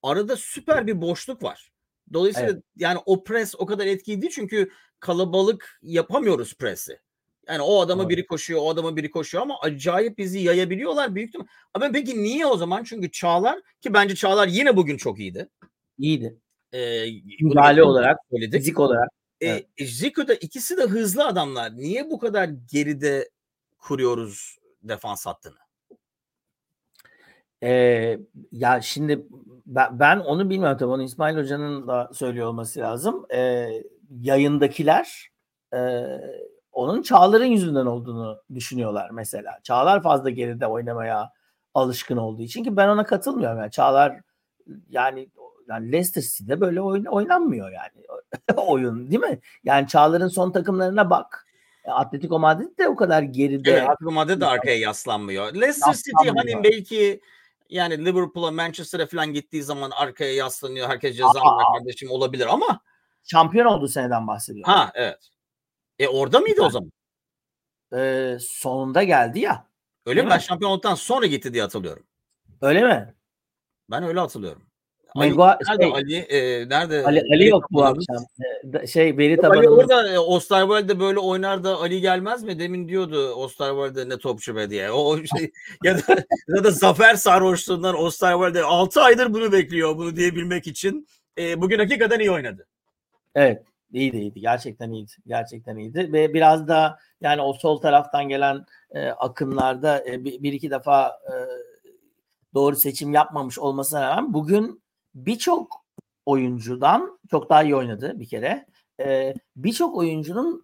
arada 0.04 0.36
süper 0.36 0.88
bir 0.88 1.02
boşluk 1.02 1.44
var. 1.44 1.72
Dolayısıyla 2.14 2.50
evet. 2.50 2.64
yani 2.76 3.00
o 3.06 3.24
pres 3.24 3.56
o 3.58 3.66
kadar 3.66 3.86
etkili 3.86 4.22
değil 4.22 4.34
çünkü 4.36 4.72
kalabalık 5.00 5.80
yapamıyoruz 5.82 6.56
presi. 6.56 7.00
Yani 7.48 7.62
o 7.62 7.82
adama 7.82 8.04
evet. 8.04 8.10
biri 8.10 8.26
koşuyor, 8.26 8.62
o 8.64 8.70
adama 8.70 8.96
biri 8.96 9.12
koşuyor 9.12 9.42
ama 9.42 9.60
acayip 9.62 10.18
bizi 10.18 10.40
yayabiliyorlar 10.40 11.16
büyük 11.16 11.30
ihtimal. 11.30 11.46
Ama 11.74 11.92
peki 11.92 12.24
niye 12.24 12.46
o 12.46 12.58
zaman? 12.58 12.84
Çünkü 12.84 13.12
Çağlar 13.12 13.60
ki 13.82 13.94
bence 13.94 14.16
Çağlar 14.16 14.48
yine 14.48 14.78
bugün 14.78 14.98
çok 14.98 15.20
iyiydi. 15.20 15.50
İyiydi. 15.98 16.40
Ee, 16.74 17.06
Müdahale 17.42 17.84
olarak, 17.84 18.18
söyledik. 18.32 18.60
fizik 18.60 18.80
olarak. 18.80 19.10
Evet. 19.50 19.68
E, 19.78 19.86
Zico'da 19.86 20.34
ikisi 20.34 20.78
de 20.78 20.84
hızlı 20.84 21.26
adamlar. 21.26 21.78
Niye 21.78 22.10
bu 22.10 22.20
kadar 22.20 22.50
geride 22.72 23.30
kuruyoruz 23.78 24.58
defans 24.84 25.26
hattını? 25.26 25.66
Ee, 27.64 28.20
ya 28.52 28.82
şimdi 28.82 29.26
ben, 29.66 30.00
ben 30.00 30.20
onu 30.20 30.50
bilmiyorum 30.50 30.78
tabii 30.78 30.90
onu 30.90 31.04
İsmail 31.04 31.38
Hoca'nın 31.38 31.88
da 31.88 32.10
söylüyor 32.14 32.48
olması 32.48 32.80
lazım. 32.80 33.26
Ee, 33.34 33.70
yayındakiler 34.22 35.30
e, 35.74 36.06
onun 36.72 37.02
Çağlar'ın 37.02 37.46
yüzünden 37.46 37.86
olduğunu 37.86 38.42
düşünüyorlar 38.54 39.10
mesela. 39.10 39.60
Çağlar 39.64 40.04
fazla 40.04 40.30
geride 40.30 40.68
oynamaya 40.68 41.32
alışkın 41.74 42.18
olduğu 42.18 42.42
için 42.42 42.64
ki 42.64 42.78
ben 42.78 42.88
ona 42.88 43.06
katılmıyorum. 43.06 43.60
Yani 43.60 43.72
Çağlar 43.72 44.22
yani 44.90 45.30
yani 45.70 45.92
Leicester 45.92 46.22
City'de 46.22 46.62
böyle 46.62 46.82
oyun, 46.82 47.06
oynanmıyor 47.06 47.72
yani 47.72 47.92
oyun 48.58 49.12
değil 49.12 49.22
mi? 49.22 49.40
Yani 49.64 49.88
Çağlar'ın 49.88 50.28
son 50.28 50.52
takımlarına 50.52 51.10
bak. 51.10 51.48
E, 51.84 51.92
Atletico 51.92 52.40
Madrid 52.40 52.78
de 52.78 52.88
o 52.88 52.96
kadar 52.96 53.22
geride. 53.22 53.72
Evet, 53.72 53.84
Atletico 53.84 54.12
Madrid 54.12 54.42
de 54.42 54.46
arkaya 54.46 54.78
yaslanmıyor. 54.78 55.56
Leicester 55.56 55.94
City 55.94 56.30
hani 56.36 56.64
belki 56.64 57.22
yani 57.70 58.06
Liverpool'a 58.06 58.52
Manchester'a 58.52 59.06
falan 59.06 59.34
gittiği 59.34 59.64
zaman 59.64 59.92
arkaya 59.92 60.34
yaslanıyor. 60.34 60.90
Herkes 60.90 61.18
ceza 61.18 61.40
kardeşim 61.74 62.12
olabilir 62.12 62.48
ama 62.54 62.80
şampiyon 63.24 63.66
olduğu 63.66 63.88
seneden 63.88 64.28
bahsediyor. 64.28 64.66
Ha 64.66 64.92
evet. 64.96 65.30
E 66.00 66.08
orada 66.08 66.40
mıydı 66.40 66.56
yani, 66.58 66.68
o 66.68 66.70
zaman? 66.70 66.92
E, 67.96 68.38
sonunda 68.42 69.04
geldi 69.04 69.40
ya. 69.40 69.68
Öyle 70.06 70.22
mi? 70.22 70.30
Ben 70.30 70.38
şampiyon 70.38 70.72
olduktan 70.72 70.96
sonra 70.96 71.26
gitti 71.26 71.54
diye 71.54 71.64
hatırlıyorum. 71.64 72.06
Öyle 72.62 72.84
mi? 72.84 73.16
Ben 73.90 74.04
öyle 74.04 74.20
hatırlıyorum. 74.20 74.65
Megua 75.16 75.58
nerede 75.68 75.84
şey, 75.84 75.94
Ali? 75.94 76.16
E, 76.16 76.70
nerede? 76.70 77.06
Ali, 77.06 77.24
Ali 77.34 77.48
yok 77.48 77.66
bu 77.72 77.84
akşam. 77.84 78.26
E, 78.82 78.88
şey 78.88 79.18
veri 79.18 79.38
tabanı. 79.38 79.60
Ali 79.60 79.70
orada 79.70 80.14
e, 80.14 80.20
Osterwald'de 80.20 81.00
böyle 81.00 81.20
oynar 81.20 81.64
da 81.64 81.76
Ali 81.80 82.02
gelmez 82.02 82.44
mi? 82.44 82.60
Demin 82.60 82.88
diyordu 82.88 83.34
Osterwald'de 83.34 84.10
ne 84.10 84.18
topçu 84.18 84.56
be 84.56 84.70
diye. 84.70 84.92
O 84.92 85.18
şey 85.18 85.52
ya 85.84 85.98
da 85.98 86.02
ya 86.56 86.64
da 86.64 86.72
zafer 86.72 87.16
sarhoşluğundan 87.16 88.04
Osterwald'de 88.04 88.64
6 88.64 89.02
aydır 89.02 89.34
bunu 89.34 89.52
bekliyor 89.52 89.98
bunu 89.98 90.16
diyebilmek 90.16 90.68
için. 90.68 91.08
E, 91.38 91.62
bugün 91.62 91.80
hakikaten 91.80 92.20
iyi 92.20 92.32
oynadı. 92.32 92.68
Evet. 93.36 93.64
İyiydi 93.94 94.18
iyiydi. 94.18 94.42
Gerçekten 94.42 94.92
iyiydi. 94.92 95.12
Gerçekten 95.28 95.78
iyiydi. 95.78 96.14
Ve 96.14 96.34
biraz 96.34 96.68
da 96.68 97.00
yani 97.22 97.42
o 97.42 97.54
sol 97.54 97.78
taraftan 97.78 98.30
gelen 98.30 98.66
e, 98.92 99.08
akımlarda 99.08 100.04
e, 100.08 100.24
bir, 100.24 100.44
bir 100.44 100.54
iki 100.54 100.72
defa 100.72 101.08
e, 101.08 101.34
doğru 102.54 102.76
seçim 102.76 103.14
yapmamış 103.14 103.60
olmasına 103.60 104.02
rağmen 104.02 104.34
bugün 104.34 104.85
birçok 105.16 105.86
oyuncudan 106.26 107.20
çok 107.32 107.50
daha 107.50 107.64
iyi 107.64 107.76
oynadı 107.76 108.14
bir 108.16 108.28
kere. 108.28 108.66
E, 109.00 109.34
birçok 109.56 109.98
oyuncunun 109.98 110.64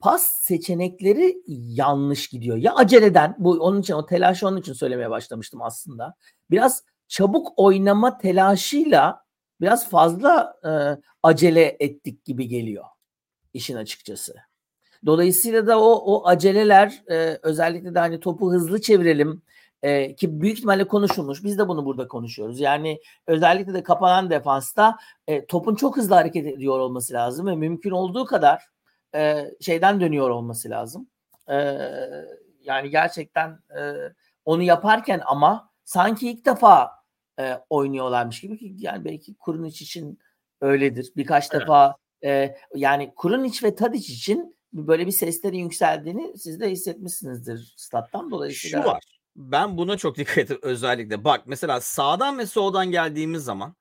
pas 0.00 0.22
seçenekleri 0.22 1.42
yanlış 1.46 2.28
gidiyor. 2.28 2.56
Ya 2.56 2.74
aceleden 2.74 3.34
bu 3.38 3.50
onun 3.50 3.80
için 3.80 3.94
o 3.94 4.06
telaşı 4.06 4.48
onun 4.48 4.56
için 4.56 4.72
söylemeye 4.72 5.10
başlamıştım 5.10 5.62
aslında. 5.62 6.14
Biraz 6.50 6.84
çabuk 7.08 7.52
oynama 7.56 8.18
telaşıyla 8.18 9.24
biraz 9.60 9.90
fazla 9.90 10.54
e, 10.64 10.70
acele 11.22 11.76
ettik 11.80 12.24
gibi 12.24 12.48
geliyor 12.48 12.84
işin 13.54 13.76
açıkçası. 13.76 14.34
Dolayısıyla 15.06 15.66
da 15.66 15.80
o 15.80 15.90
o 15.90 16.26
aceleler 16.26 17.02
e, 17.10 17.38
özellikle 17.42 17.94
de 17.94 17.98
hani 17.98 18.20
topu 18.20 18.52
hızlı 18.52 18.80
çevirelim 18.80 19.42
e, 19.82 20.14
ki 20.14 20.40
büyük 20.40 20.56
ihtimalle 20.56 20.88
konuşulmuş. 20.88 21.44
Biz 21.44 21.58
de 21.58 21.68
bunu 21.68 21.84
burada 21.84 22.08
konuşuyoruz. 22.08 22.60
Yani 22.60 23.00
özellikle 23.26 23.74
de 23.74 23.82
kapanan 23.82 24.30
defansta 24.30 24.98
e, 25.26 25.46
topun 25.46 25.74
çok 25.74 25.96
hızlı 25.96 26.14
hareket 26.14 26.46
ediyor 26.46 26.78
olması 26.78 27.14
lazım 27.14 27.46
ve 27.46 27.56
mümkün 27.56 27.90
olduğu 27.90 28.24
kadar 28.24 28.62
e, 29.14 29.50
şeyden 29.60 30.00
dönüyor 30.00 30.30
olması 30.30 30.70
lazım. 30.70 31.08
E, 31.50 31.56
yani 32.62 32.90
gerçekten 32.90 33.50
e, 33.50 33.82
onu 34.44 34.62
yaparken 34.62 35.20
ama 35.26 35.70
sanki 35.84 36.30
ilk 36.30 36.46
defa 36.46 36.90
e, 37.40 37.54
oynuyorlarmış 37.70 38.40
gibi 38.40 38.58
ki 38.58 38.74
yani 38.78 39.04
belki 39.04 39.34
Kurunic 39.34 39.84
için 39.84 40.18
öyledir. 40.60 41.12
Birkaç 41.16 41.48
evet. 41.52 41.62
defa 41.62 41.96
e, 42.24 42.56
yani 42.74 43.12
Kurunic 43.16 43.66
ve 43.66 43.74
Tadic 43.74 44.12
için 44.12 44.58
böyle 44.72 45.06
bir 45.06 45.12
seslerin 45.12 45.58
yükseldiğini 45.58 46.38
siz 46.38 46.60
de 46.60 46.70
hissetmişsinizdir 46.70 47.74
stat'tan 47.76 48.30
dolayısıyla. 48.30 48.82
Şu 48.82 48.88
var. 48.88 49.17
Ben 49.38 49.78
buna 49.78 49.96
çok 49.96 50.16
dikkat 50.16 50.38
ettim 50.38 50.58
özellikle. 50.62 51.24
Bak 51.24 51.42
mesela 51.46 51.80
sağdan 51.80 52.38
ve 52.38 52.46
soldan 52.46 52.90
geldiğimiz 52.90 53.44
zaman 53.44 53.76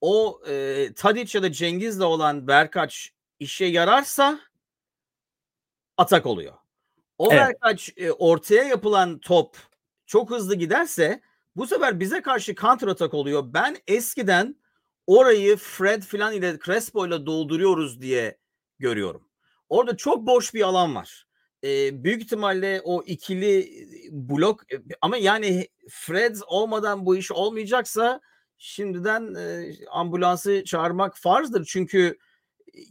o 0.00 0.40
e, 0.48 0.88
Tadic 0.96 1.38
ya 1.38 1.42
da 1.42 1.52
Cengiz'le 1.52 2.00
olan 2.00 2.48
Berkaç 2.48 3.12
işe 3.38 3.64
yararsa 3.64 4.40
atak 5.96 6.26
oluyor. 6.26 6.54
O 7.18 7.28
evet. 7.32 7.40
Berkaç 7.40 7.92
e, 7.96 8.12
ortaya 8.12 8.64
yapılan 8.64 9.18
top 9.18 9.56
çok 10.06 10.30
hızlı 10.30 10.54
giderse 10.54 11.20
bu 11.56 11.66
sefer 11.66 12.00
bize 12.00 12.22
karşı 12.22 12.54
counter 12.54 12.88
atak 12.88 13.14
oluyor. 13.14 13.44
Ben 13.46 13.76
eskiden 13.86 14.56
orayı 15.06 15.56
Fred 15.56 16.02
filan 16.02 16.32
ile 16.32 16.58
Crespo 16.64 17.06
ile 17.06 17.26
dolduruyoruz 17.26 18.00
diye 18.00 18.38
görüyorum. 18.78 19.28
Orada 19.68 19.96
çok 19.96 20.26
boş 20.26 20.54
bir 20.54 20.62
alan 20.62 20.94
var. 20.94 21.23
Ee, 21.64 22.04
büyük 22.04 22.22
ihtimalle 22.22 22.80
o 22.84 23.02
ikili 23.02 23.70
blok 24.10 24.60
ama 25.00 25.16
yani 25.16 25.68
Fred 25.90 26.36
olmadan 26.46 27.06
bu 27.06 27.16
iş 27.16 27.32
olmayacaksa 27.32 28.20
şimdiden 28.58 29.34
e, 29.34 29.72
ambulansı 29.90 30.64
çağırmak 30.64 31.18
farzdır. 31.18 31.64
Çünkü 31.64 32.18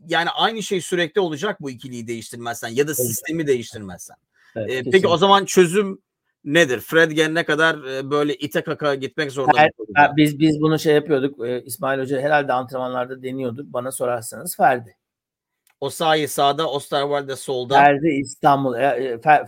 yani 0.07 0.29
aynı 0.29 0.63
şey 0.63 0.81
sürekli 0.81 1.21
olacak 1.21 1.61
bu 1.61 1.69
ikiliyi 1.69 2.07
değiştirmezsen 2.07 2.69
ya 2.69 2.87
da 2.87 2.95
sistemi 2.95 3.47
değiştirmezsen. 3.47 4.15
Evet, 4.55 4.87
ee, 4.87 4.91
peki 4.91 5.07
o 5.07 5.17
zaman 5.17 5.45
çözüm 5.45 6.01
nedir? 6.43 6.79
Fred 6.79 7.11
gelene 7.11 7.45
kadar 7.45 7.83
böyle 8.11 8.35
ite 8.35 8.61
kaka 8.61 8.95
gitmek 8.95 9.31
zorunda 9.31 9.61
evet, 9.61 10.11
Biz 10.17 10.39
biz 10.39 10.61
bunu 10.61 10.79
şey 10.79 10.95
yapıyorduk. 10.95 11.39
İsmail 11.65 11.99
Hoca 11.99 12.21
herhalde 12.21 12.53
antrenmanlarda 12.53 13.23
deniyordu. 13.23 13.65
Bana 13.67 13.91
sorarsanız 13.91 14.55
Ferdi. 14.57 14.95
O 15.83 15.89
sahi 15.89 16.27
sağda, 16.27 16.69
Osterwalde 16.69 17.35
solda. 17.35 17.75
Ferdi 17.75 18.07
İstanbul, 18.07 18.73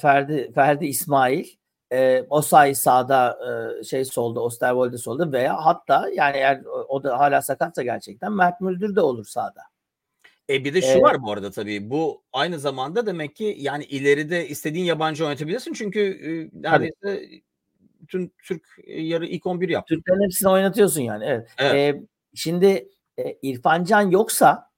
Ferdi 0.01 0.51
Ferdi 0.55 0.85
İsmail. 0.85 1.45
o 2.29 2.41
sahi 2.41 2.75
sağda 2.75 3.39
şey 3.83 4.05
solda, 4.05 4.39
Osterwalde 4.39 4.97
solda 4.97 5.31
veya 5.31 5.65
hatta 5.65 6.09
yani 6.15 6.37
eğer 6.37 6.61
o 6.65 7.03
da 7.03 7.19
hala 7.19 7.41
sakatsa 7.41 7.83
gerçekten 7.83 8.31
Mert 8.31 8.61
Müldür 8.61 8.95
de 8.95 9.01
olur 9.01 9.25
sağda. 9.25 9.61
E 10.49 10.63
bir 10.63 10.73
de 10.73 10.81
şu 10.81 10.97
ee, 10.97 11.01
var 11.01 11.23
bu 11.23 11.31
arada 11.31 11.51
tabii. 11.51 11.89
Bu 11.89 12.23
aynı 12.33 12.59
zamanda 12.59 13.05
demek 13.05 13.35
ki 13.35 13.55
yani 13.59 13.83
ileride 13.83 14.47
istediğin 14.47 14.85
yabancı 14.85 15.25
oynatabilirsin. 15.25 15.73
Çünkü 15.73 15.99
e, 16.01 16.29
neredeyse 16.61 17.29
bütün 18.01 18.33
Türk 18.43 18.63
yarı 18.87 19.25
ilk 19.25 19.45
11 19.45 19.69
yaptı. 19.69 19.95
Türklerin 19.95 20.23
hepsini 20.23 20.49
oynatıyorsun 20.49 21.01
yani. 21.01 21.25
Evet. 21.25 21.49
evet. 21.57 21.95
E, 21.95 22.01
şimdi 22.33 22.89
e, 23.17 23.37
İrfan 23.41 23.83
Can 23.83 24.09
yoksa 24.09 24.74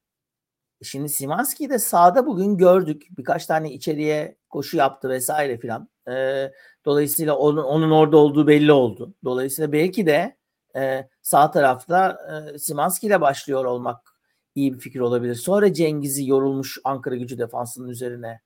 şimdi 0.82 1.08
Simanski'yi 1.08 1.70
de 1.70 1.78
sahada 1.78 2.26
bugün 2.26 2.56
gördük. 2.56 3.06
Birkaç 3.18 3.46
tane 3.46 3.72
içeriye 3.72 4.36
koşu 4.50 4.76
yaptı 4.76 5.08
vesaire 5.08 5.58
filan. 5.58 5.88
E, 6.10 6.52
dolayısıyla 6.84 7.36
onun, 7.36 7.64
onun 7.64 7.90
orada 7.90 8.16
olduğu 8.16 8.46
belli 8.46 8.72
oldu. 8.72 9.14
Dolayısıyla 9.24 9.72
belki 9.72 10.06
de 10.06 10.36
e, 10.76 11.08
sağ 11.22 11.50
tarafta 11.50 12.18
e, 12.54 12.58
Simanski 12.58 13.06
ile 13.06 13.20
başlıyor 13.20 13.64
olmak 13.64 14.18
iyi 14.54 14.74
bir 14.74 14.78
fikir 14.78 15.00
olabilir. 15.00 15.34
Sonra 15.34 15.72
Cengiz'i 15.72 16.26
yorulmuş 16.26 16.78
Ankara 16.84 17.16
gücü 17.16 17.38
defansının 17.38 17.88
üzerine 17.88 18.40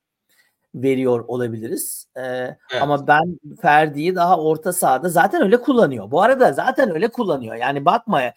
veriyor 0.75 1.25
olabiliriz. 1.27 2.07
Ee, 2.15 2.21
evet. 2.21 2.57
Ama 2.81 3.07
ben 3.07 3.39
Ferdi'yi 3.61 4.15
daha 4.15 4.39
orta 4.39 4.73
sahada 4.73 5.09
zaten 5.09 5.41
öyle 5.41 5.61
kullanıyor. 5.61 6.11
Bu 6.11 6.21
arada 6.21 6.53
zaten 6.53 6.93
öyle 6.93 7.07
kullanıyor. 7.07 7.55
Yani 7.55 7.85
bakma 7.85 8.21
e, 8.21 8.33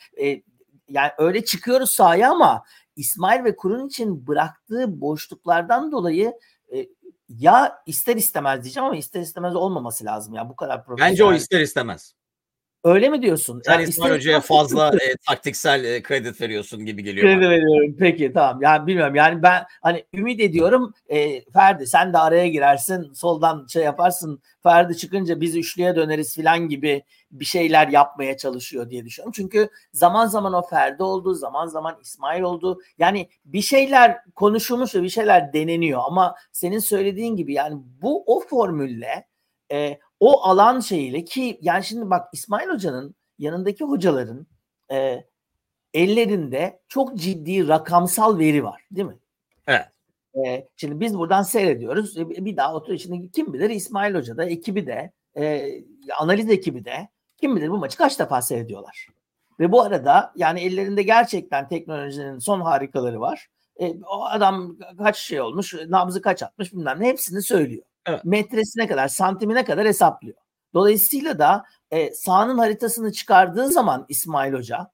yani 0.88 1.10
öyle 1.18 1.44
çıkıyoruz 1.44 1.90
sahaya 1.90 2.30
ama 2.30 2.62
İsmail 2.96 3.44
ve 3.44 3.56
Kurun 3.56 3.86
için 3.86 4.26
bıraktığı 4.26 5.00
boşluklardan 5.00 5.92
dolayı 5.92 6.32
e, 6.74 6.88
ya 7.28 7.78
ister 7.86 8.16
istemez 8.16 8.62
diyeceğim 8.62 8.84
ama 8.86 8.96
ister 8.96 9.20
istemez 9.20 9.56
olmaması 9.56 10.04
lazım 10.04 10.34
ya 10.34 10.48
bu 10.48 10.56
kadar 10.56 10.84
profesyonel. 10.84 11.12
Bence 11.12 11.24
o 11.24 11.32
ister 11.32 11.60
istemez. 11.60 12.14
Öyle 12.86 13.08
mi 13.08 13.22
diyorsun? 13.22 13.62
Sen 13.64 13.72
yani 13.72 13.82
İsmail 13.88 14.14
Hoca'ya 14.14 14.40
fazla 14.40 14.88
e, 14.88 15.16
taktiksel 15.26 15.84
e, 15.84 16.02
kredi 16.02 16.32
veriyorsun 16.40 16.84
gibi 16.84 17.02
geliyor. 17.02 17.26
Kredi 17.26 17.50
veriyorum. 17.50 17.96
Peki 17.98 18.32
tamam. 18.32 18.62
Yani 18.62 18.86
bilmiyorum. 18.86 19.14
Yani 19.14 19.42
ben 19.42 19.64
hani 19.82 20.04
ümit 20.14 20.40
ediyorum 20.40 20.94
e, 21.08 21.44
Ferdi 21.50 21.86
sen 21.86 22.12
de 22.12 22.18
araya 22.18 22.48
girersin. 22.48 23.12
Soldan 23.12 23.66
şey 23.66 23.82
yaparsın. 23.82 24.42
Ferdi 24.62 24.96
çıkınca 24.96 25.40
biz 25.40 25.56
üçlüye 25.56 25.96
döneriz 25.96 26.34
filan 26.34 26.68
gibi 26.68 27.02
bir 27.30 27.44
şeyler 27.44 27.88
yapmaya 27.88 28.36
çalışıyor 28.36 28.90
diye 28.90 29.04
düşünüyorum. 29.04 29.32
Çünkü 29.36 29.68
zaman 29.92 30.26
zaman 30.26 30.52
o 30.52 30.62
Ferdi 30.62 31.02
oldu, 31.02 31.34
zaman 31.34 31.66
zaman 31.66 31.98
İsmail 32.02 32.42
oldu. 32.42 32.80
Yani 32.98 33.28
bir 33.44 33.62
şeyler 33.62 34.18
konuşulmuş 34.34 34.94
ve 34.94 35.02
bir 35.02 35.08
şeyler 35.08 35.52
deneniyor 35.52 36.00
ama 36.06 36.34
senin 36.52 36.78
söylediğin 36.78 37.36
gibi 37.36 37.54
yani 37.54 37.82
bu 38.02 38.24
o 38.26 38.40
formülle 38.40 39.26
e, 39.72 39.98
o 40.20 40.42
alan 40.42 40.80
şeyiyle 40.80 41.24
ki 41.24 41.58
yani 41.62 41.84
şimdi 41.84 42.10
bak 42.10 42.28
İsmail 42.32 42.68
Hoca'nın 42.68 43.14
yanındaki 43.38 43.84
hocaların 43.84 44.46
e, 44.92 45.24
ellerinde 45.94 46.80
çok 46.88 47.16
ciddi 47.16 47.68
rakamsal 47.68 48.38
veri 48.38 48.64
var 48.64 48.82
değil 48.90 49.06
mi? 49.06 49.18
Evet. 49.66 49.86
E, 50.46 50.68
şimdi 50.76 51.00
biz 51.00 51.18
buradan 51.18 51.42
seyrediyoruz. 51.42 52.18
E, 52.18 52.44
bir 52.44 52.56
daha 52.56 52.74
otur 52.74 52.98
şimdi 52.98 53.30
kim 53.30 53.52
bilir 53.52 53.70
İsmail 53.70 54.14
Hoca 54.14 54.36
da 54.36 54.44
ekibi 54.44 54.86
de 54.86 55.12
e, 55.38 55.68
analiz 56.18 56.50
ekibi 56.50 56.84
de 56.84 57.08
kim 57.40 57.56
bilir 57.56 57.70
bu 57.70 57.78
maçı 57.78 57.98
kaç 57.98 58.18
defa 58.18 58.42
seyrediyorlar. 58.42 59.06
Ve 59.60 59.72
bu 59.72 59.82
arada 59.82 60.32
yani 60.36 60.60
ellerinde 60.60 61.02
gerçekten 61.02 61.68
teknolojinin 61.68 62.38
son 62.38 62.60
harikaları 62.60 63.20
var. 63.20 63.48
E, 63.80 63.94
o 64.02 64.24
adam 64.24 64.76
kaç 64.98 65.16
şey 65.16 65.40
olmuş, 65.40 65.74
nabzı 65.88 66.22
kaç 66.22 66.42
atmış 66.42 66.72
bilmem 66.72 67.00
ne 67.00 67.08
hepsini 67.08 67.42
söylüyor. 67.42 67.84
Evet. 68.06 68.24
Metresine 68.24 68.86
kadar, 68.86 69.08
santimine 69.08 69.64
kadar 69.64 69.86
hesaplıyor. 69.86 70.36
Dolayısıyla 70.74 71.38
da 71.38 71.64
e, 71.90 72.14
sahanın 72.14 72.58
haritasını 72.58 73.12
çıkardığı 73.12 73.68
zaman 73.68 74.06
İsmail 74.08 74.52
Hoca 74.52 74.90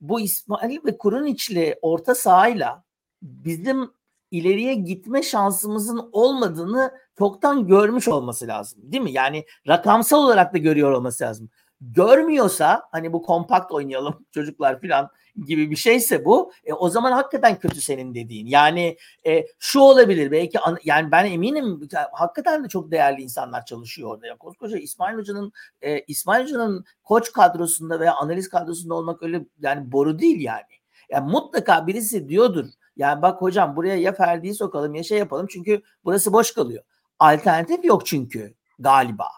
bu 0.00 0.20
İsmail 0.20 0.78
ve 0.84 0.98
Kuruniçli 0.98 1.78
orta 1.82 2.14
sahayla 2.14 2.84
bizim 3.22 3.90
ileriye 4.30 4.74
gitme 4.74 5.22
şansımızın 5.22 6.08
olmadığını 6.12 6.92
çoktan 7.18 7.66
görmüş 7.66 8.08
olması 8.08 8.46
lazım. 8.46 8.80
Değil 8.82 9.02
mi? 9.02 9.12
Yani 9.12 9.44
rakamsal 9.68 10.18
olarak 10.18 10.54
da 10.54 10.58
görüyor 10.58 10.92
olması 10.92 11.24
lazım. 11.24 11.50
Görmüyorsa 11.80 12.82
hani 12.92 13.12
bu 13.12 13.22
kompakt 13.22 13.72
oynayalım 13.72 14.26
çocuklar 14.30 14.80
falan 14.80 15.10
gibi 15.46 15.70
bir 15.70 15.76
şeyse 15.76 16.24
bu 16.24 16.52
e, 16.64 16.72
o 16.72 16.88
zaman 16.88 17.12
hakikaten 17.12 17.58
kötü 17.58 17.80
senin 17.80 18.14
dediğin. 18.14 18.46
Yani 18.46 18.96
e, 19.26 19.46
şu 19.58 19.80
olabilir 19.80 20.30
belki 20.30 20.60
an, 20.60 20.78
yani 20.84 21.10
ben 21.10 21.24
eminim 21.24 21.88
hakikaten 22.12 22.64
de 22.64 22.68
çok 22.68 22.90
değerli 22.90 23.22
insanlar 23.22 23.64
çalışıyor 23.64 24.10
orada. 24.10 24.26
Ya, 24.26 24.36
koskoca 24.36 24.78
İsmail 24.78 25.16
Hoca'nın 25.16 25.52
e, 25.82 26.00
İsmail 26.00 26.44
Hoca'nın 26.44 26.84
koç 27.04 27.32
kadrosunda 27.32 28.00
veya 28.00 28.14
analiz 28.14 28.48
kadrosunda 28.48 28.94
olmak 28.94 29.22
öyle 29.22 29.46
yani 29.60 29.92
boru 29.92 30.18
değil 30.18 30.40
yani. 30.40 30.62
Yani 31.10 31.30
mutlaka 31.30 31.86
birisi 31.86 32.28
diyordur. 32.28 32.66
Yani 32.96 33.22
bak 33.22 33.42
hocam 33.42 33.76
buraya 33.76 33.96
ya 33.96 34.12
Ferdi'yi 34.12 34.54
sokalım 34.54 34.94
ya 34.94 35.02
şey 35.02 35.18
yapalım 35.18 35.46
çünkü 35.50 35.82
burası 36.04 36.32
boş 36.32 36.54
kalıyor. 36.54 36.84
Alternatif 37.18 37.84
yok 37.84 38.06
çünkü 38.06 38.54
galiba. 38.78 39.28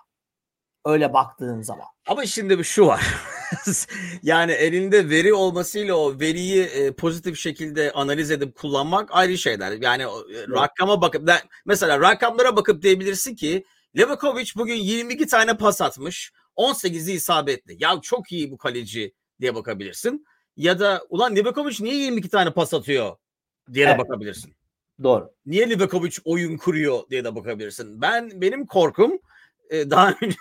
Öyle 0.85 1.13
baktığın 1.13 1.63
zaman. 1.63 1.87
Ama 2.11 2.27
şimdi 2.27 2.59
bir 2.59 2.65
şu 2.65 2.87
var. 2.87 3.15
yani 4.23 4.53
elinde 4.53 5.09
veri 5.09 5.35
olmasıyla 5.35 5.95
o 5.95 6.21
veriyi 6.21 6.63
e, 6.63 6.93
pozitif 6.93 7.39
şekilde 7.39 7.93
analiz 7.93 8.31
edip 8.31 8.55
kullanmak 8.55 9.09
ayrı 9.13 9.39
şeyler. 9.39 9.73
Yani 9.83 10.03
e, 10.03 10.07
rakama 10.49 11.01
bakıp 11.01 11.31
mesela 11.67 12.01
rakamlara 12.01 12.57
bakıp 12.57 12.83
diyebilirsin 12.83 13.35
ki 13.35 13.65
Levakovic 13.99 14.51
bugün 14.57 14.75
22 14.75 15.27
tane 15.27 15.57
pas 15.57 15.81
atmış. 15.81 16.33
18'i 16.57 17.13
isabetli. 17.13 17.77
Ya 17.79 18.01
çok 18.03 18.33
iyi 18.33 18.51
bu 18.51 18.59
kaleci 18.59 19.15
diye 19.41 19.55
bakabilirsin. 19.55 20.27
Ya 20.57 20.79
da 20.79 21.05
ulan 21.09 21.37
Livakovic 21.37 21.77
niye 21.81 21.97
22 21.97 22.29
tane 22.29 22.51
pas 22.51 22.75
atıyor 22.75 23.17
diye 23.73 23.87
de 23.87 23.91
Evet. 23.91 24.01
bakabilirsin. 24.01 24.55
Doğru. 25.03 25.33
Niye 25.47 25.71
Livakovic 25.71 26.17
oyun 26.25 26.57
kuruyor 26.57 27.11
diye 27.11 27.25
de 27.25 27.35
bakabilirsin. 27.35 28.01
Ben 28.01 28.41
benim 28.41 28.67
korkum 28.67 29.13
e, 29.71 29.91
daha 29.91 30.15
önce 30.23 30.37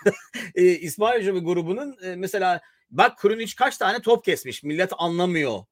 e, 0.54 0.64
İsmail 0.64 1.20
Hoca 1.20 1.38
grubunun 1.38 1.96
e, 2.02 2.16
mesela 2.16 2.60
bak 2.90 3.18
Krunic 3.18 3.54
kaç 3.56 3.78
tane 3.78 4.00
top 4.02 4.24
kesmiş 4.24 4.62
millet 4.62 4.92
anlamıyor 4.98 5.64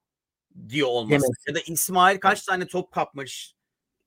diyor 0.68 0.88
olması. 0.88 1.10
Demesi. 1.22 1.48
Ya 1.48 1.54
da 1.54 1.60
İsmail 1.66 2.18
kaç 2.18 2.42
tane 2.42 2.66
top 2.66 2.92
kapmış 2.92 3.54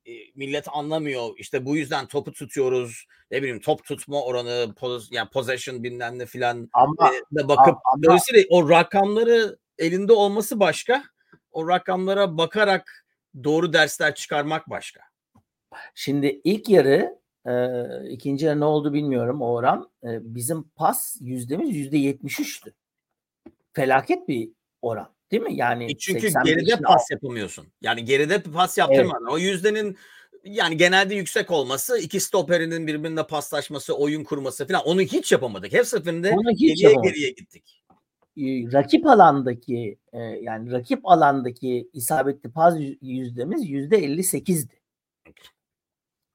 e, 0.06 0.12
millet 0.36 0.68
anlamıyor. 0.72 1.30
İşte 1.38 1.66
bu 1.66 1.78
yüzden 1.78 2.08
topu 2.08 2.34
tutuyoruz. 2.34 3.06
Ne 3.32 3.41
bileyim 3.41 3.60
top 3.60 3.86
tutma 3.86 4.22
oranı, 4.24 4.76
poz, 4.78 5.12
yani 5.12 5.30
possession 5.30 5.84
bilmem 5.84 6.20
ne 6.20 6.26
filan 6.26 6.70
Ama 6.74 7.10
e, 7.10 7.36
de 7.38 7.47
bakıp 7.47 7.78
ama- 7.86 8.04
dolayısıyla 8.04 8.43
o 8.49 8.70
rakamları 8.70 9.58
elinde 9.78 10.14
olması 10.14 10.60
başka. 10.60 11.04
O 11.52 11.68
rakamlara 11.68 12.38
bakarak 12.38 13.06
doğru 13.43 13.74
dersler 13.74 14.16
çıkarmak 14.16 14.70
başka. 14.70 15.02
Şimdi 15.95 16.41
ilk 16.43 16.70
yarı 16.70 17.20
e, 17.46 17.54
ikinci 18.10 18.46
yarı 18.46 18.60
ne 18.60 18.66
oldu 18.66 18.94
bilmiyorum 18.94 19.42
o 19.42 19.54
oran. 19.54 19.89
E, 20.04 20.36
bizim 20.36 20.64
pas 20.64 21.18
yüzdemiz 21.22 21.76
yüzde 21.76 21.98
yetmiş 21.98 22.39
üçtü. 22.39 22.74
Felaket 23.74 24.28
bir 24.28 24.50
oran 24.82 25.14
değil 25.32 25.44
mi? 25.44 25.56
Yani 25.56 25.92
E 25.92 25.98
çünkü 25.98 26.28
85'in 26.28 26.44
geride 26.44 26.82
pas 26.84 27.12
yapamıyorsun. 27.12 27.68
Yani 27.82 28.06
geride 28.06 28.42
pas 28.44 28.78
yaptırmadın. 28.78 29.28
O 29.32 29.38
yüzdenin 29.38 29.98
yani 30.44 30.78
genelde 30.78 31.16
yüksek 31.16 31.52
olması, 31.52 31.98
iki 32.00 32.20
stoperinin 32.20 32.88
birbirine 32.88 33.28
paslaşması, 33.28 33.98
oyun 33.98 34.24
kurması 34.24 34.68
falan 34.68 34.82
onu 34.86 35.02
hiç 35.02 35.32
yapamadık. 35.32 35.74
Her 35.74 35.84
seferinde 35.84 36.32
Onu 36.32 36.52
hiç 36.52 36.60
geriye 36.60 36.89
yapamadık. 36.89 37.14
geriye 37.14 37.30
gittik. 37.30 37.84
rakip 38.74 39.08
alandaki 39.08 39.98
yani 40.42 40.72
rakip 40.72 41.00
alandaki 41.04 41.89
isabetli 41.94 42.52
pas 42.52 42.80
yüz- 42.80 42.98
yüzdemiz 43.02 43.70
yüzde 43.70 43.98
58'di. 43.98 44.82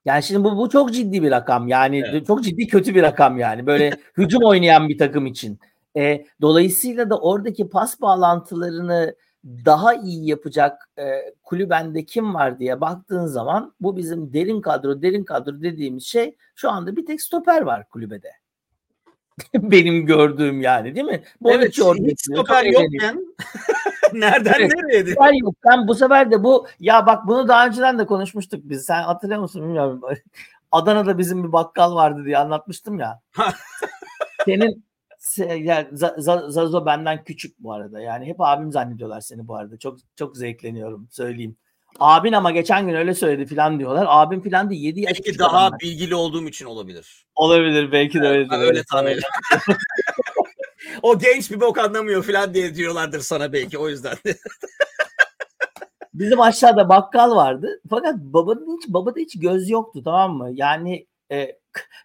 Yani 0.07 0.23
şimdi 0.23 0.45
bu, 0.45 0.57
bu 0.57 0.69
çok 0.69 0.93
ciddi 0.93 1.23
bir 1.23 1.31
rakam. 1.31 1.69
Yani 1.69 2.03
Evet. 2.11 2.27
çok 2.27 2.45
ciddi 2.45 2.67
kötü 2.67 2.95
bir 2.95 3.03
rakam 3.03 3.39
yani. 3.39 3.67
Böyle 3.67 3.91
hücum 4.19 4.43
oynayan 4.43 4.89
bir 4.89 4.99
takım 4.99 5.27
için. 5.27 5.59
E, 5.97 6.27
dolayısıyla 6.41 7.11
da 7.11 7.19
oradaki 7.19 7.69
pas 7.69 8.01
bağlantılarını 8.01 9.15
daha 9.45 9.95
iyi 9.95 10.29
yapacak 10.29 10.91
e, 10.99 11.05
kulübende 11.43 12.05
kim 12.05 12.35
var 12.35 12.59
diye 12.59 12.81
baktığın 12.81 13.27
zaman 13.27 13.75
bu 13.81 13.97
bizim 13.97 14.33
derin 14.33 14.61
kadro 14.61 15.03
derin 15.03 15.25
kadro 15.25 15.63
dediğimiz 15.63 16.05
şey 16.05 16.37
şu 16.55 16.71
anda 16.71 16.97
bir 16.97 17.07
tek 17.07 17.23
stoper 17.23 17.63
var 17.63 17.89
kulübede. 17.89 18.31
Benim 19.55 20.07
gördüğüm 20.07 20.61
yani 20.61 20.95
değil 20.95 21.07
mi? 21.07 21.13
evet, 21.13 21.61
Bonucci 21.63 21.83
orada 21.83 22.07
hiç 22.07 22.21
stoper 22.21 22.65
yokken 22.65 23.27
nereden 24.13 24.55
Evet. 24.61 24.73
nereye? 24.75 25.05
Stoper 25.13 25.33
yok. 25.33 25.55
Ben 25.71 25.89
bu 25.89 25.95
sefer 25.95 26.31
de 26.31 26.45
bu 26.45 26.67
ya 26.81 27.07
bak 27.07 27.27
bunu 27.27 27.49
daha 27.49 27.67
önceden 27.67 27.99
de 27.99 28.07
konuşmuştuk 28.07 28.61
biz. 28.65 28.85
Sen 28.85 29.03
hatırlıyor 29.03 29.41
musun 29.41 29.63
bilmiyorum. 29.63 30.01
Adana'da 30.73 31.19
bizim 31.19 31.45
bir 31.45 31.53
bakkal 31.53 31.95
vardı 31.95 32.25
diye 32.25 32.39
anlatmıştım 32.39 32.99
ya. 32.99 33.21
Senin 34.45 34.85
se- 35.21 35.63
ya, 35.63 35.83
Za- 35.83 36.17
Za- 36.21 36.51
Zazo 36.51 36.87
benden 36.87 37.25
küçük 37.25 37.59
bu 37.59 37.73
arada. 37.73 38.01
Yani 38.01 38.27
hep 38.27 38.37
abim 38.41 38.73
zannediyorlar 38.73 39.21
seni 39.21 39.49
bu 39.49 39.57
arada. 39.57 39.77
Çok 39.79 39.99
çok 40.17 40.37
zevkleniyorum 40.37 41.09
söyleyeyim. 41.11 41.57
Abin 42.01 42.33
ama 42.33 42.51
geçen 42.51 42.87
gün 42.87 42.95
öyle 42.95 43.15
söyledi 43.15 43.47
filan 43.47 43.79
diyorlar. 43.79 44.07
Abim 44.09 44.41
filan 44.43 44.71
değil 44.71 44.83
7 44.83 45.01
yaş 45.01 45.13
Belki 45.27 45.39
daha 45.39 45.59
adamlar. 45.59 45.81
bilgili 45.81 46.15
olduğum 46.15 46.49
için 46.49 46.65
olabilir. 46.67 47.27
olabilir 47.35 47.93
belki 47.93 48.21
de 48.23 48.29
öyledir. 48.29 48.49
Ha, 48.51 48.57
öyle 48.59 48.83
tahmin. 48.93 49.19
O 51.03 51.19
genç 51.19 51.51
bir 51.51 51.61
bok 51.61 51.79
anlamıyor 51.79 52.23
falan 52.23 52.55
diye 52.55 52.75
diyorlardır 52.75 53.21
sana 53.21 53.53
belki 53.53 53.79
o 53.79 53.89
yüzden. 53.89 54.17
Bizim 56.15 56.41
aşağıda 56.41 56.89
bakkal 56.89 57.37
vardı. 57.37 57.81
Fakat 57.91 58.17
babanın 58.19 58.77
hiç 58.77 58.89
babada 58.89 59.21
hiç 59.21 59.41
göz 59.41 59.71
yoktu 59.71 60.03
tamam 60.05 60.37
mı? 60.37 60.51
Yani 60.53 61.07
e, 61.33 61.59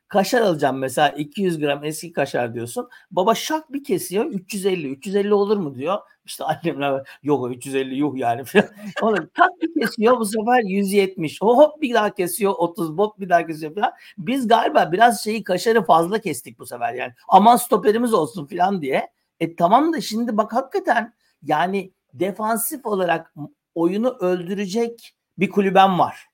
kaşar 0.08 0.42
alacağım 0.42 0.78
mesela 0.78 1.10
200 1.10 1.60
gram 1.60 1.84
eski 1.84 2.12
kaşar 2.12 2.54
diyorsun. 2.54 2.90
Baba 3.12 3.36
şak 3.36 3.74
bir 3.74 3.84
kesiyor 3.84 4.26
350 4.26 4.92
350 4.92 5.34
olur 5.34 5.58
mu 5.58 5.76
diyor. 5.76 6.00
İşte 6.26 6.44
annemler 6.44 7.08
yok 7.24 7.44
o 7.44 7.50
350 7.50 7.96
yuh 7.96 8.16
yani 8.16 8.44
falan. 8.44 8.68
Oğlum 9.02 9.30
tak 9.34 9.50
bir 9.62 9.82
kesiyor 9.82 10.20
bu 10.20 10.26
sefer 10.26 10.64
170. 10.64 11.42
O 11.42 11.58
hop 11.58 11.82
bir 11.82 11.94
daha 11.94 12.14
kesiyor 12.14 12.54
30 12.58 12.90
hop 12.98 13.20
bir 13.20 13.30
daha 13.30 13.48
kesiyor 13.48 13.76
falan. 13.76 13.92
Biz 14.18 14.48
galiba 14.48 14.92
biraz 14.92 15.24
şeyi 15.24 15.44
kaşarı 15.44 15.84
fazla 15.84 16.22
kestik 16.22 16.60
bu 16.60 16.66
sefer 16.66 16.94
yani. 16.94 17.14
Aman 17.28 17.56
stoperimiz 17.56 18.14
olsun 18.14 18.46
falan 18.46 18.82
diye. 18.82 19.12
E 19.40 19.56
tamam 19.56 19.94
da 19.94 20.02
şimdi 20.02 20.38
bak 20.38 20.54
hakikaten 20.54 21.14
yani 21.44 21.92
defansif 22.14 22.86
olarak 22.86 23.34
oyunu 23.76 24.18
öldürecek 24.20 25.16
bir 25.38 25.50
kulüben 25.50 26.00
var. 26.00 26.28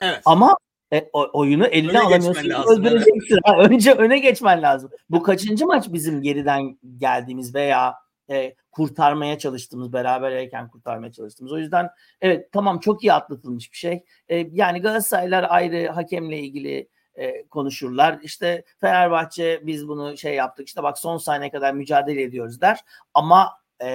evet. 0.00 0.22
Ama 0.24 0.56
e, 0.92 1.08
o- 1.12 1.30
oyunu 1.32 1.66
eline 1.66 1.90
Öne 1.90 2.00
alamıyorsun. 2.00 2.48
lazım, 2.50 2.84
öldüreceksin. 2.84 3.38
Ha, 3.44 3.56
Önce 3.58 3.92
öne 3.92 4.18
geçmen 4.18 4.62
lazım. 4.62 4.90
Bu 5.10 5.22
kaçıncı 5.22 5.66
maç 5.66 5.92
bizim 5.92 6.22
geriden 6.22 6.78
geldiğimiz 6.98 7.54
veya 7.54 7.94
e, 8.30 8.54
kurtarmaya 8.72 9.38
çalıştığımız, 9.38 9.92
beraberken 9.92 10.68
kurtarmaya 10.68 11.12
çalıştığımız. 11.12 11.52
O 11.52 11.58
yüzden 11.58 11.88
evet 12.20 12.52
tamam 12.52 12.78
çok 12.80 13.04
iyi 13.04 13.12
atlatılmış 13.12 13.72
bir 13.72 13.76
şey. 13.76 14.04
E, 14.28 14.36
yani 14.52 14.80
Galatasaraylar 14.80 15.46
ayrı 15.48 15.88
hakemle 15.88 16.38
ilgili 16.38 16.88
e, 17.14 17.46
konuşurlar. 17.46 18.18
İşte 18.22 18.64
Fenerbahçe 18.80 19.60
biz 19.66 19.88
bunu 19.88 20.16
şey 20.16 20.34
yaptık. 20.34 20.68
İşte 20.68 20.82
bak 20.82 20.98
son 20.98 21.16
saniye 21.16 21.50
kadar 21.50 21.72
mücadele 21.74 22.22
ediyoruz 22.22 22.60
der. 22.60 22.78
Ama 23.14 23.50
e, 23.82 23.86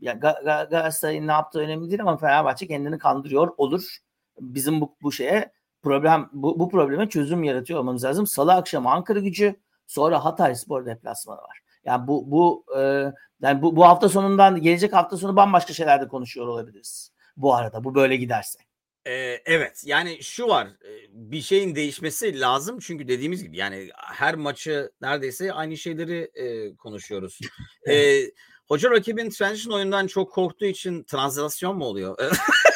ya 0.00 0.12
Ga- 0.12 0.42
Ga- 0.44 0.70
Galatasaray'ın 0.70 1.26
ne 1.26 1.32
yaptığı 1.32 1.58
önemli 1.60 1.88
değil 1.90 2.00
ama 2.02 2.16
Fenerbahçe 2.16 2.66
kendini 2.66 2.98
kandırıyor 2.98 3.48
olur. 3.56 3.96
Bizim 4.40 4.80
bu, 4.80 4.96
bu 5.02 5.12
şeye 5.12 5.52
problem 5.82 6.28
bu, 6.32 6.58
bu 6.58 6.68
probleme 6.68 7.08
çözüm 7.08 7.44
yaratıyor 7.44 7.80
olmamız 7.80 8.04
lazım. 8.04 8.26
Salı 8.26 8.54
akşamı 8.54 8.90
Ankara 8.90 9.18
Gücü, 9.18 9.56
sonra 9.86 10.24
Hatay 10.24 10.54
Spor 10.54 10.86
deplasmanı 10.86 11.38
var. 11.38 11.60
Yani 11.84 12.06
bu 12.06 12.30
bu 12.30 12.64
e, 12.78 13.12
yani 13.42 13.62
bu, 13.62 13.76
bu 13.76 13.84
hafta 13.84 14.08
sonundan 14.08 14.62
gelecek 14.62 14.92
hafta 14.92 15.16
sonu 15.16 15.36
bambaşka 15.36 15.72
şeyler 15.72 16.00
de 16.00 16.08
konuşuyor 16.08 16.46
olabiliriz. 16.46 17.12
Bu 17.36 17.54
arada 17.54 17.84
bu 17.84 17.94
böyle 17.94 18.16
giderse. 18.16 18.58
Ee, 19.06 19.40
evet 19.46 19.82
yani 19.84 20.22
şu 20.22 20.48
var 20.48 20.66
e, 20.66 20.90
bir 21.10 21.40
şeyin 21.40 21.74
değişmesi 21.74 22.40
lazım 22.40 22.78
çünkü 22.78 23.08
dediğimiz 23.08 23.42
gibi 23.42 23.56
yani 23.56 23.88
her 23.96 24.34
maçı 24.34 24.92
neredeyse 25.00 25.52
aynı 25.52 25.76
şeyleri 25.76 26.30
e, 26.34 26.76
konuşuyoruz. 26.76 27.38
Ee, 27.88 28.20
hoca 28.68 28.90
rakibin 28.90 29.30
transition 29.30 29.74
oyundan 29.74 30.06
çok 30.06 30.32
korktuğu 30.32 30.66
için 30.66 31.02
translation 31.02 31.76
mu 31.76 31.84
oluyor? 31.84 32.18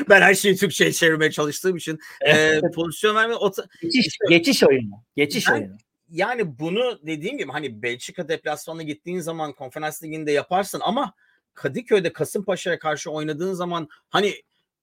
ben 0.08 0.22
her 0.22 0.34
şeyi 0.34 0.56
Türkçe'ye 0.56 0.92
çevirmeye 0.92 1.30
çalıştığım 1.30 1.76
için 1.76 1.98
e, 2.26 2.60
pozisyon 2.74 3.16
verme 3.16 3.34
o 3.34 3.50
ta- 3.50 3.66
Geçiş, 3.82 4.18
geçiş 4.28 4.62
oyunu. 4.64 4.90
Geçiş 5.16 5.48
Ben- 5.48 5.52
oyunu. 5.54 5.76
yani 6.10 6.58
bunu 6.58 6.98
dediğim 7.06 7.38
gibi 7.38 7.52
hani 7.52 7.82
Belçika 7.82 8.28
deplasmanına 8.28 8.82
gittiğin 8.82 9.20
zaman 9.20 9.52
konferans 9.52 10.02
liginde 10.02 10.32
yaparsın 10.32 10.80
ama 10.84 11.12
Kadıköy'de 11.54 12.12
Kasımpaşa'ya 12.12 12.78
karşı 12.78 13.10
oynadığın 13.10 13.52
zaman 13.54 13.88
hani 14.10 14.34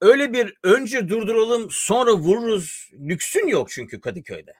öyle 0.02 0.34
bir 0.34 0.54
önce 0.64 1.10
durduralım 1.10 1.68
sonra 1.72 2.14
vururuz 2.14 2.90
lüksün 3.10 3.48
yok 3.48 3.70
çünkü 3.72 4.02
Kadıköy'de. 4.02 4.54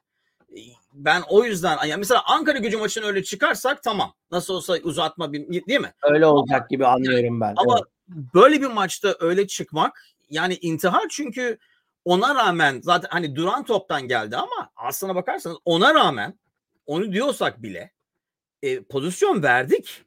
Ben 0.94 1.22
o 1.30 1.44
yüzden 1.44 1.78
yani 1.88 2.00
mesela 2.00 2.24
Ankara 2.26 2.58
gücü 2.58 2.78
maçına 2.78 3.06
öyle 3.06 3.24
çıkarsak 3.24 3.84
tamam. 3.84 4.14
Nasıl 4.32 4.54
olsa 4.54 4.78
uzatma 4.84 5.34
değil 5.34 5.80
mi? 5.82 5.94
Öyle 6.04 6.26
olacak 6.26 6.70
gibi 6.70 6.86
anlıyorum 6.88 7.42
ben. 7.42 7.54
Ama 7.58 7.78
Evet. 7.78 8.26
böyle 8.34 8.62
bir 8.62 8.68
maçta 8.68 9.16
öyle 9.20 9.48
çıkmak 9.48 10.04
yani 10.30 10.56
intihar 10.62 11.06
çünkü 11.10 11.58
ona 12.06 12.36
rağmen 12.36 12.82
zaten 12.84 13.10
hani 13.12 13.36
duran 13.36 13.66
toptan 13.66 14.08
geldi 14.08 14.38
ama 14.38 14.72
aslına 14.76 15.16
bakarsanız 15.16 15.58
ona 15.66 15.94
rağmen 15.94 16.40
onu 16.86 17.12
diyorsak 17.12 17.64
bile 17.64 17.92
e, 18.62 18.84
pozisyon 18.84 19.44
verdik. 19.44 20.04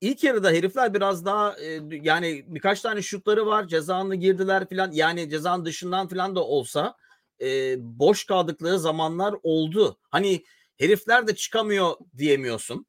İlk 0.00 0.24
yarıda 0.24 0.50
herifler 0.50 0.94
biraz 0.94 1.24
daha 1.24 1.60
e, 1.60 1.80
yani 1.90 2.44
birkaç 2.46 2.80
tane 2.80 3.02
şutları 3.02 3.46
var 3.46 3.68
cezanlı 3.68 4.14
girdiler 4.14 4.68
filan 4.68 4.92
yani 4.92 5.30
cezanın 5.30 5.64
dışından 5.64 6.08
filan 6.08 6.36
da 6.36 6.44
olsa 6.44 6.96
e, 7.40 7.76
boş 7.78 8.24
kaldıkları 8.24 8.78
zamanlar 8.78 9.34
oldu. 9.42 9.98
Hani 10.10 10.44
herifler 10.78 11.26
de 11.26 11.34
çıkamıyor 11.34 11.94
diyemiyorsun. 12.16 12.86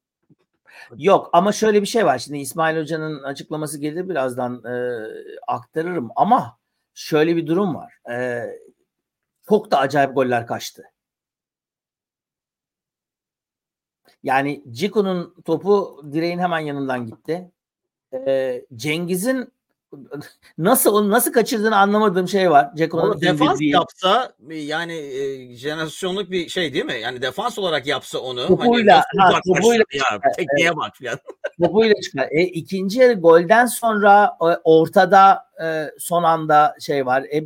Yok 0.96 1.30
ama 1.32 1.52
şöyle 1.52 1.82
bir 1.82 1.86
şey 1.86 2.06
var. 2.06 2.18
Şimdi 2.18 2.38
İsmail 2.38 2.80
Hoca'nın 2.80 3.22
açıklaması 3.22 3.80
gelir 3.80 4.08
birazdan 4.08 4.64
e, 4.64 5.04
aktarırım 5.46 6.10
ama 6.16 6.58
şöyle 6.94 7.36
bir 7.36 7.46
durum 7.46 7.74
var. 7.74 7.98
E, 8.10 8.44
çok 9.48 9.70
da 9.70 9.78
acayip 9.78 10.14
goller 10.14 10.46
kaçtı. 10.46 10.82
Yani 14.22 14.64
Ciku'nun 14.70 15.34
topu 15.44 16.02
direğin 16.12 16.38
hemen 16.38 16.58
yanından 16.58 17.06
gitti. 17.06 17.50
Ee, 18.14 18.64
Cengiz'in 18.76 19.52
nasıl 20.58 20.94
onu 20.94 21.10
nasıl 21.10 21.32
kaçırdığını 21.32 21.76
anlamadığım 21.76 22.28
şey 22.28 22.50
var. 22.50 22.70
Ceko'nun 22.76 23.20
defans 23.20 23.58
yapsa 23.60 24.32
yani 24.48 24.94
e, 24.94 25.56
jenerasyonluk 25.56 26.30
bir 26.30 26.48
şey 26.48 26.74
değil 26.74 26.84
mi? 26.84 27.00
Yani 27.02 27.22
defans 27.22 27.58
olarak 27.58 27.86
yapsa 27.86 28.18
onu 28.18 28.46
topuyla, 28.46 29.04
hani 29.16 29.34
ha, 29.34 29.40
topuyla 29.46 29.84
ya, 29.92 30.20
tekniğe 30.36 30.66
evet. 30.68 30.76
bak 30.76 30.92
falan. 31.02 31.18
topuyla 31.62 31.94
çıkar. 32.00 32.28
E, 32.30 32.42
ikinci 32.42 32.98
yarı 33.00 33.12
golden 33.12 33.66
sonra 33.66 34.36
e, 34.40 34.44
ortada 34.64 35.46
e, 35.64 35.90
son 35.98 36.22
anda 36.22 36.76
şey 36.80 37.06
var. 37.06 37.22
E, 37.22 37.44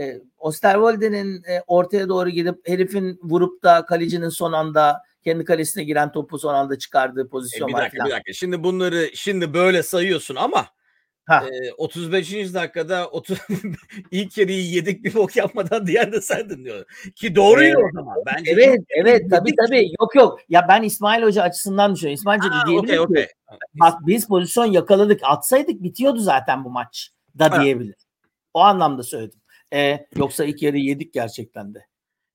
e, 0.00 0.20
Osterwolde'nin 0.38 1.42
e, 1.44 1.62
ortaya 1.66 2.08
doğru 2.08 2.28
gidip 2.28 2.68
herifin 2.68 3.20
vurup 3.22 3.62
da 3.62 3.86
kalecinin 3.86 4.28
son 4.28 4.52
anda 4.52 5.02
kendi 5.24 5.44
kalesine 5.44 5.84
giren 5.84 6.12
topu 6.12 6.38
son 6.38 6.54
anda 6.54 6.78
çıkardığı 6.78 7.28
pozisyon 7.28 7.68
e, 7.68 7.68
bir 7.68 7.74
var. 7.74 7.84
Dakika, 7.84 8.04
bir 8.04 8.10
dakika. 8.10 8.32
Şimdi 8.32 8.64
bunları 8.64 9.10
şimdi 9.14 9.54
böyle 9.54 9.82
sayıyorsun 9.82 10.34
ama 10.34 10.66
e, 11.30 11.72
35. 11.72 12.54
dakikada 12.54 13.08
30, 13.08 13.38
ilk 14.10 14.38
yarıyı 14.38 14.66
yedik 14.66 15.04
bir 15.04 15.14
bok 15.14 15.36
yapmadan 15.36 15.86
diğer 15.86 16.12
de 16.12 16.20
sendin 16.20 16.64
diyor. 16.64 16.84
Ki 17.14 17.36
doğruydu 17.36 17.78
evet. 17.78 17.90
o 17.92 17.94
zaman. 17.94 18.16
Bence 18.26 18.50
evet, 18.50 18.80
evet 18.88 19.30
tabii 19.30 19.54
tabii. 19.56 19.92
Yok 20.00 20.14
yok. 20.14 20.38
Ya 20.48 20.66
ben 20.68 20.82
İsmail 20.82 21.22
Hoca 21.22 21.42
açısından 21.42 21.94
düşünüyorum. 21.94 22.14
İsmail 22.14 22.40
Hoca 22.40 22.66
diyebilir 22.66 22.98
okay, 22.98 23.26
ki 23.26 23.32
okay. 23.48 23.58
bak 23.74 23.94
biz 24.06 24.28
pozisyon 24.28 24.66
yakaladık. 24.66 25.20
Atsaydık 25.22 25.82
bitiyordu 25.82 26.18
zaten 26.18 26.64
bu 26.64 26.70
maç 26.70 27.10
da 27.38 27.62
diyebilir. 27.62 27.96
O 28.54 28.60
anlamda 28.60 29.02
söyledim. 29.02 29.40
E, 29.72 30.06
yoksa 30.16 30.44
ilk 30.44 30.62
yarı 30.62 30.78
yedik 30.78 31.14
gerçekten 31.14 31.74
de. 31.74 31.86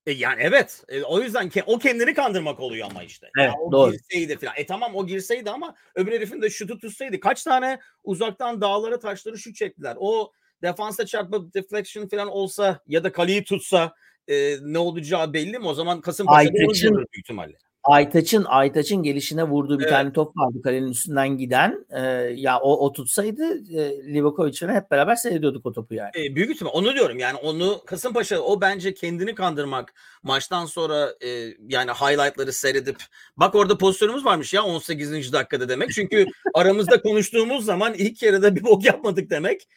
E 0.06 0.12
yani 0.12 0.42
evet. 0.42 0.84
E, 0.90 1.04
o 1.04 1.22
yüzden 1.22 1.50
ke- 1.50 1.64
o 1.66 1.80
kendini 1.80 2.14
kandırmak 2.14 2.60
oluyor 2.60 2.88
ama 2.92 3.04
işte. 3.04 3.30
Evet, 3.40 3.48
yani 3.48 3.62
o 3.62 3.72
doğru. 3.72 3.92
girseydi 3.92 4.38
falan. 4.38 4.54
E 4.58 4.66
tamam 4.66 4.96
o 4.96 5.08
girseydi 5.08 5.50
ama 5.50 5.76
öbür 5.96 6.12
herifin 6.12 6.42
de 6.42 6.50
şutu 6.50 6.78
tutsaydı. 6.78 7.20
Kaç 7.20 7.44
tane 7.44 7.80
uzaktan 8.04 8.62
dağlara 8.62 9.00
taşları 9.00 9.38
şut 9.38 9.56
çektiler. 9.56 9.98
O 10.00 10.32
defansa 10.64 11.06
çarpıp 11.06 11.54
deflection 11.54 12.08
falan 12.08 12.28
olsa 12.28 12.80
ya 12.88 13.04
da 13.04 13.12
kaleyi 13.12 13.44
tutsa 13.44 13.94
e, 14.28 14.56
ne 14.62 14.78
olacağı 14.78 15.34
belli 15.34 15.60
mi? 15.60 15.68
O 15.68 15.74
zaman 15.74 16.02
Kasımpaşa'da 16.02 16.58
Aytaç'ın, 16.60 16.96
büyük 16.96 17.18
ihtimalle. 17.18 17.58
Aytaç'ın 17.84 18.44
Aytaç'ın 18.44 19.04
gelişine 19.04 19.44
vurduğu 19.44 19.80
bir 19.80 19.84
Evet. 19.84 19.94
tane 19.94 20.14
top 20.14 20.38
vardı 20.38 20.62
kalenin 20.62 20.88
üstünden 20.88 21.38
giden. 21.38 21.86
E, 21.90 22.02
ya 22.36 22.60
o, 22.60 22.86
o 22.86 22.94
tutsaydı 22.94 23.44
e, 23.78 24.14
Livakovic'le 24.14 24.68
hep 24.68 24.92
beraber 24.92 25.16
seyrediyorduk 25.16 25.66
o 25.66 25.74
topu 25.74 25.94
yani. 25.94 26.10
E, 26.16 26.36
büyük 26.36 26.56
ihtimal 26.56 26.72
onu 26.74 26.94
diyorum 26.94 27.20
yani 27.20 27.38
onu 27.38 27.82
Kasımpaşa 27.86 28.40
o 28.40 28.62
bence 28.62 28.94
kendini 28.94 29.36
kandırmak 29.36 29.94
maçtan 30.24 30.66
sonra 30.66 31.16
e, 31.22 31.30
yani 31.68 31.92
highlightları 31.92 32.54
seyredip 32.54 32.98
bak 33.38 33.56
orada 33.56 33.78
pozisyonumuz 33.78 34.26
varmış 34.26 34.54
ya 34.54 34.64
18. 34.64 35.34
dakikada 35.34 35.70
demek. 35.70 35.92
Çünkü 35.92 36.26
aramızda 36.54 37.02
konuştuğumuz 37.02 37.66
zaman 37.66 37.94
ilk 37.94 38.24
yarıda 38.24 38.56
bir 38.56 38.64
bok 38.64 38.86
yapmadık 38.86 39.30
demek. 39.30 39.68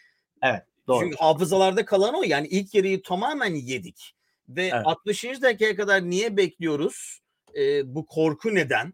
Evet 0.43 0.63
doğru. 0.89 1.05
Çünkü 1.05 1.17
hafızalarda 1.17 1.85
kalan 1.85 2.15
o 2.15 2.23
yani 2.23 2.47
ilk 2.47 2.75
yarıyı 2.75 3.03
tamamen 3.03 3.55
yedik. 3.55 4.15
Ve 4.49 4.63
Evet. 4.63 4.83
60. 4.85 5.25
dakikaya 5.25 5.77
kadar 5.77 6.11
niye 6.11 6.37
bekliyoruz? 6.37 7.24
E, 7.57 7.95
bu 7.95 8.07
korku 8.07 8.55
neden? 8.55 8.93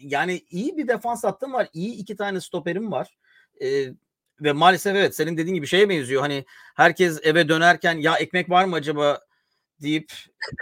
Yani 0.00 0.42
iyi 0.50 0.76
bir 0.76 0.88
defans 0.88 1.24
hattım 1.24 1.52
var. 1.52 1.68
iyi 1.72 1.94
iki 1.94 2.16
tane 2.16 2.40
stoperim 2.40 2.92
var. 2.92 3.18
E, 3.62 3.68
ve 4.40 4.52
maalesef 4.52 4.96
evet 4.96 5.16
senin 5.16 5.36
dediğin 5.36 5.54
gibi 5.54 5.66
şeye 5.66 5.88
benziyor. 5.88 6.22
Hani 6.22 6.44
herkes 6.76 7.20
eve 7.22 7.48
dönerken 7.48 7.96
ya 7.96 8.16
ekmek 8.16 8.50
var 8.50 8.64
mı 8.64 8.76
acaba 8.76 9.20
deyip 9.82 10.12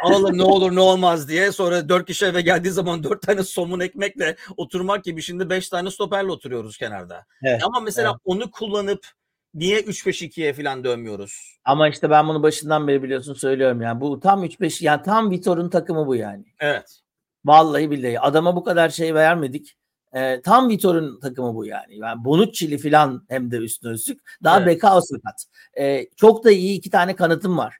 alalım 0.02 0.38
ne 0.38 0.42
olur 0.42 0.74
ne 0.74 0.80
olmaz 0.80 1.28
diye 1.28 1.52
sonra 1.52 1.88
dört 1.88 2.06
kişi 2.06 2.26
eve 2.26 2.40
geldiği 2.40 2.70
zaman 2.70 3.04
dört 3.04 3.22
tane 3.22 3.42
somun 3.42 3.80
ekmekle 3.80 4.36
oturmak 4.56 5.04
gibi 5.04 5.22
şimdi 5.22 5.50
beş 5.50 5.68
tane 5.68 5.90
stoperle 5.90 6.30
oturuyoruz 6.30 6.78
kenarda. 6.78 7.26
Evet, 7.42 7.62
Ama 7.64 7.80
mesela 7.80 8.10
evet. 8.10 8.20
onu 8.24 8.50
kullanıp 8.50 9.06
niye 9.54 9.80
3-5-2'ye 9.80 10.52
falan 10.52 10.84
dönmüyoruz? 10.84 11.58
Ama 11.64 11.88
işte 11.88 12.10
ben 12.10 12.28
bunu 12.28 12.42
başından 12.42 12.88
beri 12.88 13.02
biliyorsun 13.02 13.34
söylüyorum 13.34 13.82
yani. 13.82 14.00
Bu 14.00 14.20
tam 14.20 14.44
3-5 14.44 14.84
yani 14.84 15.02
tam 15.02 15.30
Vitor'un 15.30 15.70
takımı 15.70 16.06
bu 16.06 16.16
yani. 16.16 16.44
Evet. 16.60 17.00
Vallahi 17.46 17.90
billahi 17.90 18.20
adama 18.20 18.56
bu 18.56 18.64
kadar 18.64 18.88
şey 18.88 19.14
vermedik. 19.14 19.76
Ee, 20.14 20.40
tam 20.42 20.68
Vitor'un 20.68 21.20
takımı 21.20 21.54
bu 21.54 21.66
yani. 21.66 21.98
yani 21.98 22.24
Bonucci'li 22.24 22.78
falan 22.78 23.24
hem 23.28 23.50
de 23.50 23.56
üstüne 23.56 23.92
üstlük. 23.92 24.20
Daha 24.44 24.58
Evet. 24.58 24.66
Bekao 24.66 25.00
sakat. 25.00 25.44
Ee, 25.78 26.06
çok 26.16 26.44
da 26.44 26.50
iyi 26.50 26.78
iki 26.78 26.90
tane 26.90 27.16
kanatım 27.16 27.58
var. 27.58 27.78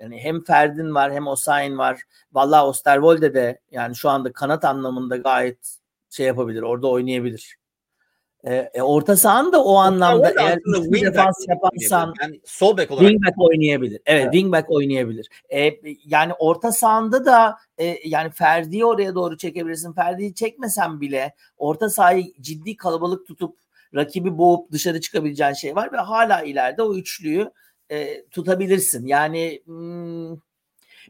Yani 0.00 0.18
hem 0.18 0.44
Ferdin 0.44 0.94
var 0.94 1.12
hem 1.12 1.26
Osayin 1.26 1.78
var. 1.78 2.02
Vallahi 2.32 2.62
Osterwolde 2.62 3.34
de 3.34 3.60
yani 3.70 3.96
şu 3.96 4.10
anda 4.10 4.32
kanat 4.32 4.64
anlamında 4.64 5.16
gayet 5.16 5.78
şey 6.10 6.26
yapabilir. 6.26 6.62
Orada 6.62 6.86
oynayabilir. 6.86 7.59
Ee, 8.44 8.70
e, 8.74 8.82
orta 8.82 9.16
sahan 9.16 9.52
da 9.52 9.64
o 9.64 9.76
anlamda 9.76 10.32
eğer 10.40 10.58
defans 11.02 11.46
yaparsan 11.48 12.14
yani 12.22 12.40
sol 12.44 12.76
bek 12.76 12.90
olarak 12.90 13.08
Wingback 13.08 13.40
oynayabilir. 13.40 14.00
Evet, 14.06 14.22
Evet. 14.22 14.32
wingback 14.32 14.70
oynayabilir. 14.70 15.28
Ee, 15.52 15.70
yani 16.04 16.32
orta 16.38 16.72
sahanda 16.72 17.24
da 17.24 17.56
e, 17.78 18.08
yani 18.08 18.30
Ferdi'yi 18.30 18.84
oraya 18.84 19.14
doğru 19.14 19.36
çekebilirsin. 19.36 19.92
Ferdi'yi 19.92 20.34
çekmesen 20.34 21.00
bile 21.00 21.34
orta 21.58 21.90
sahayı 21.90 22.24
ciddi 22.40 22.76
kalabalık 22.76 23.26
tutup 23.26 23.58
rakibi 23.94 24.38
boğup 24.38 24.72
dışarı 24.72 25.00
çıkabileceğin 25.00 25.52
şey 25.52 25.76
var 25.76 25.92
ve 25.92 25.96
hala 25.96 26.42
ileride 26.42 26.82
o 26.82 26.94
üçlüyü 26.94 27.50
e, 27.90 28.24
tutabilirsin. 28.26 29.06
Yani 29.06 29.62
hmm, 29.64 30.30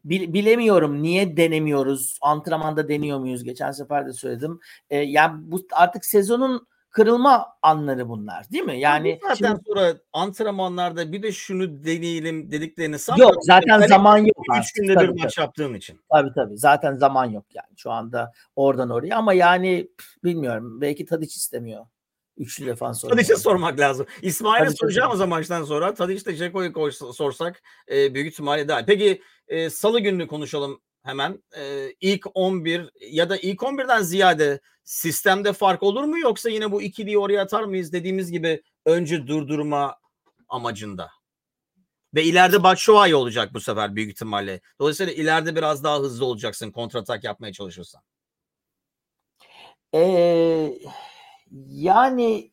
bil- 0.04 0.32
bilemiyorum 0.32 1.02
niye 1.02 1.36
denemiyoruz. 1.36 2.18
Antrenmanda 2.22 2.88
deniyor 2.88 3.18
muyuz? 3.18 3.44
Geçen 3.44 3.70
sefer 3.70 4.06
de 4.06 4.12
söyledim. 4.12 4.60
E, 4.90 4.98
yani 4.98 5.32
bu 5.42 5.66
artık 5.72 6.04
sezonun 6.04 6.66
kırılma 6.90 7.46
anları 7.62 8.08
bunlar 8.08 8.50
değil 8.50 8.64
mi? 8.64 8.80
Yani 8.80 9.18
zaten 9.22 9.34
şimdi- 9.34 9.60
sonra 9.66 9.94
antrenmanlarda 10.12 11.12
bir 11.12 11.22
de 11.22 11.32
şunu 11.32 11.84
deneyelim 11.84 12.50
dediklerini 12.50 12.92
yok 12.92 13.00
sanmıyorum. 13.00 13.42
zaten 13.42 13.68
Yani 13.72 13.88
zaman 13.88 14.16
yok. 14.18 14.36
Üç 14.50 14.58
artık. 14.58 14.74
günde 14.74 14.94
Tabii, 14.94 15.16
bir 15.16 15.22
maç 15.22 15.38
yaptığın 15.38 15.74
için. 15.74 16.00
Tabii 16.12 16.30
tabii. 16.34 16.56
Zaten 16.58 16.96
zaman 16.96 17.24
yok 17.24 17.44
yani 17.54 17.68
şu 17.76 17.90
anda 17.90 18.32
oradan 18.56 18.90
oraya 18.90 19.16
ama 19.16 19.32
yani 19.32 19.88
bilmiyorum. 20.24 20.80
Belki 20.80 21.04
Tadiç 21.04 21.36
istemiyor. 21.36 21.86
Üçlü 22.36 22.66
defans 22.66 23.00
Tadiç'e 23.00 23.16
oynamayı. 23.22 23.36
sormak 23.42 23.78
lazım. 23.80 24.06
İsmail'e 24.22 24.64
Tadiç'e 24.64 24.76
soracağım 24.76 25.06
o 25.08 25.10
sormak. 25.10 25.18
zaman 25.18 25.38
maçtan 25.38 25.64
sonra. 25.64 25.94
Tadiç'te 25.94 26.36
Ceko'yu 26.36 26.72
koy- 26.72 26.92
sorsak 26.92 27.62
e, 27.92 28.14
büyük 28.14 28.32
ihtimalle 28.32 28.68
daha. 28.68 28.84
Peki 28.84 29.22
e, 29.48 29.70
salı 29.70 30.00
gününü 30.00 30.26
konuşalım 30.26 30.80
hemen. 31.02 31.42
E, 31.56 31.92
ilk 32.00 32.26
11 32.34 32.90
ya 33.10 33.30
da 33.30 33.36
ilk 33.36 33.60
11'den 33.60 34.02
ziyade 34.02 34.60
sistemde 34.84 35.52
fark 35.52 35.82
olur 35.82 36.04
mu 36.04 36.18
yoksa 36.18 36.50
yine 36.50 36.72
bu 36.72 36.82
ikiliyi 36.82 37.18
oraya 37.18 37.42
atar 37.42 37.64
mıyız 37.64 37.92
dediğimiz 37.92 38.32
gibi 38.32 38.62
önce 38.86 39.26
durdurma 39.26 39.96
amacında? 40.48 41.10
Ve 42.14 42.24
ileride 42.24 42.62
Batshuayi 42.62 43.14
olacak 43.14 43.54
bu 43.54 43.60
sefer 43.60 43.96
büyük 43.96 44.10
ihtimalle. 44.12 44.60
Dolayısıyla 44.80 45.12
ileride 45.12 45.56
biraz 45.56 45.84
daha 45.84 45.98
hızlı 45.98 46.24
olacaksın 46.24 46.70
kontratak 46.70 47.24
yapmaya 47.24 47.52
çalışırsan. 47.52 48.02
Ee, 49.94 50.78
yani 51.68 52.50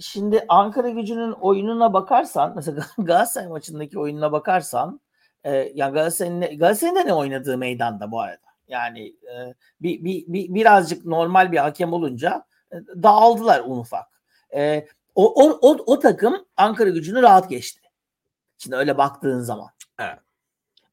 şimdi 0.00 0.44
Ankara 0.48 0.90
gücünün 0.90 1.32
oyununa 1.32 1.92
bakarsan 1.92 2.52
mesela 2.56 2.86
Galatasaray 2.98 3.48
maçındaki 3.48 3.98
oyununa 3.98 4.32
bakarsan 4.32 5.00
e, 5.44 5.72
yani 5.74 5.92
Galatasaray'ın 5.92 6.40
Galatasaray'ın 6.40 7.06
ne 7.06 7.14
oynadığı 7.14 7.58
meydanda 7.58 8.10
bu 8.10 8.20
arada. 8.20 8.50
Yani 8.68 9.06
e, 9.06 9.54
bir, 9.82 10.04
bir, 10.04 10.24
bir 10.26 10.54
birazcık 10.54 11.04
normal 11.06 11.52
bir 11.52 11.56
hakem 11.58 11.92
olunca 11.92 12.44
e, 12.72 12.76
dağıldılar 13.02 13.62
un 13.66 13.78
ufak. 13.78 14.06
E, 14.54 14.86
o, 15.14 15.44
o, 15.44 15.58
o, 15.62 15.76
o 15.86 15.98
takım 15.98 16.46
Ankara 16.56 16.88
gücünü 16.88 17.22
rahat 17.22 17.50
geçti. 17.50 17.80
Şimdi 18.58 18.76
öyle 18.76 18.98
baktığın 18.98 19.40
zaman. 19.40 19.68
Evet. 19.98 20.18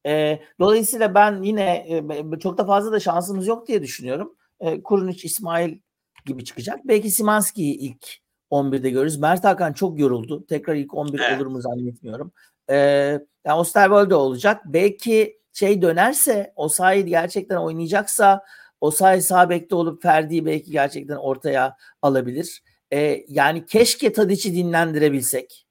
E, 0.06 0.42
dolayısıyla 0.60 1.14
ben 1.14 1.42
yine 1.42 1.86
e, 2.34 2.38
çok 2.38 2.58
da 2.58 2.64
fazla 2.66 2.92
da 2.92 3.00
şansımız 3.00 3.46
yok 3.46 3.68
diye 3.68 3.82
düşünüyorum. 3.82 4.36
E, 4.60 4.82
Kurunic, 4.82 5.26
İsmail 5.26 5.78
gibi 6.26 6.44
çıkacak. 6.44 6.80
Belki 6.84 7.10
Simanski'yi 7.10 7.78
ilk 7.78 8.06
11'de 8.50 8.90
görürüz. 8.90 9.18
Mert 9.18 9.44
Hakan 9.44 9.72
çok 9.72 9.98
yoruldu. 9.98 10.46
Tekrar 10.46 10.74
ilk 10.74 10.94
11 10.94 11.20
Evet. 11.20 11.40
olur 11.40 11.46
mu 11.46 11.60
zannetmiyorum. 11.60 12.32
E, 12.70 13.18
yani 13.48 13.60
Osterwolde 13.60 14.14
olacak. 14.14 14.62
Belki 14.64 15.38
şey 15.52 15.82
dönerse 15.82 16.52
Osayi 16.56 17.04
gerçekten 17.04 17.56
oynayacaksa 17.56 18.44
Osayi 18.80 19.22
sağ 19.22 19.50
bekte 19.50 19.74
olup 19.74 20.02
Ferdi'yi 20.02 20.46
belki 20.46 20.70
gerçekten 20.70 21.16
ortaya 21.16 21.76
alabilir. 22.02 22.62
E, 22.92 23.24
yani 23.28 23.66
keşke 23.66 24.12
Tadiç'i 24.12 24.54
dinlendirebilsek 24.54 25.66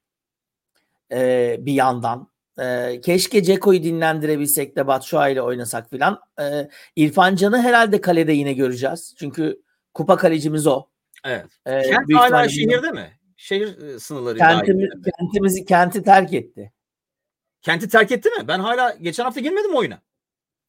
e, 1.11 1.55
bir 1.59 1.73
yandan. 1.73 2.31
E, 2.59 3.01
keşke 3.01 3.43
Ceko'yu 3.43 3.83
dinlendirebilsek 3.83 4.75
de 4.75 4.87
Batshuayi 4.87 5.33
ile 5.33 5.41
oynasak 5.41 5.89
filan. 5.89 6.19
E, 6.39 6.69
İrfan 6.95 7.35
Can'ı 7.35 7.61
herhalde 7.61 8.01
kalede 8.01 8.31
yine 8.31 8.53
göreceğiz. 8.53 9.15
Çünkü 9.19 9.61
kupa 9.93 10.17
kalecimiz 10.17 10.67
o. 10.67 10.85
Evet. 11.25 11.45
E, 11.65 11.81
Kent 11.81 12.13
hala 12.13 12.49
şehirde 12.49 12.91
mi? 12.91 13.19
Şehir 13.37 13.81
e, 13.81 13.99
sınırları 13.99 14.37
kentimiz, 14.37 14.89
kentimizi 15.19 15.65
kenti 15.65 16.03
terk 16.03 16.33
etti. 16.33 16.73
Kenti 17.61 17.89
terk 17.89 18.11
etti 18.11 18.29
mi? 18.29 18.47
Ben 18.47 18.59
hala 18.59 18.91
geçen 19.01 19.23
hafta 19.23 19.39
girmedim 19.39 19.75
oyuna. 19.75 20.01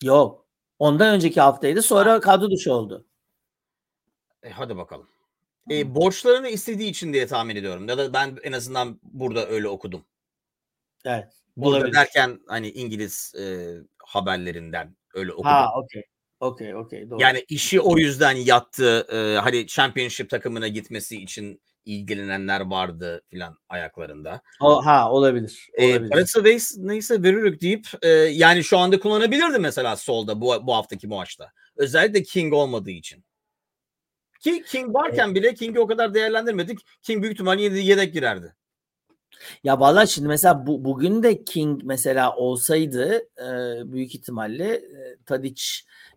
Yok. 0.03 0.47
Ondan 0.79 1.15
önceki 1.15 1.41
haftaydı. 1.41 1.83
Sonra 1.83 2.21
kadro 2.21 2.51
dışı 2.51 2.73
oldu. 2.75 3.07
E, 4.43 4.51
hadi 4.51 4.77
bakalım. 4.77 5.09
E, 5.71 5.95
borçlarını 5.95 6.49
istediği 6.49 6.91
için 6.91 7.13
diye 7.13 7.27
tahmin 7.27 7.57
ediyorum. 7.57 7.89
Ya 7.89 7.99
da 7.99 8.13
ben 8.13 8.39
en 8.43 8.53
azından 8.53 9.01
burada 9.03 9.47
öyle 9.49 9.69
okudum. 9.69 10.05
Evet. 11.05 11.33
Burada 11.57 11.77
Olabilir. 11.77 11.95
derken 11.95 12.41
hani 12.47 12.71
İngiliz 12.71 13.35
e, 13.35 13.75
haberlerinden 13.99 14.97
öyle 15.15 15.33
okudum. 15.33 15.51
Ha 15.51 15.69
okey. 15.77 16.03
Okey 16.41 16.75
okey. 16.75 17.09
Yani 17.19 17.45
işi 17.49 17.81
o 17.81 17.99
yüzden 17.99 18.33
yattı. 18.33 19.07
E, 19.13 19.39
hani 19.39 19.67
Championship 19.67 20.31
takımına 20.31 20.69
gitmesi 20.69 21.23
için 21.23 21.61
ilgilenenler 21.89 22.61
vardı 22.61 23.23
filan 23.31 23.59
ayaklarında. 23.69 24.41
O, 24.61 24.87
ha 24.87 25.13
olabilir. 25.13 25.69
E, 25.75 25.91
olabilir. 25.91 26.11
parası 26.11 26.45
neyse, 26.45 26.75
neyse 26.79 27.23
veririk 27.23 27.61
deyip 27.61 27.87
e, 28.03 28.09
yani 28.09 28.65
şu 28.65 28.79
anda 28.79 29.01
kullanabilirdi 29.01 29.59
mesela 29.59 29.97
solda 29.97 30.41
bu, 30.41 30.67
bu 30.67 30.75
haftaki 30.75 31.07
maçta. 31.07 31.53
Özellikle 31.77 32.23
King 32.23 32.53
olmadığı 32.53 32.91
için. 32.91 33.25
Ki 34.41 34.63
King 34.69 34.95
varken 34.95 35.35
bile 35.35 35.55
King'i 35.55 35.81
o 35.81 35.87
kadar 35.87 36.15
değerlendirmedik. 36.15 36.79
King 37.03 37.23
büyük 37.23 37.35
ihtimalle 37.35 37.63
yedek, 37.63 38.13
girerdi. 38.15 38.55
Ya 39.65 39.81
vallahi 39.81 40.09
şimdi 40.09 40.29
mesela 40.29 40.67
bu, 40.67 40.85
bugün 40.85 41.23
de 41.23 41.45
King 41.45 41.81
mesela 41.85 42.37
olsaydı 42.37 43.17
e, 43.17 43.49
büyük 43.93 44.15
ihtimalle 44.15 44.75
e, 44.75 45.17
Tadic 45.27 45.63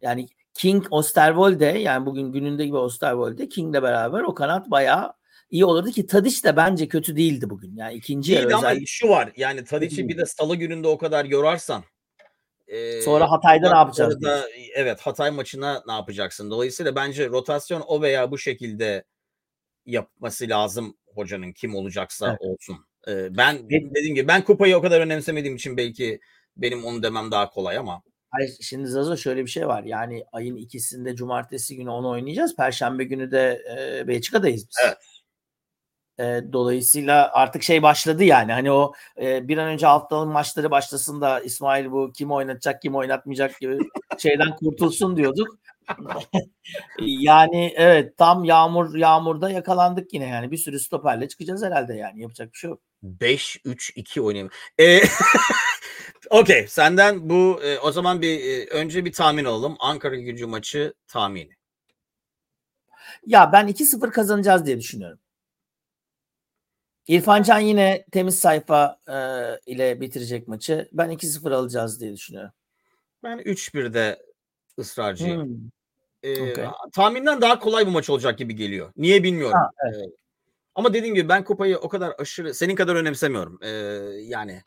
yani 0.02 0.28
King 0.54 0.86
Osterwolde 0.92 1.66
yani 1.66 2.06
bugün 2.06 2.32
gününde 2.32 2.66
gibi 2.66 2.78
Osterwolde 2.78 3.50
King'le 3.50 3.74
beraber 3.74 4.22
o 4.22 4.36
kanat 4.36 4.72
bayağı 4.72 5.14
iyi 5.52 5.66
olurdu 5.66 5.92
ki 5.92 6.08
Tadic 6.08 6.44
de 6.44 6.56
bence 6.56 6.88
kötü 6.88 7.16
değildi 7.16 7.50
bugün. 7.50 7.76
Yani 7.76 7.94
ikinci 7.94 8.34
yarı 8.34 8.56
ama 8.56 8.68
özellikle. 8.68 8.86
şu 8.86 9.10
var. 9.10 9.32
Yani 9.38 9.64
Tadic'i 9.64 10.08
bir 10.08 10.18
de 10.18 10.26
salı 10.26 10.56
gününde 10.56 10.88
o 10.88 10.98
kadar 10.98 11.26
yorarsan. 11.26 11.84
e, 12.68 13.02
Sonra 13.02 13.32
Hatay'da 13.32 13.72
ne 13.72 13.78
yapacağız? 13.78 14.16
Orada, 14.16 14.48
evet 14.76 15.00
Hatay 15.00 15.32
maçına 15.32 15.84
ne 15.88 15.94
yapacaksın? 15.94 16.52
Dolayısıyla 16.52 16.96
bence 16.96 17.30
rotasyon 17.30 17.82
o 17.88 18.02
veya 18.02 18.32
bu 18.32 18.38
şekilde 18.38 19.04
yapması 19.86 20.50
lazım 20.50 20.98
hocanın 21.16 21.54
kim 21.54 21.76
olacaksa 21.76 22.28
Evet. 22.30 22.40
olsun. 22.42 22.78
E, 23.08 23.38
ben 23.38 23.54
Evet. 23.54 23.96
dediğim 23.96 24.16
gibi 24.16 24.28
ben 24.28 24.44
kupayı 24.44 24.78
o 24.78 24.82
kadar 24.82 25.02
önemsemediğim 25.02 25.56
için 25.56 25.78
belki 25.78 26.20
benim 26.58 26.86
onu 26.86 27.04
demem 27.04 27.32
daha 27.32 27.50
kolay 27.50 27.78
ama. 27.78 28.02
Hayır, 28.30 28.52
şimdi 28.62 28.88
Zazo 28.88 29.18
şöyle 29.18 29.46
bir 29.46 29.50
şey 29.50 29.68
var. 29.68 29.84
Yani 29.84 30.24
ayın 30.32 30.56
ikisinde 30.56 31.16
cumartesi 31.16 31.76
günü 31.76 31.90
onu 31.90 32.10
oynayacağız. 32.10 32.56
Perşembe 32.56 33.04
günü 33.04 33.32
de 33.32 33.62
e, 33.78 34.08
Belçika'dayız 34.08 34.68
biz. 34.68 34.76
Evet. 34.86 34.98
E, 36.22 36.54
dolayısıyla 36.54 37.32
artık 37.34 37.64
şey 37.64 37.84
başladı 37.84 38.24
yani. 38.24 38.52
Hani 38.52 38.72
o 38.72 38.94
e, 39.22 39.48
bir 39.48 39.58
an 39.58 39.68
önce 39.68 39.86
haftanın 39.86 40.28
maçları 40.28 40.72
başlasın 40.72 41.22
da 41.22 41.40
İsmail 41.40 41.92
bu 41.92 42.12
kim 42.14 42.32
oynatacak 42.32 42.82
kim 42.82 42.96
oynatmayacak 42.96 43.60
gibi 43.60 43.78
şeyden 44.18 44.56
kurtulsun 44.56 45.18
diyorduk. 45.18 45.48
yani 47.00 47.74
evet 47.76 48.18
tam 48.18 48.44
yağmur 48.44 48.96
yağmurda 48.96 49.50
yakalandık 49.50 50.14
yine 50.14 50.28
yani. 50.28 50.52
Bir 50.52 50.58
sürü 50.58 50.80
stoperle 50.80 51.28
çıkacağız 51.28 51.64
herhalde 51.64 51.94
yani. 51.94 52.22
Yapacak 52.22 52.54
bir 52.54 52.58
şey 52.58 52.70
yok. 52.70 52.82
5-3-2 53.04 54.22
oynayayım. 54.22 54.52
E, 54.80 55.00
Okey 56.30 56.68
senden 56.68 57.30
bu 57.30 57.60
e, 57.64 57.80
o 57.80 57.92
zaman 57.92 58.22
bir 58.22 58.40
e, 58.40 58.66
önce 58.66 59.06
bir 59.06 59.14
tahmin 59.14 59.46
alalım. 59.46 59.76
Ankara 59.80 60.16
gücü 60.16 60.46
maçı 60.46 60.94
tahmini. 61.08 61.52
Ya 63.26 63.52
ben 63.54 63.68
2-0 63.68 64.12
kazanacağız 64.12 64.66
diye 64.66 64.80
düşünüyorum. 64.80 65.20
İrfan 67.08 67.44
Can 67.44 67.60
yine 67.60 68.06
temiz 68.12 68.40
sayfa 68.40 69.00
e, 69.08 69.16
ile 69.72 70.02
bitirecek 70.02 70.48
maçı. 70.48 70.90
Ben 70.94 71.10
2-0 71.10 71.54
alacağız 71.54 72.02
diye 72.02 72.14
düşünüyorum. 72.14 72.52
Ben 73.24 73.40
3-1'de 73.40 74.22
ısrarcıyım. 74.80 75.46
Hmm. 75.46 75.70
Ee, 76.24 76.52
Okey. 76.52 76.66
tahminden 76.94 77.42
daha 77.42 77.60
kolay 77.60 77.88
bir 77.88 77.92
maç 77.92 78.10
olacak 78.10 78.38
gibi 78.38 78.56
geliyor. 78.56 78.92
Niye 78.98 79.24
bilmiyorum. 79.24 79.58
Ha, 79.58 79.90
Ee, 79.90 80.06
ama 80.76 80.94
dediğim 80.94 81.16
gibi 81.16 81.30
ben 81.30 81.44
kupayı 81.44 81.78
o 81.78 81.90
kadar 81.90 82.14
aşırı 82.18 82.54
senin 82.54 82.76
kadar 82.76 82.96
önemsemiyorum. 82.96 83.60
Ee, 83.62 83.70
yani 84.22 84.64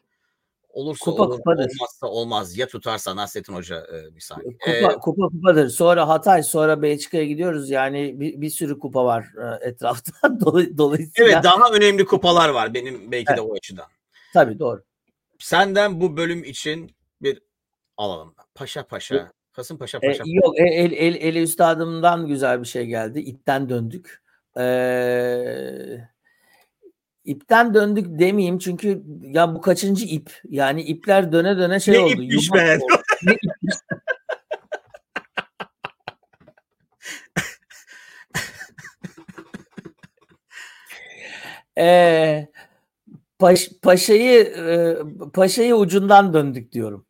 olursa 0.74 1.04
Kupa 1.04 1.22
olur, 1.24 1.36
kupadır. 1.36 1.70
olmazsa 1.70 2.06
olmaz. 2.06 2.58
Ya 2.58 2.66
tutarsa 2.66 3.16
Nasrettin 3.16 3.54
Hoca 3.54 3.76
e, 3.92 4.14
bir 4.16 4.20
saniye. 4.20 4.52
Kupa, 4.52 4.92
Ee, 4.92 4.98
kupa 4.98 5.28
kupadır. 5.28 5.68
Sonra 5.68 6.08
Hatay, 6.08 6.42
sonra 6.42 6.82
Belçika'ya 6.82 7.24
gidiyoruz. 7.24 7.70
Yani 7.70 8.20
bir, 8.20 8.40
bir 8.40 8.50
sürü 8.50 8.78
kupa 8.78 9.04
var 9.04 9.26
e, 9.62 9.68
etrafta. 9.68 10.12
Dolay- 10.28 10.78
Dolayısıyla 10.78 11.30
evet 11.32 11.44
daha 11.44 11.70
önemli 11.72 12.04
kupalar 12.04 12.48
var 12.48 12.74
benim 12.74 13.12
belki 13.12 13.36
de 13.36 13.40
o 13.40 13.54
açıdan. 13.54 13.86
tabii 14.34 14.58
doğru. 14.58 14.82
Senden 15.38 16.00
bu 16.00 16.16
bölüm 16.16 16.44
için 16.44 16.90
bir 17.22 17.42
alalım. 17.96 18.34
Paşa 18.54 18.86
paşa. 18.86 19.32
Kasımpaşa 19.52 19.98
E, 20.02 20.06
paşa. 20.08 20.22
yok 20.26 20.58
e, 20.58 20.62
el, 20.62 20.92
el, 20.92 21.14
eli 21.14 21.42
üstadımdan 21.42 22.26
güzel 22.26 22.60
bir 22.60 22.66
şey 22.66 22.86
geldi. 22.86 23.20
İpten 23.20 23.68
döndük. 23.68 24.22
Ee, 24.56 26.08
ipten 27.24 27.74
döndük 27.74 28.18
demeyeyim 28.18 28.58
çünkü 28.58 29.02
ya 29.22 29.54
bu 29.54 29.60
kaçıncı 29.60 30.04
ip? 30.04 30.40
Yani 30.48 30.82
ipler 30.82 31.32
döne 31.32 31.58
döne 31.58 31.80
şey 31.80 31.94
Ne 31.94 31.98
oldu. 32.00 32.22
ipmiş 32.22 32.52
be? 32.52 32.78
oldu. 32.82 32.92
Ne 33.22 33.32
ipmiş? 33.32 33.74
Ee, 41.78 42.48
paş, 43.38 43.68
paşayı 43.82 44.40
e, 44.44 44.96
paşayı 45.30 45.74
ucundan 45.76 46.34
döndük 46.34 46.72
diyorum. 46.72 47.06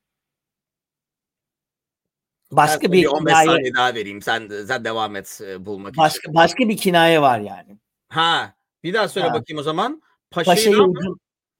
Ben 2.52 2.56
Başka 2.56 2.80
sana 2.82 2.92
bir 2.92 3.06
15 3.06 3.32
kinaye, 3.32 3.46
saniye 3.46 3.74
daha 3.74 3.94
vereyim. 3.94 4.22
Sen 4.22 4.48
sen 4.66 4.84
devam 4.84 5.16
et 5.16 5.40
e, 5.44 5.66
bulmak 5.66 5.90
için. 5.92 6.02
başka 6.02 6.34
başka 6.34 6.68
bir 6.68 6.76
kinaye 6.76 7.20
var 7.22 7.40
yani. 7.40 7.78
Ha, 8.08 8.54
bir 8.84 8.94
daha 8.94 9.08
söyle 9.08 9.28
Ha. 9.28 9.34
bakayım 9.34 9.58
o 9.60 9.62
zaman. 9.62 10.02
Paşayı, 10.34 10.56
Paşayı 10.56 10.76
ucun, 10.82 11.18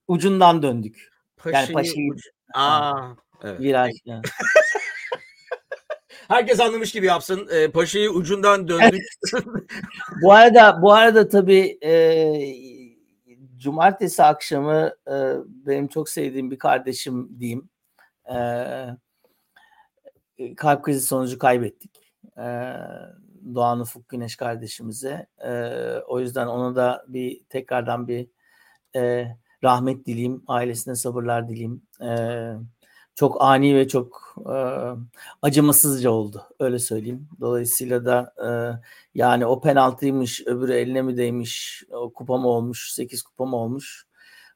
ucundan 0.08 0.62
döndük. 0.62 1.10
Paşayı, 1.36 1.72
paşayı- 1.72 2.12
ucu- 2.12 2.30
Aa, 2.54 3.08
evet. 3.42 3.60
Viraj. 3.60 3.92
yani. 4.04 4.22
Herkes 6.28 6.60
anlamış 6.60 6.92
gibi 6.92 7.06
yapsın. 7.06 7.48
Ee, 7.52 7.70
paşayı 7.70 8.10
ucundan 8.10 8.68
döndük. 8.68 9.02
Bu 10.22 10.32
arada 10.32 10.82
bu 10.82 10.92
arada 10.92 11.28
tabii 11.28 11.78
e, 11.82 11.94
cumartesi 13.56 14.22
akşamı 14.22 14.92
e, 15.08 15.12
benim 15.46 15.88
çok 15.88 16.08
sevdiğim 16.08 16.50
bir 16.50 16.58
kardeşim 16.58 17.40
diyeyim. 17.40 17.68
E, 18.34 18.36
kalp 20.56 20.82
krizi 20.82 21.06
sonucu 21.06 21.38
kaybettik. 21.38 22.12
E, 22.38 22.74
Doğan 23.54 23.80
Ufuk 23.80 24.08
Güneş 24.08 24.36
kardeşimize. 24.36 25.26
E, 25.44 25.52
o 26.06 26.20
yüzden 26.20 26.46
ona 26.46 26.76
da 26.76 27.04
bir 27.08 27.44
tekrardan 27.44 28.08
bir 28.08 28.28
e, 28.97 29.26
rahmet 29.64 30.07
dileyim. 30.07 30.42
Ailesine 30.47 30.95
sabırlar 30.95 31.49
dileyim. 31.49 31.82
E, 32.01 32.09
çok 33.14 33.42
ani 33.42 33.76
ve 33.76 33.88
çok 33.88 34.36
e, 34.47 34.57
acımasızca 35.42 36.11
oldu. 36.11 36.42
Öyle 36.61 36.78
söyleyeyim. 36.78 37.28
Dolayısıyla 37.40 38.05
da 38.05 38.34
e, 38.47 38.49
yani 39.14 39.47
o 39.47 39.61
penaltıymış, 39.61 40.47
öbürü 40.47 40.72
eline 40.72 41.03
mi 41.03 41.16
değmiş, 41.16 41.84
o 41.90 42.12
kupa 42.12 42.36
mı 42.36 42.49
olmuş, 42.49 42.92
8 42.92 43.22
kupa 43.22 43.45
mı 43.45 43.57
olmuş? 43.57 44.07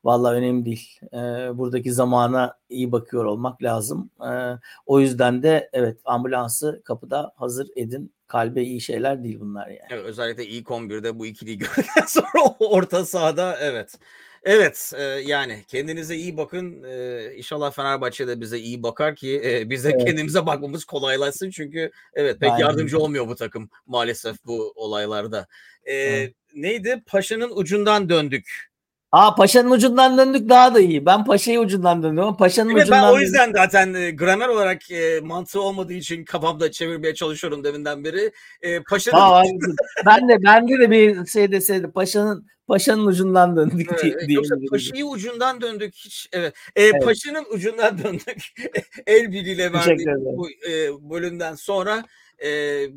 Vallahi 0.05 0.35
önemli 0.37 0.65
değil. 0.65 1.01
E, 1.13 1.19
buradaki 1.59 1.93
zamana 1.93 2.59
iyi 2.69 2.93
bakıyor 2.93 3.25
olmak 3.25 3.63
lazım. 3.63 4.11
E, 4.21 4.59
o 4.87 5.01
yüzden 5.01 5.43
de 5.43 5.71
evet 5.73 6.01
ambulansı 6.05 6.83
kapıda 6.85 7.33
hazır 7.37 7.69
edin. 7.77 8.13
Kalbe 8.27 8.63
iyi 8.63 8.81
şeyler 8.81 9.25
değil 9.25 9.41
bunlar 9.41 9.67
yani. 9.69 9.89
evet, 9.91 10.05
özellikle 10.05 10.47
ilk 10.47 10.67
11'de 10.67 11.19
bu 11.19 11.27
ikiliyi 11.27 11.59
gördükten 11.59 12.07
sonra 12.07 12.55
orta 12.61 13.05
sahada 13.05 13.57
evet. 13.61 13.99
Evet 14.45 14.93
e, 14.97 15.03
yani 15.03 15.65
kendinize 15.69 16.17
iyi 16.17 16.37
bakın. 16.37 16.83
E, 16.83 17.25
inşallah 17.37 17.73
Fenerbahçe 17.73 18.29
de 18.29 18.41
bize 18.41 18.59
iyi 18.59 18.83
bakar 18.83 19.17
ki 19.17 19.43
e, 19.45 19.71
bize 19.71 19.91
Evet. 19.91 20.05
kendimize 20.05 20.47
bakmamız 20.47 20.85
kolaylaşsın. 20.85 21.51
Çünkü 21.51 21.91
evet 22.15 22.41
pek 22.41 22.51
Aynen. 22.51 22.61
yardımcı 22.65 22.99
olmuyor 22.99 23.29
bu 23.29 23.35
takım 23.35 23.71
maalesef 23.87 24.37
bu 24.47 24.73
olaylarda. 24.77 25.47
E, 25.85 25.95
Evet. 25.95 26.35
Neydi? 26.55 27.03
Paşa'nın 27.07 27.51
ucundan 27.57 28.09
döndük. 28.09 28.68
Aa 29.13 29.35
Paşa'nın 29.35 29.71
ucundan 29.71 30.19
döndük 30.19 30.49
daha 30.49 30.75
da 30.75 30.81
iyi. 30.81 31.07
Ben 31.07 31.25
Paşa'yı 31.25 31.61
ucundan 31.61 32.03
döndüm 32.03 32.37
Paşa'nın 32.39 32.71
Evet 32.71 32.83
ucundan 32.83 33.03
ben 33.03 33.19
o 33.19 33.21
yüzden 33.21 33.53
zaten 33.53 33.95
e, 33.95 34.11
gramer 34.11 34.49
olarak 34.49 34.91
e, 34.91 35.21
mantığı 35.21 35.61
olmadığı 35.63 35.93
için 35.93 36.25
kafamda 36.25 36.71
çevirmeye 36.71 37.15
çalışıyorum 37.15 37.65
deminden 37.65 38.05
beri. 38.05 38.33
E, 38.63 38.83
Paşa'nın 38.83 39.21
haklısın. 39.21 39.77
ben 40.07 40.29
de 40.29 40.43
bende 40.43 40.79
de 40.79 40.91
bir 40.91 41.27
şey 41.27 41.53
deseydi 41.53 41.91
Paşa'nın 41.91 42.47
Paşa'nın 42.67 43.07
ucundan 43.07 43.57
döndük 43.57 43.89
Evet, 43.91 44.03
diye. 44.03 44.15
evet. 44.19 44.31
Yoksa. 44.31 44.55
Paşa'yı 44.71 45.07
ucundan 45.07 45.61
döndük 45.61 45.95
hiç 45.95 46.29
evet. 46.33 46.55
E, 46.77 46.91
Paşa'nın 46.99 47.45
ucundan 47.51 47.99
döndük. 47.99 48.43
El 49.07 49.33
birliğiyle 49.33 49.73
Teşekkür 49.73 49.91
verdiğim 49.91 50.11
ederim. 50.11 50.37
bu 50.39 50.49
e, 50.51 51.11
bölümden 51.11 51.55
sonra 51.55 52.05
e, 52.45 52.49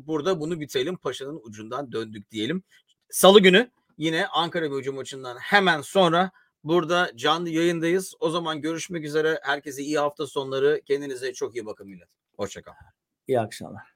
burada 0.06 0.40
bunu 0.40 0.60
bitelim. 0.60 0.96
Paşa'nın 0.96 1.40
ucundan 1.44 1.92
döndük 1.92 2.30
diyelim. 2.30 2.62
Salı 3.10 3.40
günü 3.40 3.70
yine 4.02 4.26
Ankara 4.26 4.66
Gücü 4.66 4.90
maçından 4.90 5.36
hemen 5.36 5.80
sonra 5.80 6.30
burada 6.64 7.10
canlı 7.16 7.48
yayındayız. 7.48 8.14
O 8.20 8.30
zaman 8.30 8.60
görüşmek 8.60 9.04
üzere. 9.04 9.40
Herkese 9.42 9.82
iyi 9.82 9.98
hafta 9.98 10.26
sonları. 10.26 10.80
Kendinize 10.84 11.32
çok 11.32 11.56
iyi 11.56 11.66
bakın 11.66 11.88
millet. 11.88 12.08
Hoşçakalın. 12.36 12.76
İyi 13.26 13.40
akşamlar. 13.40 13.91